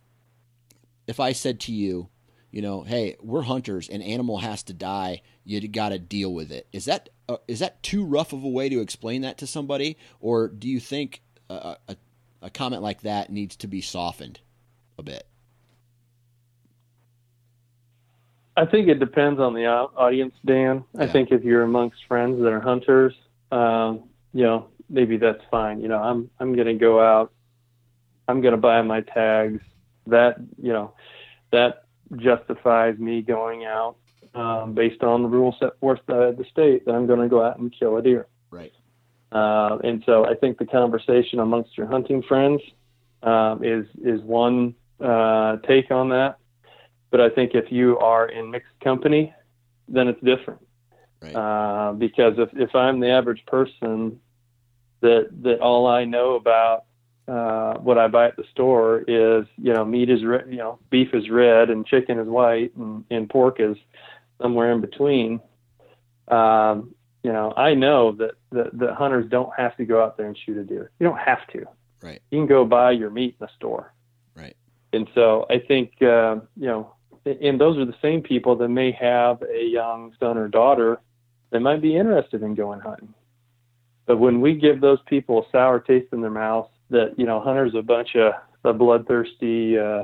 if 1.07 1.19
I 1.19 1.31
said 1.31 1.59
to 1.61 1.71
you, 1.71 2.09
you 2.57 2.63
know, 2.63 2.81
hey, 2.81 3.15
we're 3.21 3.43
hunters, 3.43 3.87
an 3.87 4.01
animal 4.01 4.39
has 4.39 4.63
to 4.63 4.73
die, 4.73 5.21
you 5.45 5.67
got 5.67 5.89
to 5.89 5.99
deal 5.99 6.33
with 6.33 6.51
it. 6.51 6.67
Is 6.73 6.85
that 6.85 7.09
uh, 7.29 7.37
is 7.47 7.59
that 7.59 7.83
too 7.83 8.03
rough 8.03 8.33
of 8.33 8.43
a 8.43 8.49
way 8.49 8.67
to 8.67 8.81
explain 8.81 9.21
that 9.21 9.37
to 9.37 9.45
somebody, 9.45 9.95
or 10.19 10.47
do 10.47 10.67
you 10.67 10.79
think 10.79 11.21
a, 11.51 11.77
a, 11.87 11.95
a 12.41 12.49
comment 12.49 12.81
like 12.81 13.01
that 13.01 13.31
needs 13.31 13.57
to 13.57 13.67
be 13.67 13.79
softened 13.79 14.39
a 14.97 15.03
bit? 15.03 15.27
I 18.55 18.65
think 18.65 18.87
it 18.87 18.97
depends 18.97 19.39
on 19.39 19.53
the 19.53 19.67
audience, 19.67 20.33
Dan. 20.43 20.83
Yeah. 20.95 21.03
I 21.03 21.07
think 21.09 21.29
if 21.29 21.43
you're 21.43 21.61
amongst 21.61 21.97
friends 22.07 22.41
that 22.41 22.51
are 22.51 22.59
hunters, 22.59 23.13
um, 23.51 24.05
you 24.33 24.45
know, 24.45 24.69
maybe 24.89 25.17
that's 25.17 25.43
fine. 25.51 25.79
You 25.79 25.89
know, 25.89 26.01
I'm 26.01 26.31
I'm 26.39 26.55
going 26.55 26.65
to 26.65 26.73
go 26.73 26.99
out. 26.99 27.31
I'm 28.27 28.41
going 28.41 28.53
to 28.53 28.57
buy 28.59 28.81
my 28.81 29.01
tags. 29.01 29.61
That 30.07 30.37
you 30.59 30.73
know, 30.73 30.95
that 31.51 31.83
justifies 32.15 32.97
me 32.97 33.21
going 33.21 33.65
out 33.65 33.97
um, 34.33 34.73
based 34.73 35.03
on 35.03 35.23
the 35.23 35.27
rules 35.27 35.55
set 35.59 35.77
forth 35.79 35.99
by 36.05 36.31
the 36.31 36.45
state 36.49 36.85
that 36.85 36.93
I'm 36.93 37.07
going 37.07 37.19
to 37.19 37.27
go 37.27 37.43
out 37.43 37.59
and 37.59 37.73
kill 37.77 37.97
a 37.97 38.01
deer. 38.01 38.27
Right. 38.51 38.71
Uh, 39.31 39.77
and 39.83 40.03
so 40.05 40.25
I 40.25 40.35
think 40.35 40.57
the 40.57 40.65
conversation 40.65 41.39
amongst 41.39 41.77
your 41.77 41.87
hunting 41.87 42.23
friends 42.23 42.61
um, 43.23 43.63
is 43.63 43.85
is 44.03 44.21
one 44.21 44.75
uh, 45.01 45.57
take 45.67 45.91
on 45.91 46.09
that. 46.09 46.37
But 47.09 47.21
I 47.21 47.29
think 47.29 47.51
if 47.53 47.71
you 47.71 47.97
are 47.99 48.27
in 48.27 48.51
mixed 48.51 48.79
company, 48.81 49.33
then 49.87 50.07
it's 50.07 50.21
different. 50.21 50.61
Right. 51.21 51.35
Uh, 51.35 51.93
because 51.93 52.35
if, 52.37 52.49
if 52.53 52.75
I'm 52.75 52.99
the 52.99 53.09
average 53.09 53.45
person 53.47 54.19
that 55.01 55.29
that 55.43 55.59
all 55.59 55.87
I 55.87 56.05
know 56.05 56.35
about 56.35 56.85
uh, 57.27 57.73
what 57.79 57.97
I 57.97 58.07
buy 58.07 58.27
at 58.27 58.37
the 58.37 58.45
store 58.51 58.99
is 59.01 59.45
you 59.57 59.73
know 59.73 59.83
meat 59.83 60.09
is 60.09 60.23
red, 60.23 60.45
you 60.49 60.57
know 60.57 60.79
beef 60.89 61.13
is 61.13 61.29
red 61.29 61.69
and 61.69 61.85
chicken 61.85 62.19
is 62.19 62.27
white 62.27 62.75
and, 62.75 63.03
and 63.09 63.29
pork 63.29 63.59
is 63.59 63.77
somewhere 64.41 64.71
in 64.71 64.81
between. 64.81 65.39
Um, 66.29 66.93
you 67.23 67.31
know 67.33 67.53
I 67.55 67.73
know 67.73 68.13
that, 68.13 68.31
that 68.51 68.77
that 68.77 68.95
hunters 68.95 69.29
don't 69.29 69.51
have 69.57 69.75
to 69.77 69.85
go 69.85 70.03
out 70.03 70.17
there 70.17 70.27
and 70.27 70.37
shoot 70.37 70.57
a 70.57 70.63
deer. 70.63 70.91
You 70.99 71.07
don't 71.07 71.19
have 71.19 71.45
to. 71.53 71.65
Right. 72.01 72.21
You 72.31 72.39
can 72.39 72.47
go 72.47 72.63
buy 72.63 72.91
your 72.91 73.09
meat 73.09 73.35
in 73.39 73.45
the 73.45 73.49
store. 73.55 73.93
Right. 74.35 74.55
And 74.93 75.09
so 75.13 75.45
I 75.49 75.59
think 75.59 76.01
uh, 76.01 76.37
you 76.55 76.67
know 76.67 76.93
and 77.25 77.59
those 77.59 77.77
are 77.77 77.85
the 77.85 77.95
same 78.01 78.21
people 78.21 78.55
that 78.55 78.69
may 78.69 78.91
have 78.93 79.41
a 79.41 79.65
young 79.65 80.13
son 80.19 80.37
or 80.37 80.47
daughter 80.47 80.99
that 81.49 81.59
might 81.59 81.81
be 81.81 81.95
interested 81.95 82.41
in 82.41 82.55
going 82.55 82.79
hunting. 82.79 83.13
But 84.05 84.17
when 84.17 84.39
we 84.39 84.55
give 84.55 84.79
those 84.79 84.99
people 85.07 85.41
a 85.41 85.51
sour 85.51 85.79
taste 85.79 86.13
in 86.13 86.21
their 86.21 86.31
mouth, 86.31 86.69
that 86.89 87.13
you 87.17 87.25
know, 87.25 87.39
hunters 87.39 87.75
are 87.75 87.79
a 87.79 87.83
bunch 87.83 88.15
of, 88.15 88.33
of 88.63 88.77
bloodthirsty, 88.77 89.77
uh, 89.77 90.03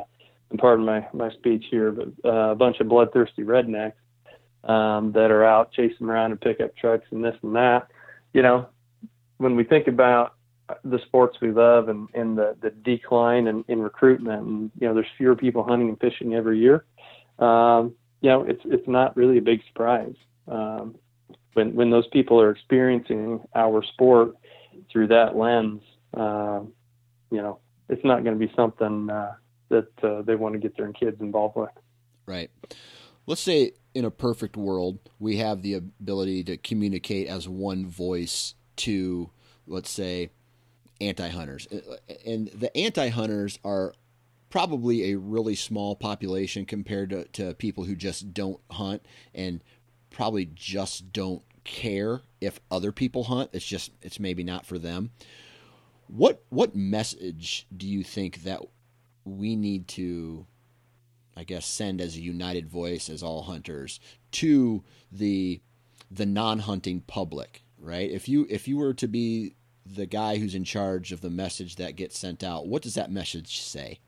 pardon 0.58 0.86
my 0.86 1.08
my 1.14 1.32
speech 1.32 1.66
here, 1.70 1.92
but 1.92 2.10
uh, 2.26 2.52
a 2.52 2.56
bunch 2.56 2.80
of 2.80 2.88
bloodthirsty 2.88 3.44
rednecks 3.44 3.94
um, 4.64 5.12
that 5.14 5.32
are 5.32 5.44
out 5.44 5.72
chasing 5.72 6.08
around 6.08 6.32
in 6.32 6.38
pickup 6.38 6.76
trucks 6.76 7.06
and 7.12 7.24
this 7.24 7.36
and 7.42 7.56
that. 7.56 7.88
You 8.34 8.42
know, 8.42 8.68
when 9.38 9.56
we 9.56 9.64
think 9.64 9.88
about 9.88 10.36
the 10.84 11.00
sports 11.06 11.38
we 11.42 11.52
love 11.52 11.90
and, 11.90 12.08
and 12.14 12.38
the, 12.38 12.56
the 12.62 12.70
decline 12.70 13.48
in, 13.48 13.66
in 13.68 13.82
recruitment 13.82 14.48
and 14.48 14.72
you 14.80 14.88
know 14.88 14.94
there's 14.94 15.06
fewer 15.18 15.36
people 15.36 15.62
hunting 15.62 15.90
and 15.90 16.00
fishing 16.00 16.34
every 16.34 16.58
year 16.58 16.86
um, 17.40 17.96
you 18.22 18.30
know, 18.30 18.44
it's 18.44 18.62
it's 18.66 18.88
not 18.88 19.16
really 19.18 19.38
a 19.38 19.42
big 19.42 19.62
surprise 19.68 20.16
um, 20.48 20.96
when 21.54 21.76
when 21.76 21.90
those 21.90 22.08
people 22.08 22.40
are 22.40 22.52
experiencing 22.52 23.42
our 23.56 23.84
sport 23.84 24.36
through 24.92 25.08
that 25.08 25.36
lens. 25.36 25.82
Uh, 26.14 26.62
you 27.32 27.42
know, 27.42 27.60
it's 27.90 28.04
not 28.04 28.24
going 28.24 28.38
to 28.38 28.48
be 28.48 28.52
something 28.56 29.10
uh, 29.10 29.34
that 29.70 30.04
uh, 30.04 30.22
they 30.22 30.36
want 30.36 30.54
to 30.54 30.60
get 30.60 30.78
their 30.78 30.92
kids 30.92 31.20
involved 31.20 31.56
with. 31.56 31.70
Right. 32.26 32.50
Let's 33.26 33.42
say 33.42 33.74
in 33.94 34.06
a 34.06 34.12
perfect 34.12 34.58
world, 34.58 35.00
we 35.20 35.38
have 35.38 35.62
the 35.62 35.76
ability 35.76 36.44
to 36.46 36.58
communicate 36.58 37.28
as 37.28 37.48
one 37.48 37.88
voice 37.88 38.56
to, 38.78 39.30
let's 39.68 39.90
say, 39.90 40.30
anti 41.00 41.30
hunters. 41.30 41.68
And 42.26 42.48
the 42.50 42.76
anti 42.76 43.10
hunters 43.10 43.60
are 43.64 43.94
probably 44.50 45.12
a 45.12 45.18
really 45.18 45.56
small 45.56 45.96
population 45.96 46.66
compared 46.66 47.10
to, 47.10 47.26
to 47.30 47.54
people 47.56 47.86
who 47.86 47.96
just 47.96 48.34
don't 48.34 48.60
hunt 48.70 49.04
and 49.34 49.64
probably 50.12 50.46
just 50.54 51.12
don't 51.12 51.44
care 51.64 52.22
if 52.40 52.60
other 52.70 52.92
people 52.92 53.24
hunt. 53.24 53.50
It's 53.54 53.66
just, 53.66 53.92
it's 54.02 54.20
maybe 54.20 54.44
not 54.44 54.66
for 54.66 54.78
them. 54.78 55.12
What, 56.08 56.44
what 56.50 56.76
message 56.76 57.68
do 57.76 57.88
you 57.88 58.04
think 58.04 58.44
that 58.44 58.62
we 59.26 59.56
need 59.56 59.88
to 59.90 60.46
I 61.36 61.44
guess 61.44 61.66
send 61.66 62.00
as 62.02 62.16
a 62.16 62.22
united 62.22 62.68
voice 62.68 63.10
as 63.10 63.24
all 63.24 63.44
hunters 63.44 64.00
to 64.34 64.84
the 65.12 65.62
the 66.12 66.26
non-hunting 66.26 67.02
public, 67.02 67.64
right? 67.80 68.10
If 68.10 68.30
you 68.30 68.46
if 68.50 68.68
you 68.68 68.78
were 68.78 68.94
to 68.94 69.08
be 69.08 69.56
the 69.86 70.06
guy 70.06 70.38
who's 70.38 70.56
in 70.56 70.64
charge 70.64 71.12
of 71.12 71.22
the 71.22 71.30
message 71.30 71.76
that 71.78 71.96
gets 71.96 72.18
sent 72.18 72.44
out, 72.44 72.68
what 72.68 72.82
does 72.82 72.94
that 72.96 73.12
message 73.12 73.60
say? 73.60 74.00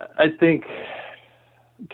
I 0.00 0.28
think 0.40 0.64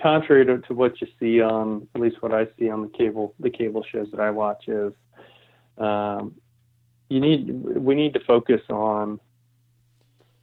contrary 0.00 0.46
to, 0.46 0.58
to 0.58 0.74
what 0.74 0.98
you 1.00 1.06
see 1.20 1.42
on 1.42 1.86
at 1.94 2.00
least 2.00 2.22
what 2.22 2.32
I 2.32 2.46
see 2.58 2.70
on 2.70 2.80
the 2.80 2.88
cable 2.88 3.34
the 3.38 3.50
cable 3.50 3.84
shows 3.84 4.10
that 4.12 4.20
I 4.20 4.30
watch 4.30 4.66
is 4.66 4.94
um, 5.78 6.34
you 7.08 7.20
need 7.20 7.50
we 7.52 7.94
need 7.94 8.14
to 8.14 8.20
focus 8.20 8.60
on 8.70 9.20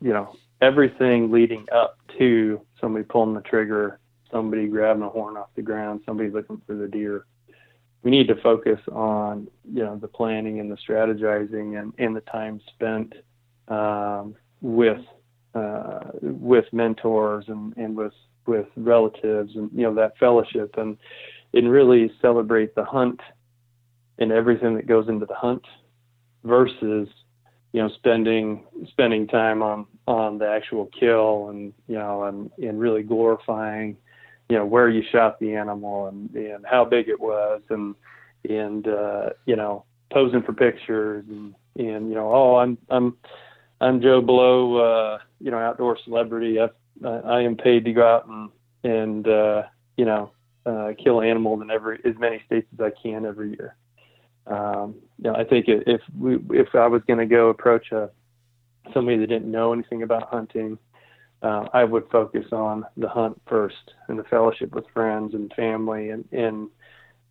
you 0.01 0.13
know 0.13 0.35
everything 0.61 1.31
leading 1.31 1.65
up 1.73 1.97
to 2.17 2.61
somebody 2.79 3.03
pulling 3.03 3.33
the 3.33 3.41
trigger, 3.41 3.99
somebody 4.31 4.67
grabbing 4.67 5.03
a 5.03 5.09
horn 5.09 5.37
off 5.37 5.49
the 5.55 5.61
ground, 5.61 6.01
somebody 6.05 6.29
looking 6.29 6.61
for 6.65 6.75
the 6.75 6.87
deer. 6.87 7.25
We 8.03 8.11
need 8.11 8.27
to 8.27 8.35
focus 8.41 8.79
on 8.91 9.47
you 9.71 9.83
know 9.83 9.97
the 9.97 10.07
planning 10.07 10.59
and 10.59 10.71
the 10.71 10.77
strategizing 10.77 11.79
and, 11.79 11.93
and 11.97 12.15
the 12.15 12.21
time 12.21 12.61
spent 12.73 13.13
um, 13.67 14.35
with 14.61 15.01
uh, 15.53 15.99
with 16.21 16.65
mentors 16.71 17.45
and, 17.47 17.75
and 17.77 17.95
with 17.95 18.13
with 18.47 18.67
relatives 18.75 19.55
and 19.55 19.69
you 19.73 19.83
know 19.83 19.93
that 19.93 20.17
fellowship 20.17 20.75
and 20.77 20.97
and 21.53 21.69
really 21.69 22.11
celebrate 22.21 22.73
the 22.75 22.83
hunt 22.83 23.19
and 24.21 24.31
everything 24.31 24.75
that 24.75 24.85
goes 24.85 25.09
into 25.09 25.25
the 25.25 25.33
hunt 25.33 25.65
versus 26.43 27.09
you 27.73 27.81
know 27.81 27.89
spending 27.95 28.63
spending 28.89 29.27
time 29.27 29.63
on 29.63 29.85
on 30.07 30.37
the 30.37 30.47
actual 30.47 30.89
kill 30.97 31.49
and 31.49 31.73
you 31.87 31.97
know 31.97 32.23
and 32.23 32.51
and 32.57 32.79
really 32.79 33.01
glorifying 33.01 33.97
you 34.47 34.55
know 34.55 34.65
where 34.65 34.89
you 34.89 35.01
shot 35.11 35.39
the 35.39 35.55
animal 35.55 36.07
and 36.07 36.33
and 36.35 36.65
how 36.65 36.85
big 36.85 37.09
it 37.09 37.19
was 37.19 37.61
and 37.69 37.95
and 38.47 38.87
uh 38.87 39.29
you 39.45 39.55
know 39.55 39.83
posing 40.13 40.43
for 40.43 40.53
pictures 40.53 41.25
and 41.27 41.55
and 41.77 42.09
you 42.09 42.15
know 42.15 42.31
oh 42.31 42.57
i'm 42.57 42.77
i'm 42.89 43.17
i'm 43.81 44.01
joe 44.01 44.21
blow 44.21 44.77
uh 44.77 45.17
you 45.39 45.49
know 45.49 45.57
outdoor 45.57 45.97
celebrity. 46.03 46.59
I 46.59 46.69
i 47.07 47.41
am 47.41 47.57
paid 47.57 47.85
to 47.85 47.93
go 47.93 48.07
out 48.07 48.27
and 48.27 48.51
and 48.83 49.27
uh 49.27 49.63
you 49.97 50.05
know 50.05 50.31
uh 50.67 50.91
kill 51.03 51.21
animals 51.21 51.61
in 51.63 51.71
every 51.71 51.99
as 52.05 52.13
many 52.19 52.39
states 52.45 52.67
as 52.73 52.79
i 52.79 52.91
can 53.01 53.25
every 53.25 53.49
year 53.49 53.75
um, 54.47 54.95
you 55.17 55.29
know, 55.29 55.35
I 55.35 55.43
think 55.43 55.65
if 55.67 56.01
we, 56.17 56.37
if 56.51 56.73
I 56.73 56.87
was 56.87 57.01
going 57.07 57.19
to 57.19 57.25
go 57.25 57.49
approach 57.49 57.91
a 57.91 58.09
somebody 58.93 59.17
that 59.17 59.27
didn't 59.27 59.49
know 59.49 59.73
anything 59.73 60.03
about 60.03 60.29
hunting, 60.29 60.77
uh, 61.43 61.67
I 61.73 61.83
would 61.83 62.09
focus 62.11 62.45
on 62.51 62.85
the 62.97 63.07
hunt 63.07 63.39
first 63.47 63.93
and 64.07 64.17
the 64.17 64.23
fellowship 64.23 64.73
with 64.73 64.85
friends 64.93 65.33
and 65.33 65.53
family 65.53 66.09
and, 66.09 66.25
and 66.31 66.69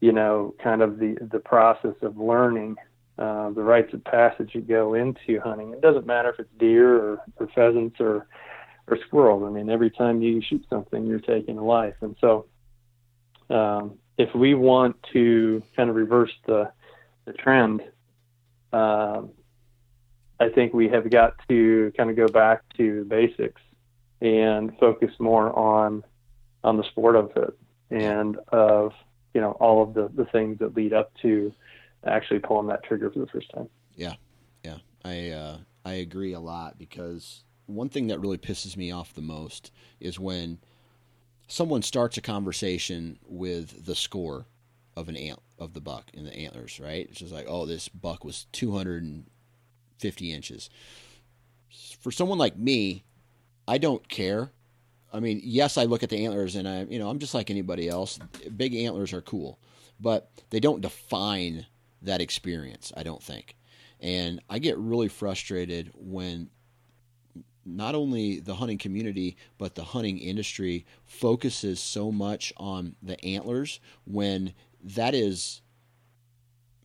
you 0.00 0.12
know, 0.12 0.54
kind 0.62 0.82
of 0.82 0.98
the 0.98 1.16
the 1.30 1.38
process 1.38 1.94
of 2.02 2.16
learning 2.16 2.76
uh, 3.18 3.50
the 3.50 3.62
rites 3.62 3.92
of 3.92 4.02
passage 4.04 4.50
you 4.54 4.62
go 4.62 4.94
into 4.94 5.38
hunting. 5.40 5.72
It 5.72 5.82
doesn't 5.82 6.06
matter 6.06 6.30
if 6.30 6.40
it's 6.40 6.48
deer 6.58 6.96
or, 6.96 7.20
or 7.36 7.48
pheasants 7.54 7.96
or 8.00 8.26
or 8.86 8.98
squirrels. 9.06 9.44
I 9.46 9.50
mean, 9.50 9.68
every 9.68 9.90
time 9.90 10.22
you 10.22 10.40
shoot 10.40 10.64
something, 10.70 11.06
you're 11.06 11.20
taking 11.20 11.58
a 11.58 11.64
life. 11.64 11.94
And 12.00 12.16
so, 12.20 12.46
um, 13.50 13.98
if 14.16 14.34
we 14.34 14.54
want 14.54 14.96
to 15.12 15.62
kind 15.76 15.90
of 15.90 15.96
reverse 15.96 16.32
the 16.46 16.72
the 17.30 17.38
trend, 17.38 17.82
um, 18.72 19.30
I 20.38 20.48
think 20.48 20.72
we 20.72 20.88
have 20.88 21.08
got 21.10 21.34
to 21.48 21.92
kind 21.96 22.10
of 22.10 22.16
go 22.16 22.28
back 22.28 22.62
to 22.76 23.04
basics 23.04 23.60
and 24.20 24.76
focus 24.78 25.10
more 25.18 25.56
on 25.56 26.02
on 26.62 26.76
the 26.76 26.84
sport 26.84 27.16
of 27.16 27.30
it 27.36 27.58
and 27.90 28.36
of 28.48 28.92
you 29.34 29.40
know 29.40 29.52
all 29.52 29.82
of 29.82 29.94
the 29.94 30.10
the 30.14 30.24
things 30.30 30.58
that 30.58 30.76
lead 30.76 30.92
up 30.92 31.12
to 31.22 31.52
actually 32.06 32.38
pulling 32.38 32.68
that 32.68 32.82
trigger 32.84 33.10
for 33.10 33.18
the 33.18 33.26
first 33.26 33.50
time. 33.50 33.68
Yeah, 33.94 34.14
yeah, 34.64 34.78
I 35.04 35.30
uh, 35.30 35.58
I 35.84 35.94
agree 35.94 36.32
a 36.32 36.40
lot 36.40 36.78
because 36.78 37.44
one 37.66 37.88
thing 37.88 38.08
that 38.08 38.20
really 38.20 38.38
pisses 38.38 38.76
me 38.76 38.90
off 38.90 39.14
the 39.14 39.20
most 39.20 39.70
is 40.00 40.18
when 40.18 40.58
someone 41.46 41.82
starts 41.82 42.16
a 42.16 42.20
conversation 42.20 43.18
with 43.26 43.84
the 43.84 43.94
score 43.94 44.46
of 44.96 45.08
an 45.08 45.16
ant 45.16 45.40
of 45.58 45.74
the 45.74 45.80
buck 45.80 46.10
in 46.12 46.24
the 46.24 46.34
antlers, 46.34 46.80
right? 46.80 47.06
It's 47.08 47.18
just 47.20 47.32
like, 47.32 47.46
oh, 47.48 47.66
this 47.66 47.88
buck 47.88 48.24
was 48.24 48.46
250 48.52 50.32
inches. 50.32 50.70
For 52.00 52.10
someone 52.10 52.38
like 52.38 52.56
me, 52.56 53.04
I 53.68 53.78
don't 53.78 54.08
care. 54.08 54.50
I 55.12 55.20
mean, 55.20 55.40
yes, 55.42 55.76
I 55.76 55.84
look 55.84 56.02
at 56.02 56.10
the 56.10 56.24
antlers 56.24 56.56
and 56.56 56.68
I, 56.68 56.84
you 56.84 56.98
know, 56.98 57.08
I'm 57.08 57.18
just 57.18 57.34
like 57.34 57.50
anybody 57.50 57.88
else. 57.88 58.18
Big 58.56 58.74
antlers 58.74 59.12
are 59.12 59.20
cool, 59.20 59.58
but 60.00 60.30
they 60.50 60.60
don't 60.60 60.80
define 60.80 61.66
that 62.02 62.20
experience, 62.20 62.92
I 62.96 63.02
don't 63.02 63.22
think. 63.22 63.56
And 64.00 64.40
I 64.48 64.58
get 64.58 64.78
really 64.78 65.08
frustrated 65.08 65.90
when 65.94 66.50
not 67.66 67.94
only 67.94 68.40
the 68.40 68.54
hunting 68.54 68.78
community 68.78 69.36
but 69.58 69.74
the 69.74 69.84
hunting 69.84 70.18
industry 70.18 70.86
focuses 71.04 71.78
so 71.78 72.10
much 72.10 72.52
on 72.56 72.96
the 73.02 73.22
antlers 73.24 73.80
when 74.06 74.54
that 74.84 75.14
is 75.14 75.62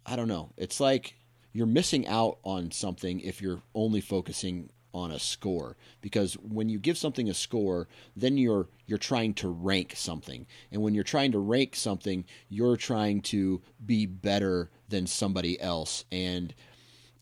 I 0.06 0.16
don't 0.16 0.28
know. 0.28 0.52
It's 0.56 0.80
like 0.80 1.16
you're 1.52 1.66
missing 1.66 2.06
out 2.08 2.38
on 2.44 2.72
something 2.72 3.22
if 3.22 3.42
you're 3.42 3.62
only 3.74 4.02
focusing 4.02 4.70
on 4.94 5.12
a 5.12 5.20
score. 5.20 5.76
Because 6.02 6.36
when 6.36 6.70
you 6.70 6.80
give 6.80 6.98
something 6.98 7.30
a 7.30 7.34
score 7.34 7.88
then 8.16 8.38
you're 8.38 8.70
you're 8.86 8.98
trying 8.98 9.34
to 9.36 9.50
rank 9.50 9.94
something. 9.96 10.46
And 10.72 10.82
when 10.82 10.94
you're 10.94 11.04
trying 11.04 11.32
to 11.32 11.40
rank 11.40 11.76
something 11.76 12.26
you're 12.50 12.78
trying 12.78 13.22
to 13.24 13.62
be 13.84 14.06
better 14.06 14.70
than 14.90 15.08
somebody 15.08 15.60
else. 15.60 16.06
And 16.12 16.54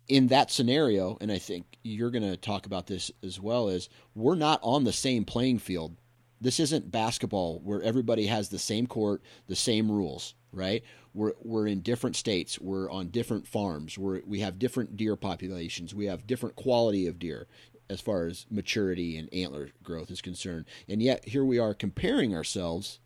in 0.07 0.27
that 0.27 0.51
scenario 0.51 1.17
and 1.21 1.31
I 1.31 1.39
think 1.39 1.65
you're 1.83 2.11
going 2.11 2.29
to 2.29 2.37
talk 2.37 2.65
about 2.65 2.87
this 2.87 3.11
as 3.23 3.39
well 3.39 3.69
is 3.69 3.89
we're 4.13 4.35
not 4.35 4.59
on 4.61 4.83
the 4.83 4.93
same 4.93 5.25
playing 5.25 5.59
field. 5.59 5.95
This 6.41 6.59
isn't 6.59 6.91
basketball 6.91 7.59
where 7.63 7.81
everybody 7.81 8.27
has 8.27 8.49
the 8.49 8.59
same 8.59 8.87
court 8.87 9.21
the 9.47 9.55
same 9.55 9.89
rules 9.89 10.35
right? 10.53 10.83
We're, 11.13 11.33
we're 11.41 11.67
in 11.67 11.81
different 11.81 12.15
states. 12.15 12.59
We're 12.59 12.89
on 12.89 13.09
different 13.09 13.47
farms. 13.47 13.97
We're, 13.97 14.21
we 14.25 14.39
have 14.39 14.59
different 14.59 14.95
deer 14.95 15.15
populations. 15.15 15.93
We 15.93 16.05
have 16.05 16.27
different 16.27 16.55
quality 16.55 17.07
of 17.07 17.19
deer 17.19 17.47
as 17.89 17.99
far 17.99 18.25
as 18.25 18.45
maturity 18.49 19.17
and 19.17 19.31
antler 19.33 19.69
growth 19.83 20.09
is 20.09 20.21
concerned. 20.21 20.65
And 20.87 21.01
yet 21.01 21.25
here 21.27 21.43
we 21.43 21.59
are 21.59 21.73
comparing 21.73 22.35
ourselves 22.35 22.99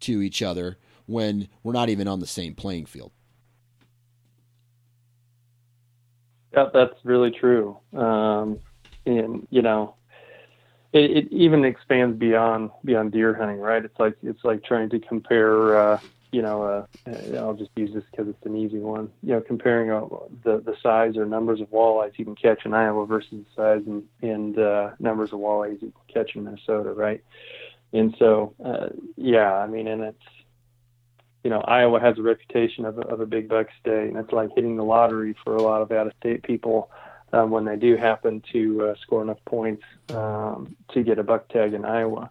to 0.00 0.22
each 0.22 0.42
other 0.42 0.78
when 1.06 1.48
we're 1.62 1.72
not 1.72 1.88
even 1.88 2.08
on 2.08 2.20
the 2.20 2.26
same 2.26 2.54
playing 2.54 2.86
field. 2.86 3.12
Yeah, 6.52 6.70
that's 6.72 6.94
really 7.04 7.30
true. 7.30 7.78
Um, 7.94 8.58
and 9.04 9.46
you 9.50 9.62
know, 9.62 9.94
it, 10.92 11.10
it, 11.10 11.32
even 11.32 11.64
expands 11.64 12.18
beyond 12.18 12.70
beyond 12.84 13.12
deer 13.12 13.34
hunting, 13.34 13.58
right? 13.58 13.84
It's 13.84 13.98
like 13.98 14.16
it's 14.22 14.42
like 14.42 14.64
trying 14.64 14.88
to 14.90 14.98
compare 14.98 15.76
uh, 15.76 16.00
you 16.36 16.42
know, 16.42 16.62
uh, 16.62 17.36
I'll 17.38 17.54
just 17.54 17.70
use 17.76 17.94
this 17.94 18.04
because 18.10 18.28
it's 18.28 18.44
an 18.44 18.58
easy 18.58 18.78
one. 18.78 19.10
You 19.22 19.32
know, 19.32 19.40
comparing 19.40 19.90
uh, 19.90 20.04
the 20.44 20.58
the 20.58 20.76
size 20.82 21.16
or 21.16 21.24
numbers 21.24 21.62
of 21.62 21.70
walleyes 21.70 22.18
you 22.18 22.26
can 22.26 22.34
catch 22.34 22.66
in 22.66 22.74
Iowa 22.74 23.06
versus 23.06 23.30
the 23.30 23.46
size 23.56 23.82
and, 23.86 24.04
and 24.20 24.58
uh, 24.58 24.90
numbers 24.98 25.32
of 25.32 25.38
walleyes 25.38 25.80
you 25.80 25.92
can 25.92 26.12
catch 26.12 26.36
in 26.36 26.44
Minnesota, 26.44 26.92
right? 26.92 27.24
And 27.94 28.14
so, 28.18 28.54
uh, 28.62 28.88
yeah, 29.16 29.54
I 29.54 29.66
mean, 29.66 29.88
and 29.88 30.02
it's 30.02 30.28
you 31.42 31.48
know, 31.48 31.60
Iowa 31.60 32.00
has 32.00 32.18
a 32.18 32.22
reputation 32.22 32.84
of 32.84 32.98
a, 32.98 33.02
of 33.02 33.20
a 33.20 33.26
big 33.26 33.48
buck 33.48 33.68
state, 33.80 34.08
and 34.08 34.18
it's 34.18 34.32
like 34.32 34.50
hitting 34.54 34.76
the 34.76 34.84
lottery 34.84 35.34
for 35.42 35.56
a 35.56 35.62
lot 35.62 35.80
of 35.80 35.90
out-of-state 35.90 36.42
people 36.42 36.90
um, 37.32 37.50
when 37.50 37.64
they 37.64 37.76
do 37.76 37.96
happen 37.96 38.42
to 38.52 38.88
uh, 38.88 38.94
score 39.00 39.22
enough 39.22 39.42
points 39.46 39.84
um, 40.10 40.76
to 40.92 41.02
get 41.02 41.18
a 41.18 41.22
buck 41.22 41.48
tag 41.48 41.72
in 41.72 41.86
Iowa. 41.86 42.30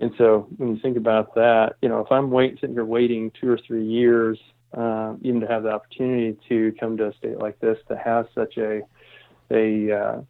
And 0.00 0.12
so 0.16 0.48
when 0.56 0.74
you 0.74 0.80
think 0.80 0.96
about 0.96 1.34
that, 1.34 1.74
you 1.82 1.88
know, 1.88 2.00
if 2.00 2.10
I'm 2.10 2.30
waiting, 2.30 2.56
sitting 2.58 2.74
here 2.74 2.86
waiting 2.86 3.30
two 3.38 3.50
or 3.50 3.58
three 3.66 3.86
years, 3.86 4.38
uh, 4.76 5.14
even 5.20 5.40
to 5.40 5.46
have 5.46 5.62
the 5.64 5.70
opportunity 5.70 6.38
to 6.48 6.72
come 6.80 6.96
to 6.96 7.08
a 7.08 7.14
state 7.14 7.38
like 7.38 7.60
this 7.60 7.76
to 7.88 7.96
have 7.96 8.26
such 8.34 8.56
a 8.56 8.80
a 9.50 9.92
uh, 9.92 10.20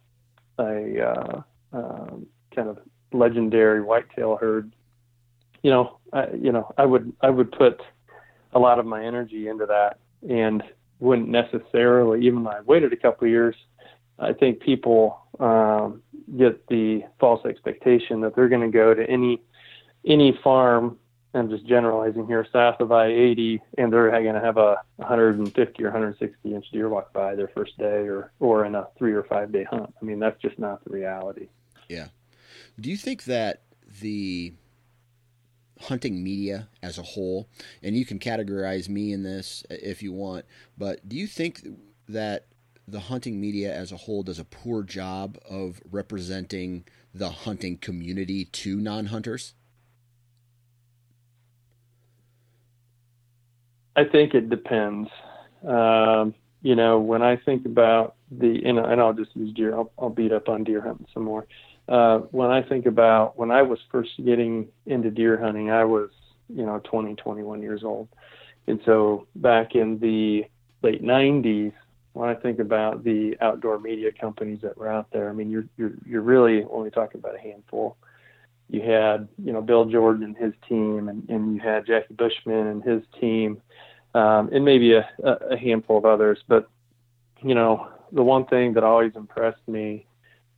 a 0.59 1.07
uh, 1.07 1.41
um, 1.71 2.25
kind 2.53 2.67
of 2.67 2.79
legendary 3.13 3.81
whitetail 3.81 4.35
herd, 4.35 4.73
you 5.63 5.71
know, 5.71 5.99
I, 6.11 6.27
you 6.31 6.51
know, 6.51 6.73
I 6.77 6.85
would 6.85 7.13
I 7.21 7.29
would 7.29 7.51
put 7.51 7.81
a 8.53 8.59
lot 8.59 8.77
of 8.77 8.85
my 8.85 9.05
energy 9.05 9.47
into 9.47 9.65
that, 9.67 9.99
and 10.27 10.63
wouldn't 10.99 11.29
necessarily 11.29 12.25
even 12.25 12.43
though 12.43 12.49
I 12.49 12.61
waited 12.61 12.91
a 12.91 12.97
couple 12.97 13.27
years. 13.27 13.55
I 14.19 14.33
think 14.33 14.59
people 14.59 15.19
um, 15.39 16.03
get 16.37 16.67
the 16.67 17.03
false 17.19 17.43
expectation 17.45 18.21
that 18.21 18.35
they're 18.35 18.49
going 18.49 18.61
to 18.61 18.77
go 18.77 18.93
to 18.93 19.03
any 19.09 19.41
any 20.05 20.37
farm. 20.43 20.97
I'm 21.33 21.49
just 21.49 21.65
generalizing 21.65 22.27
here, 22.27 22.45
south 22.51 22.81
of 22.81 22.91
I-80, 22.91 23.61
and 23.77 23.93
they're 23.93 24.11
going 24.11 24.33
to 24.35 24.41
have 24.41 24.57
a 24.57 24.75
150 24.97 25.83
or 25.83 25.87
160 25.87 26.53
inch 26.53 26.65
deer 26.71 26.89
walk 26.89 27.13
by 27.13 27.35
their 27.35 27.47
first 27.55 27.77
day, 27.77 28.07
or 28.07 28.33
or 28.39 28.65
in 28.65 28.75
a 28.75 28.87
three 28.97 29.13
or 29.13 29.23
five 29.23 29.51
day 29.51 29.63
hunt. 29.63 29.93
I 30.01 30.05
mean, 30.05 30.19
that's 30.19 30.41
just 30.41 30.59
not 30.59 30.83
the 30.83 30.91
reality. 30.91 31.47
Yeah. 31.87 32.07
Do 32.79 32.89
you 32.89 32.97
think 32.97 33.23
that 33.25 33.61
the 34.01 34.53
hunting 35.79 36.23
media 36.23 36.67
as 36.83 36.97
a 36.97 37.03
whole, 37.03 37.47
and 37.81 37.95
you 37.95 38.05
can 38.05 38.19
categorize 38.19 38.89
me 38.89 39.13
in 39.13 39.23
this 39.23 39.63
if 39.69 40.03
you 40.03 40.11
want, 40.11 40.45
but 40.77 41.07
do 41.07 41.15
you 41.15 41.27
think 41.27 41.65
that 42.07 42.47
the 42.87 42.99
hunting 42.99 43.39
media 43.39 43.73
as 43.73 43.91
a 43.91 43.97
whole 43.97 44.23
does 44.23 44.39
a 44.39 44.45
poor 44.45 44.83
job 44.83 45.37
of 45.49 45.81
representing 45.89 46.83
the 47.13 47.29
hunting 47.29 47.77
community 47.77 48.45
to 48.45 48.77
non 48.77 49.07
hunters? 49.07 49.53
I 53.95 54.03
think 54.05 54.33
it 54.33 54.49
depends. 54.49 55.09
Um, 55.67 56.33
you 56.61 56.75
know, 56.75 56.99
when 56.99 57.21
I 57.21 57.37
think 57.37 57.65
about 57.65 58.15
the, 58.31 58.61
and, 58.65 58.79
and 58.79 59.01
I'll 59.01 59.13
just 59.13 59.35
use 59.35 59.53
deer, 59.53 59.73
I'll, 59.75 59.91
I'll 59.97 60.09
beat 60.09 60.31
up 60.31 60.47
on 60.47 60.63
deer 60.63 60.81
hunting 60.81 61.07
some 61.13 61.23
more. 61.23 61.47
Uh, 61.89 62.19
when 62.31 62.51
I 62.51 62.61
think 62.61 62.85
about 62.85 63.37
when 63.37 63.51
I 63.51 63.63
was 63.63 63.79
first 63.91 64.11
getting 64.23 64.67
into 64.85 65.09
deer 65.09 65.37
hunting, 65.37 65.71
I 65.71 65.83
was, 65.83 66.09
you 66.47 66.65
know, 66.65 66.79
20, 66.83 67.15
21 67.15 67.61
years 67.61 67.83
old. 67.83 68.07
And 68.67 68.79
so 68.85 69.27
back 69.35 69.75
in 69.75 69.99
the 69.99 70.45
late 70.83 71.03
90s, 71.03 71.73
when 72.13 72.29
I 72.29 72.35
think 72.35 72.59
about 72.59 73.03
the 73.03 73.35
outdoor 73.41 73.79
media 73.79 74.11
companies 74.11 74.59
that 74.61 74.77
were 74.77 74.89
out 74.89 75.07
there, 75.11 75.29
I 75.29 75.33
mean, 75.33 75.49
you're 75.49 75.65
you're 75.77 75.93
you're 76.05 76.21
really 76.21 76.65
only 76.69 76.91
talking 76.91 77.19
about 77.19 77.35
a 77.35 77.39
handful. 77.39 77.95
You 78.71 78.81
had, 78.81 79.27
you 79.43 79.51
know, 79.51 79.61
Bill 79.61 79.85
Jordan 79.85 80.23
and 80.23 80.37
his 80.37 80.53
team, 80.67 81.09
and, 81.09 81.29
and 81.29 81.55
you 81.55 81.61
had 81.61 81.85
Jackie 81.85 82.13
Bushman 82.13 82.67
and 82.67 82.81
his 82.81 83.03
team, 83.19 83.61
um, 84.15 84.49
and 84.53 84.63
maybe 84.63 84.93
a, 84.93 85.07
a 85.23 85.57
handful 85.57 85.97
of 85.97 86.05
others. 86.05 86.39
But, 86.47 86.69
you 87.43 87.53
know, 87.53 87.89
the 88.13 88.23
one 88.23 88.45
thing 88.45 88.73
that 88.73 88.83
always 88.83 89.11
impressed 89.15 89.67
me 89.67 90.05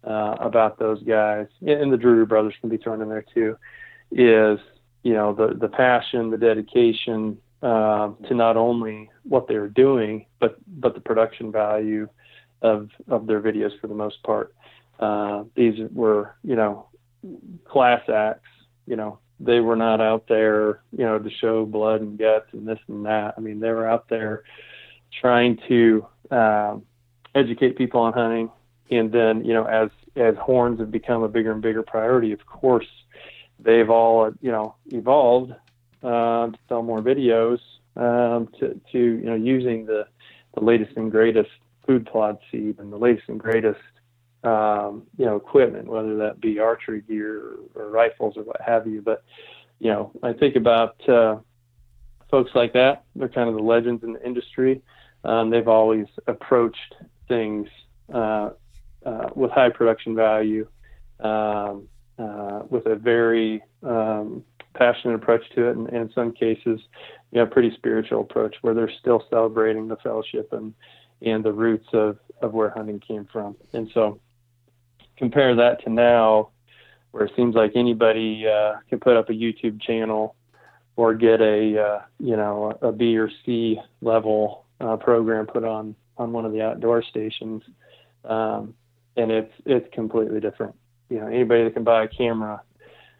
uh, 0.05 0.35
about 0.39 0.77
those 0.77 1.01
guys, 1.03 1.47
and 1.65 1.91
the 1.91 1.97
Drury 1.97 2.25
brothers 2.25 2.53
can 2.61 2.69
be 2.69 2.77
thrown 2.77 3.01
in 3.01 3.09
there 3.09 3.25
too, 3.33 3.57
is 4.11 4.59
you 5.03 5.13
know 5.13 5.33
the 5.33 5.55
the 5.59 5.67
passion, 5.67 6.29
the 6.29 6.37
dedication 6.37 7.37
uh, 7.61 8.11
to 8.27 8.33
not 8.33 8.57
only 8.57 9.09
what 9.23 9.47
they 9.47 9.57
were 9.57 9.69
doing, 9.69 10.25
but 10.39 10.57
but 10.67 10.93
the 10.93 11.01
production 11.01 11.51
value 11.51 12.07
of 12.61 12.89
of 13.07 13.27
their 13.27 13.41
videos 13.41 13.79
for 13.79 13.87
the 13.87 13.95
most 13.95 14.21
part. 14.23 14.53
Uh, 14.99 15.43
these 15.55 15.79
were 15.91 16.35
you 16.43 16.55
know 16.55 16.87
class 17.65 18.01
acts. 18.09 18.49
You 18.85 18.95
know 18.95 19.19
they 19.39 19.59
were 19.59 19.75
not 19.75 19.99
out 19.99 20.27
there 20.27 20.81
you 20.95 21.03
know 21.03 21.19
to 21.19 21.29
show 21.29 21.65
blood 21.65 22.01
and 22.01 22.17
guts 22.17 22.47
and 22.51 22.67
this 22.67 22.79
and 22.87 23.05
that. 23.05 23.35
I 23.37 23.41
mean 23.41 23.59
they 23.59 23.71
were 23.71 23.87
out 23.87 24.09
there 24.09 24.43
trying 25.21 25.59
to 25.67 26.05
um, 26.31 26.83
educate 27.35 27.77
people 27.77 28.01
on 28.01 28.13
hunting, 28.13 28.51
and 28.89 29.11
then 29.11 29.43
you 29.45 29.53
know 29.53 29.65
as 29.65 29.89
as 30.15 30.35
horns 30.37 30.79
have 30.79 30.91
become 30.91 31.23
a 31.23 31.27
bigger 31.27 31.51
and 31.51 31.61
bigger 31.61 31.83
priority, 31.83 32.31
of 32.31 32.45
course 32.45 32.87
they've 33.59 33.89
all 33.89 34.31
you 34.41 34.51
know 34.51 34.75
evolved 34.87 35.53
uh, 36.03 36.47
to 36.47 36.57
sell 36.67 36.83
more 36.83 37.01
videos 37.01 37.59
um, 37.95 38.49
to 38.59 38.79
to 38.91 38.99
you 38.99 39.25
know 39.25 39.35
using 39.35 39.85
the 39.85 40.05
the 40.55 40.63
latest 40.63 40.95
and 40.97 41.11
greatest 41.11 41.49
food 41.85 42.05
plot 42.05 42.39
seed 42.51 42.77
and 42.79 42.91
the 42.91 42.97
latest 42.97 43.27
and 43.27 43.39
greatest 43.39 43.79
um, 44.43 45.03
you 45.17 45.25
know 45.25 45.35
equipment, 45.35 45.87
whether 45.87 46.17
that 46.17 46.41
be 46.41 46.59
archery 46.59 47.01
gear 47.01 47.57
or, 47.75 47.83
or, 47.83 47.89
rifles 47.89 48.35
or 48.37 48.43
what 48.43 48.59
have 48.61 48.87
you. 48.87 49.01
But 49.01 49.23
you 49.79 49.91
know, 49.91 50.11
I 50.21 50.33
think 50.33 50.55
about 50.55 51.07
uh, 51.07 51.37
folks 52.29 52.51
like 52.55 52.73
that. 52.73 53.03
They're 53.15 53.29
kind 53.29 53.49
of 53.49 53.55
the 53.55 53.61
legends 53.61 54.03
in 54.03 54.13
the 54.13 54.25
industry. 54.25 54.81
Um, 55.23 55.49
they've 55.49 55.67
always 55.67 56.07
approached 56.27 56.95
things 57.27 57.67
uh, 58.13 58.49
uh, 59.05 59.29
with 59.35 59.51
high 59.51 59.69
production 59.69 60.15
value, 60.15 60.67
um, 61.21 61.87
uh, 62.19 62.63
with 62.69 62.85
a 62.85 62.95
very 62.95 63.63
um, 63.83 64.43
passionate 64.73 65.15
approach 65.15 65.43
to 65.55 65.69
it, 65.69 65.77
and, 65.77 65.87
and, 65.87 65.97
in 65.97 66.11
some 66.13 66.31
cases, 66.33 66.81
you 67.31 67.39
know, 67.39 67.45
pretty 67.45 67.73
spiritual 67.75 68.21
approach 68.21 68.55
where 68.61 68.73
they're 68.73 68.91
still 68.99 69.23
celebrating 69.29 69.87
the 69.87 69.97
fellowship 69.97 70.51
and 70.51 70.73
and 71.21 71.43
the 71.43 71.53
roots 71.53 71.87
of 71.93 72.17
of 72.41 72.53
where 72.53 72.69
hunting 72.69 72.99
came 72.99 73.25
from. 73.31 73.55
And 73.71 73.89
so, 73.93 74.19
compare 75.17 75.55
that 75.55 75.83
to 75.83 75.89
now, 75.89 76.49
where 77.11 77.25
it 77.25 77.31
seems 77.35 77.55
like 77.55 77.73
anybody 77.75 78.45
uh, 78.47 78.75
can 78.89 78.99
put 78.99 79.15
up 79.17 79.29
a 79.29 79.33
YouTube 79.33 79.81
channel 79.81 80.35
or 80.95 81.13
get 81.13 81.41
a 81.41 81.81
uh, 81.81 82.01
you 82.19 82.35
know 82.35 82.77
a 82.81 82.91
B 82.91 83.17
or 83.17 83.29
C 83.45 83.79
level 84.01 84.65
uh, 84.79 84.97
program 84.97 85.45
put 85.45 85.63
on 85.63 85.95
on 86.17 86.31
one 86.31 86.45
of 86.45 86.51
the 86.51 86.61
outdoor 86.61 87.03
stations. 87.03 87.63
Um, 88.25 88.75
and 89.15 89.31
it's 89.31 89.53
it's 89.65 89.87
completely 89.93 90.39
different. 90.39 90.75
You 91.09 91.19
know, 91.19 91.27
anybody 91.27 91.63
that 91.65 91.73
can 91.73 91.83
buy 91.83 92.03
a 92.03 92.07
camera, 92.07 92.61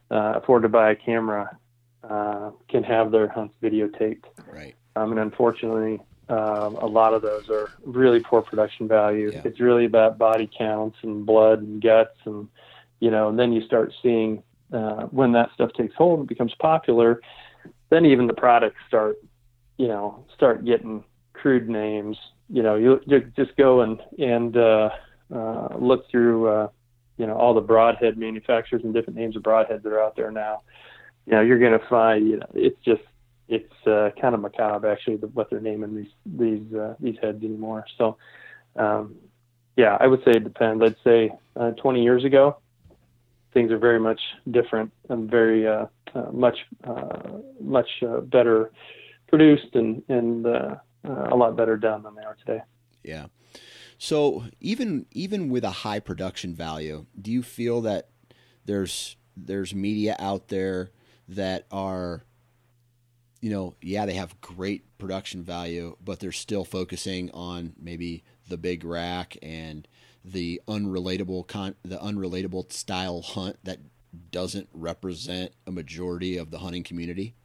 uh, 0.10 0.34
afford 0.36 0.64
to 0.64 0.70
buy 0.70 0.92
a 0.92 0.96
camera, 0.96 1.58
uh, 2.10 2.52
can 2.70 2.84
have 2.84 3.12
their 3.12 3.28
hunts 3.28 3.54
videotaped. 3.62 4.24
Right. 4.52 4.76
Um, 4.96 5.12
and 5.12 5.20
unfortunately, 5.20 6.02
um, 6.30 6.76
a 6.76 6.86
lot 6.86 7.14
of 7.14 7.22
those 7.22 7.50
are 7.50 7.70
really 7.86 8.20
poor 8.20 8.42
production 8.42 8.88
value. 8.88 9.32
Yeah. 9.32 9.42
It's 9.46 9.60
really 9.60 9.86
about 9.86 10.18
body 10.18 10.50
counts 10.58 10.98
and 11.02 11.26
blood 11.26 11.62
and 11.62 11.82
guts, 11.82 12.18
and 12.26 12.48
you 13.00 13.12
know, 13.12 13.30
and 13.30 13.38
then 13.38 13.52
you 13.52 13.66
start 13.66 13.94
seeing 14.02 14.42
uh, 14.72 15.04
when 15.08 15.32
that 15.34 15.50
stuff 15.54 15.72
takes 15.74 15.94
hold 15.96 16.20
and 16.20 16.28
becomes 16.28 16.54
popular. 16.60 17.22
Then 17.90 18.06
even 18.06 18.28
the 18.28 18.34
products 18.34 18.78
start, 18.88 19.18
you 19.78 19.88
know, 19.88 20.26
start 20.36 20.66
getting 20.66 21.04
crude 21.34 21.70
names. 21.70 22.18
You 22.50 22.64
know, 22.64 22.76
you, 22.76 23.02
you 23.06 23.22
just 23.36 23.56
go 23.58 23.82
and 23.82 24.00
and 24.18 24.56
uh, 24.56 24.90
uh, 25.34 25.68
look 25.78 26.10
through, 26.10 26.48
uh, 26.48 26.68
you 27.18 27.28
know, 27.28 27.36
all 27.36 27.54
the 27.54 27.62
broadhead 27.62 28.18
manufacturers 28.18 28.84
and 28.84 28.94
different 28.94 29.20
names 29.20 29.36
of 29.36 29.44
broadheads 29.44 29.84
that 29.84 29.94
are 29.94 30.02
out 30.02 30.16
there 30.16 30.32
now, 30.32 30.62
you 31.26 31.34
know, 31.34 31.42
you're 31.42 31.60
going 31.60 31.78
to 31.78 31.88
find, 31.88 32.28
you 32.28 32.38
know, 32.38 32.48
it's 32.54 32.78
just, 32.84 33.02
it's 33.48 33.88
uh, 33.88 34.10
kind 34.20 34.34
of 34.34 34.42
macabre 34.42 34.90
actually 34.92 35.16
what 35.18 35.50
they're 35.50 35.60
naming 35.60 35.96
these 35.96 36.12
these 36.26 36.74
uh, 36.74 36.96
these 37.00 37.16
heads 37.22 37.44
anymore. 37.44 37.86
So, 37.98 38.18
um, 38.76 39.16
yeah, 39.76 39.98
I 40.00 40.08
would 40.08 40.24
say 40.24 40.32
it 40.32 40.44
depends. 40.44 40.84
I'd 40.84 40.96
say 41.04 41.32
uh, 41.56 41.72
20 41.72 42.04
years 42.04 42.24
ago, 42.24 42.58
things 43.54 43.72
are 43.72 43.78
very 43.78 44.00
much 44.00 44.22
different 44.50 44.92
and 45.10 45.30
very 45.30 45.68
uh, 45.68 45.88
uh, 46.16 46.32
much 46.32 46.58
uh, 46.84 47.40
much 47.60 47.90
better 48.24 48.72
produced 49.28 49.76
and 49.76 50.04
and 50.10 50.46
a 50.46 51.36
lot 51.36 51.56
better 51.56 51.76
done 51.76 52.04
than 52.04 52.16
they 52.16 52.24
are 52.24 52.38
today. 52.46 52.62
Yeah. 53.04 53.28
So 53.98 54.46
even 54.60 55.06
even 55.12 55.50
with 55.50 55.64
a 55.64 55.72
high 55.72 56.00
production 56.00 56.54
value, 56.56 57.06
do 57.20 57.32
you 57.32 57.44
feel 57.44 57.82
that 57.82 58.10
there's 58.66 59.18
there's 59.36 59.74
media 59.74 60.16
out 60.20 60.48
there 60.48 60.92
that 61.28 61.66
are 61.72 62.24
you 63.44 63.50
know, 63.50 63.76
yeah, 63.82 64.06
they 64.06 64.14
have 64.14 64.40
great 64.40 64.98
production 64.98 65.44
value, 65.44 65.98
but 66.02 66.22
they're 66.22 66.32
still 66.32 66.64
focusing 66.64 67.30
on 67.32 67.74
maybe 67.78 68.24
the 68.48 68.56
big 68.56 68.86
rack 68.86 69.36
and 69.44 69.86
the 70.24 70.62
unrelatable 70.66 71.46
con- 71.46 71.76
the 71.84 71.98
unrelatable 71.98 72.72
style 72.72 73.22
hunt 73.22 73.58
that 73.66 73.80
doesn't 74.32 74.70
represent 74.74 75.52
a 75.68 75.72
majority 75.72 76.38
of 76.38 76.52
the 76.52 76.60
hunting 76.60 76.84
community. 76.84 77.36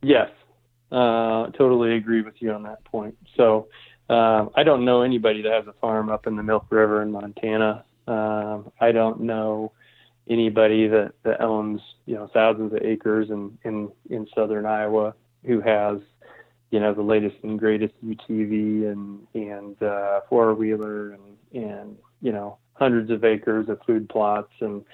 Yes, 0.00 0.30
uh, 0.90 1.48
totally 1.50 1.94
agree 1.94 2.22
with 2.22 2.40
you 2.40 2.50
on 2.52 2.62
that 2.62 2.82
point. 2.84 3.14
So, 3.36 3.68
um, 4.08 4.48
I 4.54 4.62
don't 4.62 4.86
know 4.86 5.02
anybody 5.02 5.42
that 5.42 5.52
has 5.52 5.66
a 5.66 5.74
farm 5.74 6.08
up 6.08 6.26
in 6.26 6.36
the 6.36 6.42
Milk 6.42 6.64
River 6.70 7.02
in 7.02 7.12
Montana. 7.12 7.84
Um, 8.08 8.72
I 8.80 8.90
don't 8.92 9.20
know 9.20 9.72
anybody 10.28 10.86
that, 10.88 11.12
that 11.24 11.40
owns 11.40 11.80
you 12.06 12.14
know 12.14 12.28
thousands 12.32 12.72
of 12.72 12.80
acres 12.82 13.30
in, 13.30 13.58
in 13.64 13.90
in 14.10 14.26
southern 14.34 14.66
Iowa 14.66 15.14
who 15.44 15.60
has 15.60 15.98
you 16.70 16.80
know 16.80 16.94
the 16.94 17.02
latest 17.02 17.36
and 17.42 17.58
greatest 17.58 17.94
UTV 18.04 18.90
and 18.90 19.26
and 19.34 19.82
uh, 19.82 20.20
four 20.28 20.54
wheeler 20.54 21.12
and 21.12 21.62
and 21.64 21.96
you 22.20 22.32
know 22.32 22.58
hundreds 22.74 23.10
of 23.10 23.24
acres 23.24 23.68
of 23.68 23.78
food 23.86 24.08
plots 24.08 24.52
and 24.60 24.84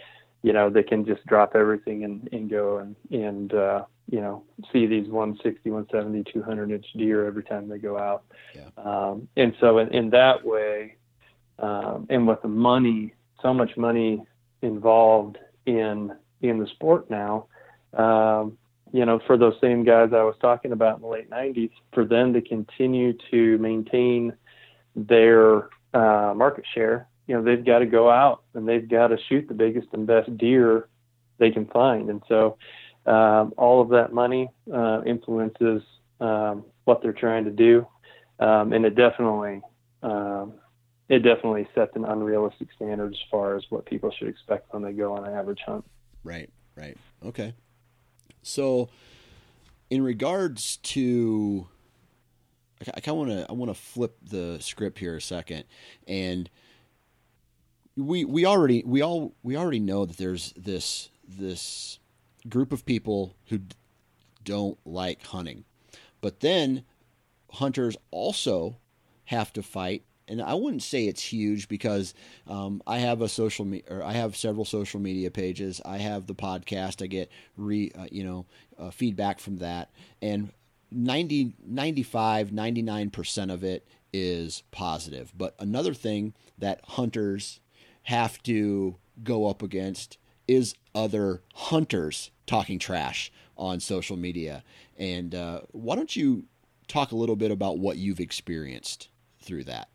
you 0.42 0.52
know 0.52 0.70
they 0.70 0.82
can 0.82 1.04
just 1.04 1.24
drop 1.26 1.54
everything 1.54 2.04
and, 2.04 2.28
and 2.32 2.50
go 2.50 2.78
and 2.78 2.96
and 3.10 3.54
uh, 3.54 3.84
you 4.10 4.20
know 4.20 4.42
see 4.72 4.86
these 4.86 5.08
160 5.08 5.70
170 5.70 6.32
200 6.32 6.70
inch 6.70 6.86
deer 6.96 7.26
every 7.26 7.44
time 7.44 7.68
they 7.68 7.78
go 7.78 7.98
out 7.98 8.24
yeah. 8.54 8.68
um, 8.76 9.28
and 9.36 9.54
so 9.60 9.78
in, 9.78 9.88
in 9.94 10.10
that 10.10 10.44
way 10.44 10.96
um, 11.58 12.06
and 12.10 12.26
with 12.26 12.40
the 12.42 12.48
money 12.48 13.14
so 13.42 13.54
much 13.54 13.76
money 13.76 14.22
involved 14.62 15.38
in 15.66 16.12
in 16.40 16.58
the 16.58 16.66
sport 16.68 17.10
now. 17.10 17.46
Um, 17.92 18.58
you 18.92 19.04
know, 19.04 19.20
for 19.26 19.36
those 19.36 19.54
same 19.60 19.84
guys 19.84 20.10
I 20.12 20.22
was 20.22 20.36
talking 20.40 20.72
about 20.72 20.96
in 20.96 21.02
the 21.02 21.08
late 21.08 21.30
'90s, 21.30 21.70
for 21.92 22.04
them 22.04 22.32
to 22.32 22.40
continue 22.40 23.14
to 23.30 23.58
maintain 23.58 24.34
their 24.96 25.68
uh, 25.94 26.32
market 26.34 26.64
share, 26.74 27.06
you 27.26 27.34
know, 27.34 27.42
they've 27.42 27.64
got 27.64 27.80
to 27.80 27.86
go 27.86 28.10
out 28.10 28.42
and 28.54 28.66
they've 28.66 28.88
got 28.88 29.08
to 29.08 29.18
shoot 29.28 29.46
the 29.48 29.54
biggest 29.54 29.88
and 29.92 30.06
best 30.06 30.36
deer 30.38 30.88
they 31.38 31.50
can 31.50 31.66
find, 31.66 32.08
and 32.10 32.22
so 32.28 32.56
um, 33.06 33.52
all 33.56 33.80
of 33.80 33.90
that 33.90 34.12
money 34.12 34.48
uh, 34.72 35.02
influences 35.06 35.82
um, 36.20 36.64
what 36.84 37.02
they're 37.02 37.12
trying 37.12 37.44
to 37.44 37.50
do, 37.50 37.86
um, 38.40 38.72
and 38.72 38.84
it 38.84 38.94
definitely 38.94 39.60
um, 40.02 40.54
it 41.08 41.20
definitely 41.20 41.66
sets 41.74 41.96
an 41.96 42.04
unrealistic 42.04 42.68
standard 42.76 43.12
as 43.12 43.20
far 43.30 43.56
as 43.56 43.64
what 43.70 43.86
people 43.86 44.10
should 44.10 44.28
expect 44.28 44.72
when 44.72 44.82
they 44.82 44.92
go 44.92 45.14
on 45.14 45.26
an 45.26 45.34
average 45.34 45.60
hunt. 45.64 45.84
Right, 46.22 46.50
right, 46.76 46.96
okay. 47.24 47.54
So, 48.42 48.90
in 49.90 50.02
regards 50.02 50.76
to, 50.76 51.66
I 52.94 53.00
kind 53.00 53.20
of 53.20 53.26
want 53.26 53.30
to 53.30 53.46
I 53.48 53.52
want 53.52 53.70
to 53.70 53.80
flip 53.80 54.16
the 54.22 54.58
script 54.60 54.98
here 54.98 55.16
a 55.16 55.20
second, 55.20 55.64
and 56.06 56.50
we 57.96 58.24
we 58.24 58.44
already 58.44 58.82
we 58.86 59.02
all 59.02 59.34
we 59.42 59.56
already 59.56 59.80
know 59.80 60.04
that 60.04 60.18
there's 60.18 60.52
this 60.56 61.10
this 61.26 61.98
group 62.48 62.72
of 62.72 62.84
people 62.84 63.34
who 63.46 63.60
don't 64.44 64.78
like 64.84 65.24
hunting, 65.26 65.64
but 66.20 66.40
then 66.40 66.84
hunters 67.52 67.96
also 68.10 68.76
have 69.26 69.52
to 69.54 69.62
fight 69.62 70.04
and 70.28 70.42
I 70.42 70.54
wouldn't 70.54 70.82
say 70.82 71.06
it's 71.06 71.22
huge 71.22 71.68
because 71.68 72.14
um, 72.46 72.82
I 72.86 72.98
have 72.98 73.20
a 73.22 73.28
social 73.28 73.64
me- 73.64 73.82
or 73.88 74.02
I 74.02 74.12
have 74.12 74.36
several 74.36 74.64
social 74.64 75.00
media 75.00 75.30
pages. 75.30 75.80
I 75.84 75.98
have 75.98 76.26
the 76.26 76.34
podcast. 76.34 77.02
I 77.02 77.06
get 77.06 77.30
re 77.56 77.90
uh, 77.98 78.06
you 78.10 78.24
know 78.24 78.46
uh, 78.78 78.90
feedback 78.90 79.40
from 79.40 79.58
that, 79.58 79.90
and 80.22 80.52
90, 80.90 81.54
95, 81.66 82.52
99 82.52 83.10
percent 83.10 83.50
of 83.50 83.64
it 83.64 83.86
is 84.12 84.62
positive. 84.70 85.32
But 85.36 85.54
another 85.58 85.94
thing 85.94 86.34
that 86.56 86.80
hunters 86.84 87.60
have 88.04 88.42
to 88.44 88.96
go 89.22 89.46
up 89.46 89.62
against 89.62 90.18
is 90.46 90.74
other 90.94 91.42
hunters 91.54 92.30
talking 92.46 92.78
trash 92.78 93.30
on 93.56 93.80
social 93.80 94.16
media. 94.16 94.64
And 94.96 95.34
uh, 95.34 95.60
why 95.72 95.94
don't 95.96 96.14
you 96.16 96.44
talk 96.86 97.12
a 97.12 97.16
little 97.16 97.36
bit 97.36 97.50
about 97.50 97.78
what 97.78 97.98
you've 97.98 98.20
experienced 98.20 99.08
through 99.42 99.64
that? 99.64 99.88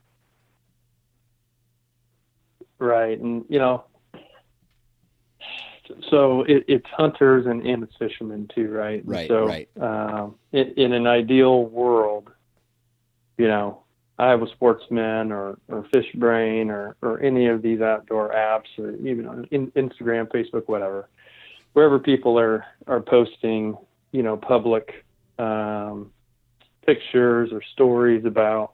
Right, 2.83 3.17
and 3.17 3.45
you 3.47 3.59
know, 3.59 3.85
so 6.09 6.41
it, 6.41 6.65
it's 6.67 6.85
hunters 6.91 7.45
and, 7.45 7.65
and 7.65 7.83
it's 7.83 7.95
fishermen 7.97 8.49
too, 8.53 8.69
right? 8.69 9.01
Right. 9.05 9.27
so, 9.27 9.47
right. 9.47 9.69
Um, 9.79 10.35
in, 10.51 10.73
in 10.75 10.93
an 10.93 11.07
ideal 11.07 11.65
world, 11.65 12.29
you 13.37 13.47
know, 13.47 13.83
Iowa 14.19 14.47
Sportsman 14.53 15.31
or, 15.31 15.57
or 15.67 15.85
Fishbrain 15.93 16.67
or, 16.67 16.95
or 17.01 17.21
any 17.21 17.47
of 17.47 17.61
these 17.61 17.81
outdoor 17.81 18.33
apps 18.33 18.77
or 18.77 18.91
even 19.07 19.27
on 19.27 19.47
in, 19.51 19.71
Instagram, 19.71 20.27
Facebook, 20.27 20.67
whatever, 20.67 21.09
wherever 21.73 21.99
people 21.99 22.37
are, 22.37 22.65
are 22.87 23.01
posting, 23.01 23.77
you 24.11 24.23
know, 24.23 24.37
public 24.37 25.05
um, 25.39 26.11
pictures 26.85 27.51
or 27.51 27.61
stories 27.73 28.25
about, 28.25 28.72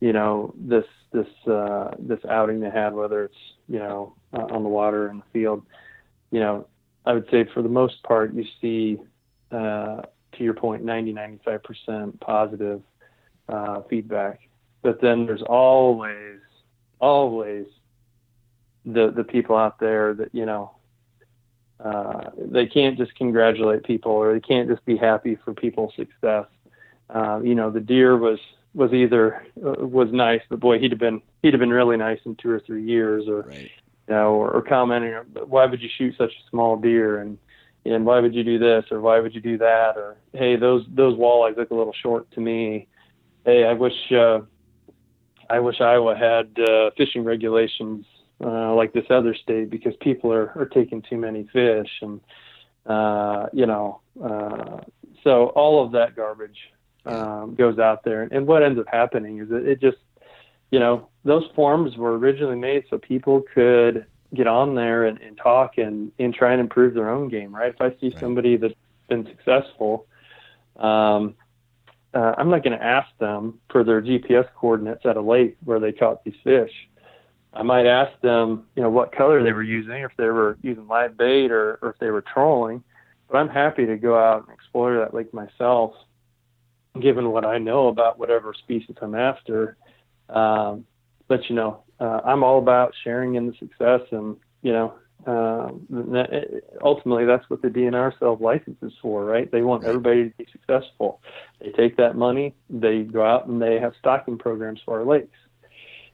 you 0.00 0.12
know, 0.12 0.54
this 0.56 0.84
this 1.12 1.26
uh, 1.46 1.92
this 1.98 2.20
outing 2.28 2.60
they 2.60 2.70
had, 2.70 2.94
whether 2.94 3.24
it's 3.24 3.34
you 3.68 3.78
know 3.78 4.14
uh, 4.32 4.46
on 4.50 4.62
the 4.62 4.68
water 4.68 5.08
in 5.08 5.18
the 5.18 5.24
field, 5.32 5.62
you 6.30 6.40
know, 6.40 6.66
I 7.04 7.12
would 7.12 7.28
say 7.30 7.46
for 7.54 7.62
the 7.62 7.68
most 7.68 8.02
part 8.02 8.34
you 8.34 8.44
see, 8.60 8.98
uh, 9.50 10.02
to 10.32 10.44
your 10.44 10.54
point, 10.54 10.84
90 10.84 11.12
95 11.12 11.62
percent 11.62 12.20
positive 12.20 12.82
uh, 13.48 13.82
feedback, 13.88 14.40
but 14.82 15.00
then 15.00 15.26
there's 15.26 15.42
always 15.42 16.40
always 17.00 17.66
the 18.84 19.10
the 19.10 19.24
people 19.24 19.56
out 19.56 19.80
there 19.80 20.14
that 20.14 20.34
you 20.34 20.46
know 20.46 20.72
uh, 21.80 22.30
they 22.38 22.66
can't 22.66 22.96
just 22.96 23.14
congratulate 23.16 23.84
people 23.84 24.12
or 24.12 24.32
they 24.32 24.40
can't 24.40 24.68
just 24.68 24.84
be 24.84 24.96
happy 24.96 25.36
for 25.44 25.52
people's 25.52 25.92
success. 25.94 26.46
Uh, 27.10 27.40
you 27.42 27.54
know, 27.54 27.70
the 27.70 27.80
deer 27.80 28.16
was 28.16 28.38
was 28.76 28.92
either 28.92 29.42
uh, 29.64 29.86
was 29.86 30.08
nice, 30.12 30.42
but 30.50 30.60
boy, 30.60 30.78
he'd 30.78 30.92
have 30.92 31.00
been 31.00 31.22
he'd 31.42 31.54
have 31.54 31.60
been 31.60 31.70
really 31.70 31.96
nice 31.96 32.20
in 32.26 32.36
two 32.36 32.50
or 32.50 32.60
three 32.60 32.84
years, 32.84 33.26
or 33.26 33.42
right. 33.42 33.70
you 34.06 34.14
know, 34.14 34.34
or, 34.34 34.50
or 34.50 34.62
commenting, 34.62 35.14
why 35.46 35.64
would 35.64 35.80
you 35.80 35.88
shoot 35.96 36.14
such 36.18 36.30
a 36.30 36.50
small 36.50 36.76
deer, 36.76 37.18
and 37.18 37.38
and 37.86 38.04
why 38.04 38.20
would 38.20 38.34
you 38.34 38.44
do 38.44 38.58
this, 38.58 38.84
or 38.90 39.00
why 39.00 39.18
would 39.18 39.34
you 39.34 39.40
do 39.40 39.56
that, 39.58 39.96
or 39.96 40.16
hey, 40.34 40.56
those 40.56 40.84
those 40.90 41.18
walleyes 41.18 41.56
look 41.56 41.70
a 41.70 41.74
little 41.74 41.94
short 42.02 42.30
to 42.32 42.40
me. 42.40 42.86
Hey, 43.46 43.64
I 43.64 43.72
wish 43.72 44.12
uh, 44.12 44.40
I 45.48 45.58
wish 45.58 45.80
Iowa 45.80 46.14
had 46.14 46.54
uh, 46.58 46.90
fishing 46.98 47.24
regulations 47.24 48.04
uh, 48.44 48.74
like 48.74 48.92
this 48.92 49.06
other 49.08 49.34
state 49.34 49.70
because 49.70 49.94
people 50.02 50.30
are 50.34 50.52
are 50.54 50.66
taking 50.66 51.00
too 51.00 51.16
many 51.16 51.48
fish, 51.50 51.90
and 52.02 52.20
uh, 52.84 53.46
you 53.54 53.64
know, 53.64 54.02
uh, 54.22 54.82
so 55.24 55.46
all 55.56 55.82
of 55.82 55.92
that 55.92 56.14
garbage 56.14 56.58
um, 57.06 57.54
goes 57.54 57.78
out 57.78 58.04
there. 58.04 58.22
And 58.24 58.46
what 58.46 58.62
ends 58.62 58.78
up 58.78 58.86
happening 58.90 59.38
is 59.38 59.48
that 59.48 59.66
it 59.66 59.80
just, 59.80 59.98
you 60.70 60.78
know, 60.78 61.08
those 61.24 61.44
forums 61.54 61.96
were 61.96 62.18
originally 62.18 62.56
made 62.56 62.84
so 62.90 62.98
people 62.98 63.42
could 63.54 64.06
get 64.34 64.46
on 64.46 64.74
there 64.74 65.04
and, 65.04 65.20
and 65.20 65.36
talk 65.36 65.78
and, 65.78 66.10
and 66.18 66.34
try 66.34 66.52
and 66.52 66.60
improve 66.60 66.94
their 66.94 67.08
own 67.08 67.28
game, 67.28 67.54
right? 67.54 67.72
If 67.72 67.80
I 67.80 67.90
see 68.00 68.08
right. 68.08 68.18
somebody 68.18 68.56
that's 68.56 68.74
been 69.08 69.24
successful, 69.26 70.06
um, 70.76 71.34
uh, 72.12 72.34
I'm 72.36 72.50
not 72.50 72.64
going 72.64 72.76
to 72.76 72.84
ask 72.84 73.08
them 73.18 73.60
for 73.70 73.84
their 73.84 74.02
GPS 74.02 74.48
coordinates 74.56 75.04
at 75.04 75.16
a 75.16 75.20
lake 75.20 75.56
where 75.64 75.78
they 75.78 75.92
caught 75.92 76.24
these 76.24 76.34
fish. 76.42 76.72
I 77.52 77.62
might 77.62 77.86
ask 77.86 78.12
them, 78.20 78.66
you 78.74 78.82
know, 78.82 78.90
what 78.90 79.12
color 79.12 79.42
they 79.42 79.52
were 79.52 79.62
using, 79.62 79.92
or 79.92 80.06
if 80.06 80.16
they 80.18 80.26
were 80.26 80.58
using 80.62 80.86
live 80.88 81.16
bait, 81.16 81.50
or, 81.50 81.78
or 81.80 81.90
if 81.90 81.98
they 81.98 82.10
were 82.10 82.22
trolling. 82.22 82.82
But 83.30 83.38
I'm 83.38 83.48
happy 83.48 83.86
to 83.86 83.96
go 83.96 84.18
out 84.18 84.46
and 84.46 84.54
explore 84.54 84.98
that 84.98 85.14
lake 85.14 85.32
myself 85.32 85.94
given 87.00 87.30
what 87.30 87.44
I 87.44 87.58
know 87.58 87.88
about 87.88 88.18
whatever 88.18 88.54
species 88.54 88.96
I'm 89.00 89.14
after. 89.14 89.76
Um, 90.28 90.86
but 91.28 91.48
you 91.48 91.56
know, 91.56 91.82
uh, 92.00 92.20
I'm 92.24 92.44
all 92.44 92.58
about 92.58 92.94
sharing 93.04 93.34
in 93.34 93.46
the 93.46 93.54
success, 93.58 94.00
and 94.10 94.36
you 94.62 94.72
know, 94.72 94.94
um, 95.26 95.86
that, 95.90 96.62
ultimately 96.82 97.24
that's 97.24 97.48
what 97.50 97.62
the 97.62 97.68
DNR 97.68 98.16
sells 98.18 98.40
licenses 98.40 98.92
for, 99.02 99.24
right? 99.24 99.50
They 99.50 99.62
want 99.62 99.84
everybody 99.84 100.30
to 100.30 100.36
be 100.36 100.46
successful. 100.52 101.20
They 101.60 101.72
take 101.72 101.96
that 101.96 102.16
money, 102.16 102.54
they 102.70 103.02
go 103.02 103.24
out 103.24 103.46
and 103.46 103.60
they 103.60 103.80
have 103.80 103.94
stocking 103.98 104.38
programs 104.38 104.80
for 104.84 105.00
our 105.00 105.04
lakes. 105.04 105.36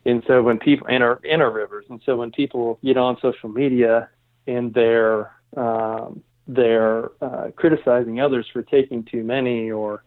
And 0.05 0.23
so 0.27 0.43
when 0.43 0.59
people 0.59 0.87
in 0.89 1.03
our 1.03 1.21
in 1.23 1.41
our 1.41 1.51
rivers, 1.51 1.85
and 1.89 2.01
so 2.05 2.17
when 2.17 2.33
people 2.33 2.79
get 2.83 2.97
on 2.97 3.19
social 3.21 3.49
media 3.49 4.09
and 4.47 4.75
they're 4.75 5.31
um, 5.57 6.23
they're 6.49 7.11
uh, 7.21 7.51
criticizing 7.55 8.21
others 8.21 8.47
for 8.53 8.63
taking 8.63 9.05
too 9.05 9.23
many 9.23 9.71
or 9.71 10.03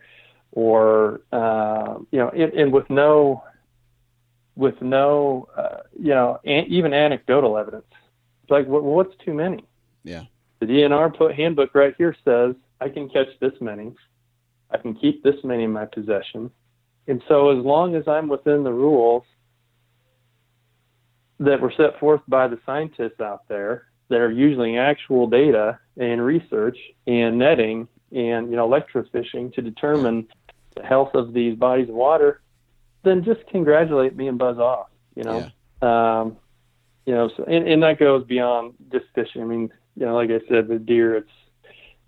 or 0.55 1.21
uh, 1.31 1.99
you 2.09 2.17
know, 2.17 2.29
and, 2.29 2.53
and, 2.53 2.73
with 2.73 2.89
no 2.89 3.43
with 4.55 4.81
no 4.81 5.47
uh, 5.55 5.81
you 5.99 6.09
know 6.09 6.39
an, 6.45 6.65
even 6.69 6.93
anecdotal 6.93 7.57
evidence. 7.57 7.85
It's 8.41 8.49
like 8.49 8.65
what, 8.65 8.83
what's 8.83 9.13
too 9.23 9.33
many? 9.33 9.63
Yeah. 10.03 10.23
The 10.61 10.65
DNR 10.65 11.15
put 11.15 11.35
handbook 11.35 11.75
right 11.75 11.93
here 11.97 12.15
says 12.23 12.55
I 12.81 12.89
can 12.89 13.09
catch 13.09 13.27
this 13.39 13.51
many, 13.59 13.93
I 14.71 14.77
can 14.77 14.95
keep 14.95 15.23
this 15.23 15.35
many 15.43 15.65
in 15.65 15.71
my 15.71 15.85
possession, 15.85 16.49
and 17.07 17.21
so 17.27 17.57
as 17.57 17.63
long 17.63 17.95
as 17.95 18.07
I'm 18.07 18.29
within 18.29 18.63
the 18.63 18.73
rules 18.73 19.23
that 21.41 21.59
were 21.59 21.73
set 21.75 21.99
forth 21.99 22.21
by 22.29 22.47
the 22.47 22.57
scientists 22.65 23.19
out 23.19 23.47
there 23.49 23.87
that 24.07 24.21
are 24.21 24.31
using 24.31 24.77
actual 24.77 25.27
data 25.27 25.79
and 25.97 26.23
research 26.23 26.77
and 27.07 27.38
netting 27.38 27.89
and 28.13 28.49
you 28.49 28.55
know 28.55 28.69
electrofishing 28.69 29.53
to 29.53 29.61
determine 29.61 30.27
health 30.84 31.13
of 31.13 31.34
these 31.34 31.55
bodies 31.55 31.89
of 31.89 31.95
water, 31.95 32.41
then 33.03 33.23
just 33.23 33.45
congratulate 33.47 34.15
me 34.15 34.28
and 34.28 34.38
buzz 34.38 34.57
off. 34.57 34.88
You 35.15 35.23
know, 35.23 35.51
yeah. 35.82 36.19
um, 36.21 36.38
you 37.05 37.13
know, 37.13 37.30
so 37.36 37.43
and, 37.43 37.67
and 37.67 37.84
that 37.84 37.99
goes 37.99 38.26
beyond 38.26 38.73
just 38.91 39.05
fishing. 39.13 39.41
I 39.41 39.45
mean, 39.45 39.71
you 39.95 40.05
know, 40.05 40.15
like 40.15 40.30
I 40.30 40.39
said, 40.49 40.67
the 40.67 40.80
deer, 40.80 41.15
it's 41.15 41.30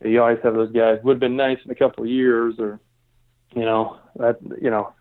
you 0.03 0.21
always 0.21 0.39
have 0.43 0.55
those 0.55 0.71
guys. 0.71 0.99
Would 1.03 1.13
have 1.13 1.19
been 1.19 1.37
nice 1.37 1.59
in 1.63 1.71
a 1.71 1.75
couple 1.75 2.03
of 2.03 2.09
years, 2.09 2.55
or 2.59 2.79
you 3.55 3.63
know, 3.63 3.97
that 4.17 4.37
you 4.61 4.69
know, 4.69 4.93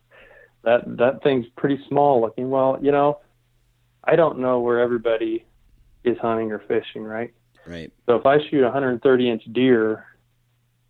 that 0.63 0.85
that 0.99 1.23
thing's 1.23 1.47
pretty 1.57 1.81
small 1.89 2.21
looking. 2.21 2.51
Well, 2.51 2.79
you 2.81 2.93
know, 2.93 3.21
I 4.05 4.17
don't 4.17 4.39
know 4.39 4.61
where 4.61 4.81
everybody 4.81 5.45
is 6.05 6.17
hunting 6.19 6.53
or 6.53 6.61
fishing, 6.61 7.03
right? 7.03 7.35
Right. 7.67 7.93
So 8.07 8.15
if 8.15 8.27
I 8.27 8.39
shoot 8.49 8.61
a 8.61 8.71
130 8.71 9.31
inch 9.31 9.43
deer, 9.53 10.05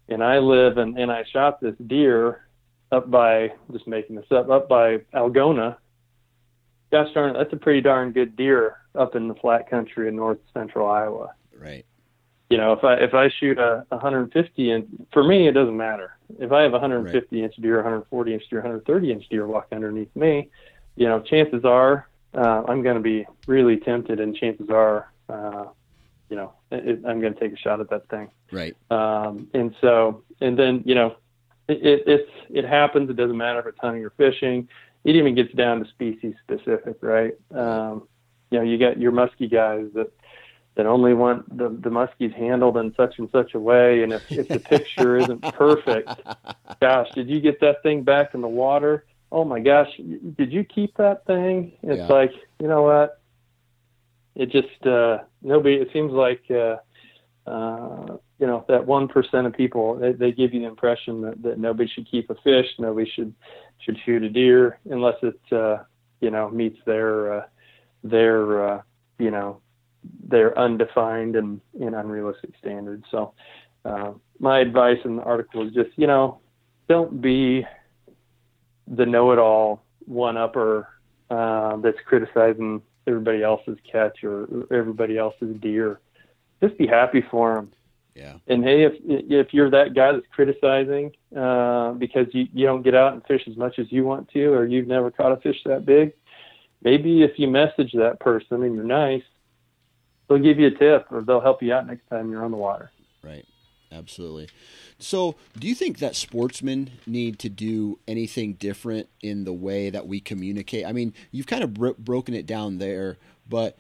and 0.09 0.23
I 0.23 0.39
live 0.39 0.77
and 0.79 0.99
and 0.99 1.11
I 1.11 1.25
shot 1.33 1.61
this 1.61 1.75
deer 1.87 2.46
up 2.93 3.11
by 3.11 3.53
just 3.73 3.87
making 3.87 4.17
this 4.17 4.31
up 4.31 4.49
up 4.49 4.69
by 4.69 4.99
Algona, 5.15 5.77
gosh 6.91 7.13
darn 7.15 7.35
it, 7.35 7.39
that's 7.39 7.53
a 7.53 7.57
pretty 7.57 7.81
darn 7.81 8.13
good 8.13 8.37
deer 8.37 8.79
up 8.95 9.15
in 9.15 9.29
the 9.29 9.35
flat 9.35 9.69
country 9.69 10.09
in 10.09 10.17
north 10.17 10.39
central 10.55 10.89
Iowa. 10.89 11.33
Right. 11.59 11.85
You 12.51 12.59
know, 12.59 12.73
if 12.73 12.85
I 12.85 12.95
if 12.95 13.15
I 13.15 13.29
shoot 13.41 13.59
a 13.59 13.85
150 13.89 14.71
inch, 14.71 14.89
for 15.13 15.25
me 15.25 15.49
it 15.49 15.53
doesn't 15.53 15.77
matter. 15.77 16.17
If 16.39 16.53
I 16.53 16.63
have 16.63 16.73
a 16.73 16.79
150 16.79 17.37
right. 17.37 17.45
inch 17.45 17.55
deer, 17.57 17.77
140 17.77 18.35
inch 18.35 18.43
deer, 18.51 18.61
130 18.61 19.13
inch 19.13 19.29
deer 19.29 19.47
walk 19.47 19.69
underneath 19.73 20.15
me, 20.15 20.49
you 20.97 21.07
know, 21.07 21.21
chances 21.21 21.65
are 21.65 22.09
uh, 22.37 22.63
I'm 22.69 22.83
going 22.83 22.97
to 22.97 23.03
be 23.03 23.27
really 23.47 23.79
tempted, 23.79 24.21
and 24.21 24.37
chances 24.37 24.69
are, 24.71 25.11
uh, 25.29 25.67
you 26.29 26.37
know, 26.37 26.53
it, 26.71 27.01
I'm 27.07 27.21
going 27.21 27.33
to 27.33 27.41
take 27.41 27.53
a 27.53 27.57
shot 27.57 27.81
at 27.81 27.89
that 27.91 28.09
thing. 28.09 28.29
Right. 28.53 28.77
Um, 28.91 29.49
and 29.55 29.75
so, 29.81 30.23
and 30.41 30.59
then 30.59 30.83
you 30.85 30.95
know, 30.95 31.17
it, 31.69 31.85
it 31.85 32.03
it's 32.07 32.31
it 32.51 32.65
happens. 32.65 33.11
It 33.11 33.17
doesn't 33.17 33.37
matter 33.37 33.61
if 33.61 33.67
it's 33.67 33.79
hunting 33.81 34.05
or 34.05 34.11
fishing. 34.11 34.69
It 35.05 35.17
even 35.17 35.35
gets 35.35 35.53
down 35.53 35.83
to 35.83 35.91
species 35.91 36.35
specific, 36.43 36.97
right? 37.01 37.35
Um, 37.55 38.09
you 38.51 38.59
know, 38.59 38.65
you 38.65 38.79
got 38.79 38.99
your 38.99 39.13
muskie 39.13 39.51
guys 39.51 39.87
that 39.95 40.13
that 40.77 40.87
only 40.87 41.15
want 41.15 41.57
the 41.57 41.69
the 41.69 41.91
muskies 41.91 42.35
handled 42.35 42.77
in 42.77 42.95
such 42.97 43.19
and 43.19 43.29
such 43.31 43.55
a 43.55 43.61
way, 43.61 44.03
and 44.03 44.13
if 44.13 44.31
if 44.31 44.49
the 44.49 44.61
picture 44.61 45.17
isn't 45.17 45.43
perfect, 45.55 46.09
gosh, 46.81 47.09
did 47.15 47.29
you 47.29 47.41
get 47.41 47.61
that 47.61 47.83
thing 47.83 48.03
back 48.03 48.35
in 48.35 48.41
the 48.41 48.49
water? 48.49 49.05
Oh 49.33 49.45
my 49.45 49.59
gosh, 49.59 49.89
did 49.97 50.53
you 50.53 50.65
keep 50.65 50.97
that 50.99 51.27
thing? 51.27 51.73
It's 51.83 51.99
yeah. 51.99 52.07
like 52.07 52.33
you 52.61 52.69
know 52.69 52.83
what? 52.83 53.21
It 54.35 54.51
just 54.51 54.87
uh, 54.87 55.19
nobody. 55.43 55.77
It 55.77 55.89
seems 55.93 56.13
like 56.13 56.43
uh, 56.51 56.77
uh, 57.49 58.19
you 58.39 58.47
know 58.47 58.65
that 58.69 58.87
one 58.87 59.09
percent 59.09 59.47
of 59.47 59.53
people 59.53 59.97
they, 59.97 60.13
they 60.13 60.33
give 60.33 60.53
you 60.53 60.61
the 60.61 60.67
impression 60.67 61.23
that, 61.23 61.43
that 61.43 61.59
nobody 61.59 61.89
should 61.89 62.11
keep 62.11 62.31
a 62.31 62.35
fish, 62.45 62.67
nobody 62.79 63.11
should 63.15 63.35
should 63.79 63.97
shoot 64.05 64.23
a 64.23 64.29
deer 64.29 64.79
unless 64.91 65.17
it 65.23 65.41
uh, 65.53 65.79
you 66.21 66.31
know 66.31 66.51
meets 66.51 66.79
their 66.87 67.41
uh, 67.41 67.43
their 68.05 68.69
uh, 68.69 68.83
you 69.19 69.31
know 69.31 69.61
their 70.29 70.57
undefined 70.59 71.35
and, 71.35 71.61
and 71.81 71.95
unrealistic 71.95 72.51
standards. 72.61 73.05
So 73.11 73.33
uh, 73.85 74.13
my 74.39 74.61
advice 74.61 74.99
in 75.05 75.17
the 75.17 75.23
article 75.23 75.67
is 75.67 75.73
just 75.73 75.91
you 75.97 76.07
know 76.07 76.41
don't 76.89 77.21
be 77.21 77.67
the 78.89 79.07
know-it-all 79.07 79.83
one-upper 80.05 80.89
uh, 81.31 81.77
that's 81.79 81.97
criticizing 82.07 82.81
everybody 83.09 83.43
else's 83.43 83.79
catch 83.91 84.23
or 84.23 84.47
everybody 84.73 85.19
else's 85.19 85.57
deer. 85.61 85.99
Just 86.63 86.79
be 86.79 86.87
happy 86.87 87.25
for 87.29 87.57
them 87.57 87.73
yeah. 88.17 88.37
And 88.47 88.65
hey, 88.65 88.85
if 88.85 88.95
if 89.05 89.53
you're 89.53 89.71
that 89.71 89.95
guy 89.95 90.13
that's 90.13 90.27
criticizing 90.35 91.13
uh, 91.37 91.93
because 91.93 92.27
you 92.33 92.47
you 92.55 92.65
don't 92.65 92.83
get 92.83 92.95
out 92.95 93.13
and 93.13 93.23
fish 93.27 93.43
as 93.47 93.57
much 93.59 93.79
as 93.79 93.93
you 93.93 94.05
want 94.05 94.31
to, 94.31 94.47
or 94.47 94.67
you've 94.67 94.89
never 94.89 95.11
caught 95.11 95.33
a 95.33 95.37
fish 95.37 95.59
that 95.67 95.85
big, 95.85 96.15
maybe 96.83 97.23
if 97.23 97.33
you 97.39 97.47
message 97.47 97.93
that 97.93 98.19
person 98.19 98.63
and 98.63 98.75
you're 98.75 98.85
nice, 98.85 99.23
they'll 100.29 100.39
give 100.39 100.59
you 100.59 100.69
a 100.69 100.71
tip 100.71 101.07
or 101.11 101.23
they'll 101.23 101.43
help 101.43 101.63
you 101.63 101.75
out 101.75 101.87
next 101.87 102.09
time 102.09 102.31
you're 102.31 102.43
on 102.43 102.53
the 102.53 102.57
water. 102.57 102.91
Right. 103.23 103.45
Absolutely. 103.93 104.49
So, 104.99 105.37
do 105.59 105.69
you 105.69 105.75
think 105.75 105.99
that 105.99 106.17
sportsmen 106.17 106.91
need 107.07 107.39
to 107.41 107.49
do 107.49 107.99
anything 108.09 108.55
different 108.55 109.09
in 109.23 109.45
the 109.45 109.53
way 109.53 109.91
that 109.91 110.07
we 110.07 110.21
communicate? 110.21 110.87
I 110.87 110.93
mean, 110.93 111.15
you've 111.31 111.47
kind 111.47 111.63
of 111.63 111.75
bro- 111.75 111.95
broken 111.99 112.35
it 112.35 112.47
down 112.47 112.79
there, 112.79 113.17
but 113.49 113.77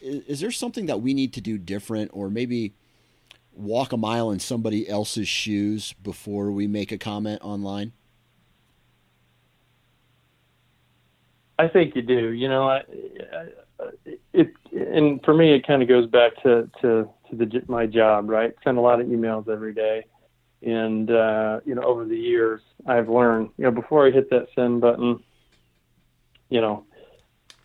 is, 0.00 0.24
is 0.24 0.40
there 0.40 0.50
something 0.50 0.86
that 0.86 1.02
we 1.02 1.12
need 1.14 1.34
to 1.34 1.40
do 1.40 1.58
different, 1.58 2.12
or 2.14 2.30
maybe 2.30 2.74
walk 3.54 3.92
a 3.92 3.96
mile 3.96 4.30
in 4.30 4.38
somebody 4.38 4.88
else's 4.88 5.28
shoes 5.28 5.92
before 6.02 6.50
we 6.50 6.66
make 6.66 6.92
a 6.92 6.98
comment 6.98 7.40
online? 7.42 7.92
I 11.58 11.68
think 11.68 11.94
you 11.94 12.02
do. 12.02 12.30
You 12.30 12.48
know, 12.48 12.68
I, 12.68 12.82
it 14.32 14.52
and 14.72 15.22
for 15.24 15.34
me, 15.34 15.52
it 15.52 15.66
kind 15.66 15.82
of 15.82 15.88
goes 15.88 16.06
back 16.06 16.34
to 16.42 16.68
to 16.80 17.08
to 17.30 17.36
the 17.36 17.62
my 17.68 17.86
job, 17.86 18.28
right? 18.28 18.54
Send 18.64 18.78
a 18.78 18.80
lot 18.80 19.00
of 19.00 19.06
emails 19.06 19.48
every 19.48 19.74
day, 19.74 20.04
and 20.62 21.10
uh, 21.10 21.60
you 21.64 21.74
know, 21.74 21.82
over 21.82 22.04
the 22.04 22.16
years, 22.16 22.60
I've 22.86 23.08
learned, 23.08 23.50
you 23.56 23.64
know, 23.64 23.70
before 23.70 24.06
I 24.06 24.10
hit 24.10 24.30
that 24.30 24.48
send 24.54 24.80
button, 24.80 25.22
you 26.48 26.60
know, 26.60 26.84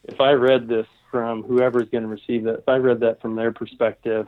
if 0.03 0.19
I 0.21 0.31
read 0.31 0.67
this 0.67 0.87
from 1.09 1.43
whoever's 1.43 1.89
going 1.89 2.03
to 2.03 2.09
receive 2.09 2.43
that, 2.43 2.59
if 2.59 2.69
I 2.69 2.75
read 2.77 2.99
that 2.99 3.21
from 3.21 3.35
their 3.35 3.51
perspective, 3.51 4.27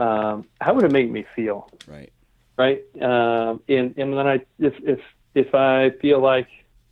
um, 0.00 0.46
how 0.60 0.74
would 0.74 0.84
it 0.84 0.92
make 0.92 1.10
me 1.10 1.24
feel? 1.34 1.70
Right. 1.86 2.12
Right. 2.56 2.82
Um, 3.00 3.62
and 3.68 3.96
and 3.96 4.12
then 4.12 4.26
I 4.26 4.40
if 4.58 4.74
if 4.82 5.00
if 5.34 5.54
I 5.54 5.90
feel 6.00 6.20
like 6.20 6.48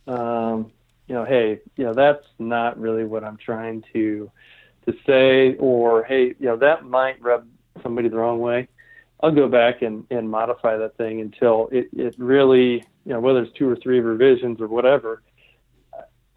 um, 0.07 0.71
you 1.07 1.15
know, 1.15 1.25
hey, 1.25 1.59
you 1.75 1.83
know, 1.85 1.93
that's 1.93 2.25
not 2.37 2.79
really 2.79 3.03
what 3.03 3.23
I'm 3.23 3.37
trying 3.37 3.83
to 3.93 4.31
to 4.85 4.93
say, 5.05 5.55
or 5.55 6.03
hey, 6.03 6.27
you 6.39 6.45
know, 6.45 6.57
that 6.57 6.85
might 6.85 7.21
rub 7.21 7.47
somebody 7.83 8.09
the 8.09 8.17
wrong 8.17 8.39
way. 8.39 8.67
I'll 9.21 9.31
go 9.31 9.49
back 9.49 9.81
and, 9.81 10.05
and 10.09 10.29
modify 10.29 10.77
that 10.77 10.95
thing 10.95 11.19
until 11.19 11.67
it, 11.71 11.89
it 11.91 12.15
really, 12.17 12.83
you 13.05 13.13
know, 13.13 13.19
whether 13.19 13.41
it's 13.41 13.57
two 13.57 13.69
or 13.69 13.75
three 13.75 13.99
revisions 13.99 14.61
or 14.61 14.67
whatever. 14.67 15.21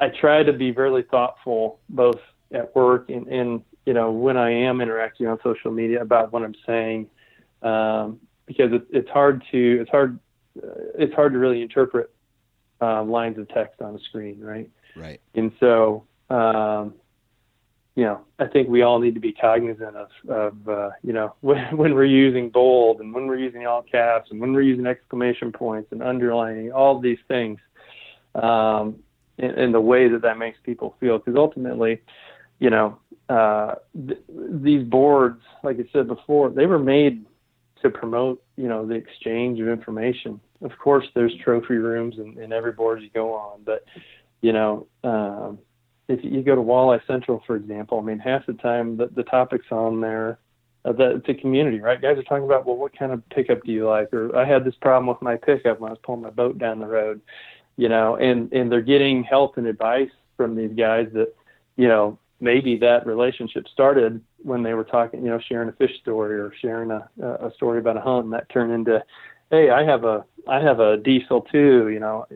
I 0.01 0.09
try 0.09 0.43
to 0.43 0.53
be 0.53 0.73
very 0.73 1.05
thoughtful, 1.05 1.79
both 1.89 2.21
at 2.53 2.75
work 2.75 3.09
and, 3.09 3.29
and 3.29 3.63
you 3.87 3.95
know, 3.95 4.11
when 4.11 4.37
I 4.37 4.51
am 4.51 4.81
interacting 4.81 5.27
on 5.27 5.39
social 5.43 5.71
media 5.71 6.01
about 6.03 6.33
what 6.33 6.43
I'm 6.43 6.55
saying, 6.67 7.09
um, 7.63 8.21
because 8.47 8.73
it, 8.73 8.87
it's 8.91 9.09
hard 9.11 9.43
to 9.53 9.81
it's 9.81 9.91
hard 9.91 10.19
uh, 10.63 10.69
it's 10.99 11.15
hard 11.15 11.33
to 11.33 11.39
really 11.39 11.63
interpret 11.63 12.13
uh, 12.81 13.03
lines 13.03 13.39
of 13.39 13.49
text 13.49 13.81
on 13.81 13.95
a 13.95 14.01
screen, 14.01 14.41
right? 14.41 14.71
Right. 14.97 15.21
And 15.35 15.53
so, 15.61 16.05
um, 16.31 16.95
you 17.95 18.05
know, 18.05 18.23
I 18.39 18.47
think 18.47 18.69
we 18.69 18.83
all 18.83 18.99
need 18.99 19.15
to 19.15 19.21
be 19.21 19.33
cognizant 19.33 19.97
of, 19.97 20.09
of 20.29 20.69
uh, 20.69 20.91
you 21.03 21.13
know, 21.13 21.35
when, 21.41 21.77
when 21.77 21.95
we're 21.95 22.05
using 22.05 22.51
bold 22.51 23.01
and 23.01 23.15
when 23.15 23.27
we're 23.27 23.39
using 23.39 23.67
all 23.67 23.83
caps 23.83 24.31
and 24.31 24.41
when 24.41 24.53
we're 24.53 24.63
using 24.63 24.87
exclamation 24.87 25.53
points 25.53 25.93
and 25.93 26.03
underlining 26.03 26.73
all 26.73 26.99
these 26.99 27.19
things, 27.29 27.59
um, 28.35 28.97
and, 29.39 29.53
and 29.53 29.75
the 29.75 29.81
way 29.81 30.09
that 30.09 30.23
that 30.23 30.39
makes 30.39 30.59
people 30.63 30.97
feel. 31.01 31.19
Because 31.19 31.37
ultimately, 31.37 32.01
you 32.59 32.71
know, 32.71 32.99
uh, 33.29 33.75
th- 34.07 34.21
these 34.29 34.85
boards, 34.85 35.43
like 35.63 35.79
I 35.79 35.85
said 35.93 36.09
before, 36.09 36.51
they 36.51 36.67
were 36.67 36.79
made 36.79 37.25
to 37.83 37.91
promote, 37.91 38.43
you 38.57 38.69
know, 38.69 38.87
the 38.87 38.95
exchange 38.95 39.61
of 39.61 39.69
information. 39.69 40.41
Of 40.63 40.73
course, 40.79 41.07
there's 41.15 41.35
trophy 41.43 41.75
rooms 41.75 42.17
in, 42.19 42.41
in 42.41 42.53
every 42.53 42.73
board 42.73 43.03
you 43.03 43.11
go 43.11 43.35
on, 43.35 43.63
but 43.65 43.85
you 44.41 44.53
know, 44.53 44.87
um, 45.05 45.59
if 46.09 46.23
you 46.23 46.43
go 46.43 46.55
to 46.55 46.61
Walleye 46.61 47.07
Central, 47.07 47.43
for 47.47 47.57
example, 47.57 47.99
I 47.99 48.03
mean, 48.03 48.19
half 48.19 48.45
the 48.47 48.55
time 48.55 48.97
the, 48.97 49.09
the 49.15 49.23
topics 49.23 49.67
on 49.71 50.01
there, 50.01 50.39
uh, 50.85 50.93
the, 50.93 51.23
a 51.27 51.35
community, 51.35 51.81
right? 51.81 52.03
Guys 52.03 52.19
are 52.19 52.25
talking 52.25 52.45
about, 52.45 52.67
well, 52.67 52.77
what 52.77 52.97
kind 52.99 53.13
of 53.13 53.27
pickup 53.31 53.63
do 53.65 53.73
you 53.73 53.89
like? 53.89 54.13
Or 54.13 54.37
I 54.37 54.45
had 54.45 54.65
this 54.65 54.75
problem 54.81 55.07
with 55.07 55.23
my 55.23 55.37
pickup 55.37 55.79
when 55.81 55.91
I 55.91 55.93
was 55.93 56.01
pulling 56.03 56.23
my 56.23 56.31
boat 56.31 56.59
down 56.59 56.81
the 56.81 56.87
road, 56.87 57.21
you 57.77 57.89
know, 57.89 58.17
and 58.17 58.53
and 58.53 58.71
they're 58.71 58.83
getting 58.83 59.23
help 59.23 59.57
and 59.57 59.67
advice 59.67 60.11
from 60.37 60.57
these 60.57 60.73
guys 60.77 61.07
that, 61.15 61.33
you 61.77 61.89
know, 61.89 62.19
maybe 62.43 62.77
that 62.77 63.07
relationship 63.07 63.67
started 63.73 64.21
when 64.39 64.65
they 64.65 64.75
were 64.75 64.85
talking, 64.85 65.25
you 65.25 65.31
know, 65.31 65.39
sharing 65.39 65.69
a 65.69 65.73
fish 65.73 65.93
story 66.01 66.39
or 66.39 66.53
sharing 66.61 66.91
a, 66.91 67.09
a 67.23 67.53
story 67.55 67.79
about 67.79 67.97
a 67.97 68.01
hunt, 68.01 68.25
and 68.25 68.33
that 68.33 68.49
turned 68.51 68.73
into, 68.73 69.03
hey, 69.51 69.71
I 69.71 69.85
have 69.85 70.05
a 70.05 70.25
I 70.47 70.61
have 70.61 70.81
a 70.81 70.97
diesel 70.97 71.43
too. 71.43 71.89
You 71.89 72.01
know, 72.01 72.27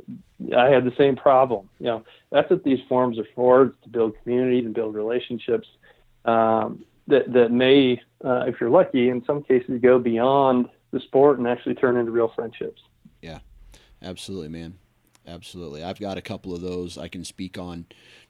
I 0.57 0.69
had 0.69 0.85
the 0.85 0.95
same 0.97 1.17
problem. 1.17 1.69
You 1.81 1.87
know, 1.87 2.05
that's 2.31 2.49
what 2.49 2.63
these 2.63 2.79
forums 2.89 3.19
are 3.19 3.27
for: 3.35 3.75
to 3.83 3.89
build 3.89 4.15
community 4.23 4.61
and 4.61 4.73
build 4.73 4.95
relationships 4.95 5.69
um, 6.25 6.85
that 7.09 7.33
that 7.33 7.51
may, 7.51 8.01
uh, 8.25 8.45
if 8.47 8.61
you're 8.61 8.71
lucky, 8.71 9.11
in 9.11 9.25
some 9.25 9.43
cases 9.43 9.81
go 9.83 9.99
beyond 9.99 10.69
the 10.93 11.01
sport 11.01 11.39
and 11.39 11.49
actually 11.49 11.75
turn 11.75 11.97
into 11.97 12.13
real 12.13 12.33
friendships. 12.35 12.81
Yeah, 13.21 13.41
absolutely, 14.01 14.49
man. 14.49 14.79
Absolutely. 15.29 15.83
I've 15.83 15.99
got 15.99 16.19
a 16.19 16.23
couple 16.23 16.55
of 16.55 16.61
those 16.61 16.97
I 16.97 17.09
can 17.09 17.25
speak 17.25 17.59
on 17.59 17.87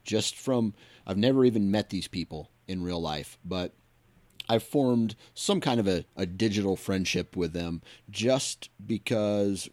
just 0.07 0.37
from 0.37 0.73
I've 1.07 1.19
never 1.19 1.45
even 1.45 1.71
met 1.71 1.91
these 1.91 2.09
people 2.09 2.51
in 2.67 2.83
real 2.83 3.01
life, 3.01 3.39
but 3.45 3.73
I've 4.49 4.63
formed 4.63 5.17
some 5.35 5.61
kind 5.61 5.81
of 5.81 5.89
a, 5.89 6.05
a 6.17 6.25
digital 6.25 6.77
friendship 6.77 7.37
with 7.37 7.53
them 7.53 7.83
just 8.09 8.71
because 8.85 9.69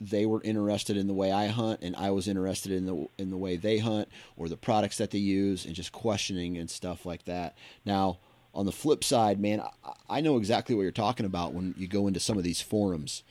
they 0.00 0.26
were 0.26 0.42
interested 0.42 0.96
in 0.96 1.06
the 1.06 1.14
way 1.14 1.30
I 1.30 1.48
hunt 1.48 1.80
and 1.82 1.94
I 1.94 2.10
was 2.10 2.26
interested 2.26 2.72
in 2.72 2.86
the 2.86 3.06
in 3.18 3.30
the 3.30 3.36
way 3.36 3.56
they 3.56 3.78
hunt 3.78 4.08
or 4.36 4.48
the 4.48 4.56
products 4.56 4.98
that 4.98 5.10
they 5.10 5.18
use 5.18 5.64
and 5.64 5.74
just 5.74 5.92
questioning 5.92 6.56
and 6.56 6.70
stuff 6.70 7.04
like 7.04 7.24
that. 7.26 7.56
Now, 7.84 8.18
on 8.54 8.66
the 8.66 8.72
flip 8.72 9.04
side, 9.04 9.38
man, 9.38 9.60
I, 9.60 9.92
I 10.08 10.20
know 10.20 10.38
exactly 10.38 10.74
what 10.74 10.82
you're 10.82 10.90
talking 10.90 11.26
about 11.26 11.52
when 11.52 11.74
you 11.76 11.86
go 11.86 12.06
into 12.06 12.18
some 12.18 12.38
of 12.38 12.44
these 12.44 12.60
forums 12.60 13.22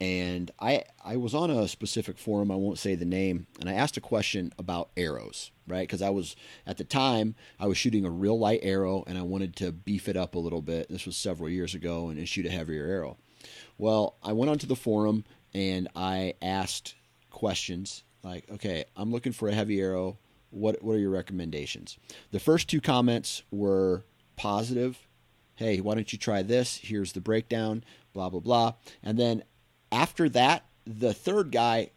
and 0.00 0.50
I 0.60 0.84
I 1.04 1.16
was 1.16 1.34
on 1.34 1.50
a 1.50 1.68
specific 1.68 2.18
forum. 2.18 2.50
I 2.50 2.56
won't 2.56 2.78
say 2.78 2.94
the 2.94 3.04
name, 3.04 3.46
and 3.60 3.68
I 3.68 3.74
asked 3.74 3.96
a 3.96 4.00
question 4.00 4.52
about 4.58 4.90
arrows, 4.96 5.50
right? 5.66 5.86
Because 5.86 6.02
I 6.02 6.10
was 6.10 6.36
at 6.66 6.76
the 6.76 6.84
time 6.84 7.34
I 7.58 7.66
was 7.66 7.78
shooting 7.78 8.04
a 8.04 8.10
real 8.10 8.38
light 8.38 8.60
arrow, 8.62 9.04
and 9.06 9.16
I 9.16 9.22
wanted 9.22 9.56
to 9.56 9.72
beef 9.72 10.08
it 10.08 10.16
up 10.16 10.34
a 10.34 10.38
little 10.38 10.62
bit. 10.62 10.88
This 10.88 11.06
was 11.06 11.16
several 11.16 11.48
years 11.48 11.74
ago, 11.74 12.08
and 12.08 12.28
shoot 12.28 12.46
a 12.46 12.50
heavier 12.50 12.86
arrow. 12.86 13.16
Well, 13.78 14.16
I 14.22 14.32
went 14.32 14.50
onto 14.50 14.66
the 14.66 14.76
forum 14.76 15.24
and 15.54 15.88
I 15.94 16.34
asked 16.42 16.94
questions 17.30 18.02
like, 18.22 18.50
okay, 18.50 18.84
I'm 18.96 19.12
looking 19.12 19.32
for 19.32 19.48
a 19.48 19.54
heavy 19.54 19.80
arrow. 19.80 20.18
what 20.50 20.82
what 20.82 20.94
are 20.94 20.98
your 20.98 21.10
recommendations? 21.10 21.98
The 22.30 22.40
first 22.40 22.68
two 22.68 22.80
comments 22.80 23.42
were 23.50 24.04
positive. 24.36 24.98
Hey, 25.54 25.80
why 25.80 25.94
don't 25.94 26.12
you 26.12 26.18
try 26.18 26.42
this? 26.42 26.76
Here's 26.76 27.12
the 27.12 27.20
breakdown. 27.20 27.84
Blah 28.12 28.30
blah 28.30 28.40
blah. 28.40 28.74
And 29.02 29.18
then 29.18 29.42
after 29.92 30.28
that, 30.30 30.66
the 30.84 31.14
third 31.14 31.50
guy 31.50 31.90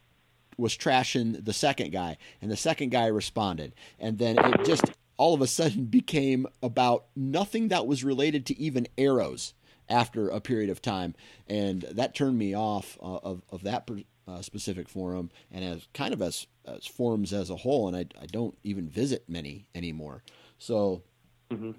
was 0.57 0.77
trashing 0.77 1.43
the 1.43 1.53
second 1.53 1.91
guy, 1.91 2.17
and 2.41 2.51
the 2.51 2.57
second 2.57 2.89
guy 2.89 3.07
responded, 3.07 3.73
and 3.99 4.17
then 4.17 4.37
it 4.37 4.65
just 4.65 4.85
all 5.17 5.33
of 5.33 5.41
a 5.41 5.47
sudden 5.47 5.85
became 5.89 6.47
about 6.61 7.05
nothing 7.15 7.69
that 7.69 7.87
was 7.87 8.03
related 8.03 8.45
to 8.47 8.59
even 8.59 8.87
arrows 8.97 9.53
after 9.87 10.29
a 10.29 10.39
period 10.39 10.69
of 10.69 10.81
time, 10.81 11.15
and 11.47 11.81
that 11.83 12.13
turned 12.13 12.37
me 12.37 12.55
off 12.55 12.97
uh, 13.01 13.17
of 13.17 13.41
of 13.49 13.63
that 13.63 13.87
uh, 14.29 14.41
specific 14.41 14.87
forum 14.87 15.31
and 15.51 15.65
as 15.65 15.87
kind 15.93 16.13
of 16.13 16.21
as, 16.21 16.47
as 16.65 16.85
forums 16.85 17.33
as 17.33 17.49
a 17.49 17.55
whole. 17.55 17.87
And 17.87 17.97
I, 17.97 18.05
I 18.21 18.25
don't 18.27 18.57
even 18.63 18.87
visit 18.87 19.23
many 19.27 19.67
anymore. 19.73 20.23
So 20.57 21.03
mm-hmm. 21.51 21.71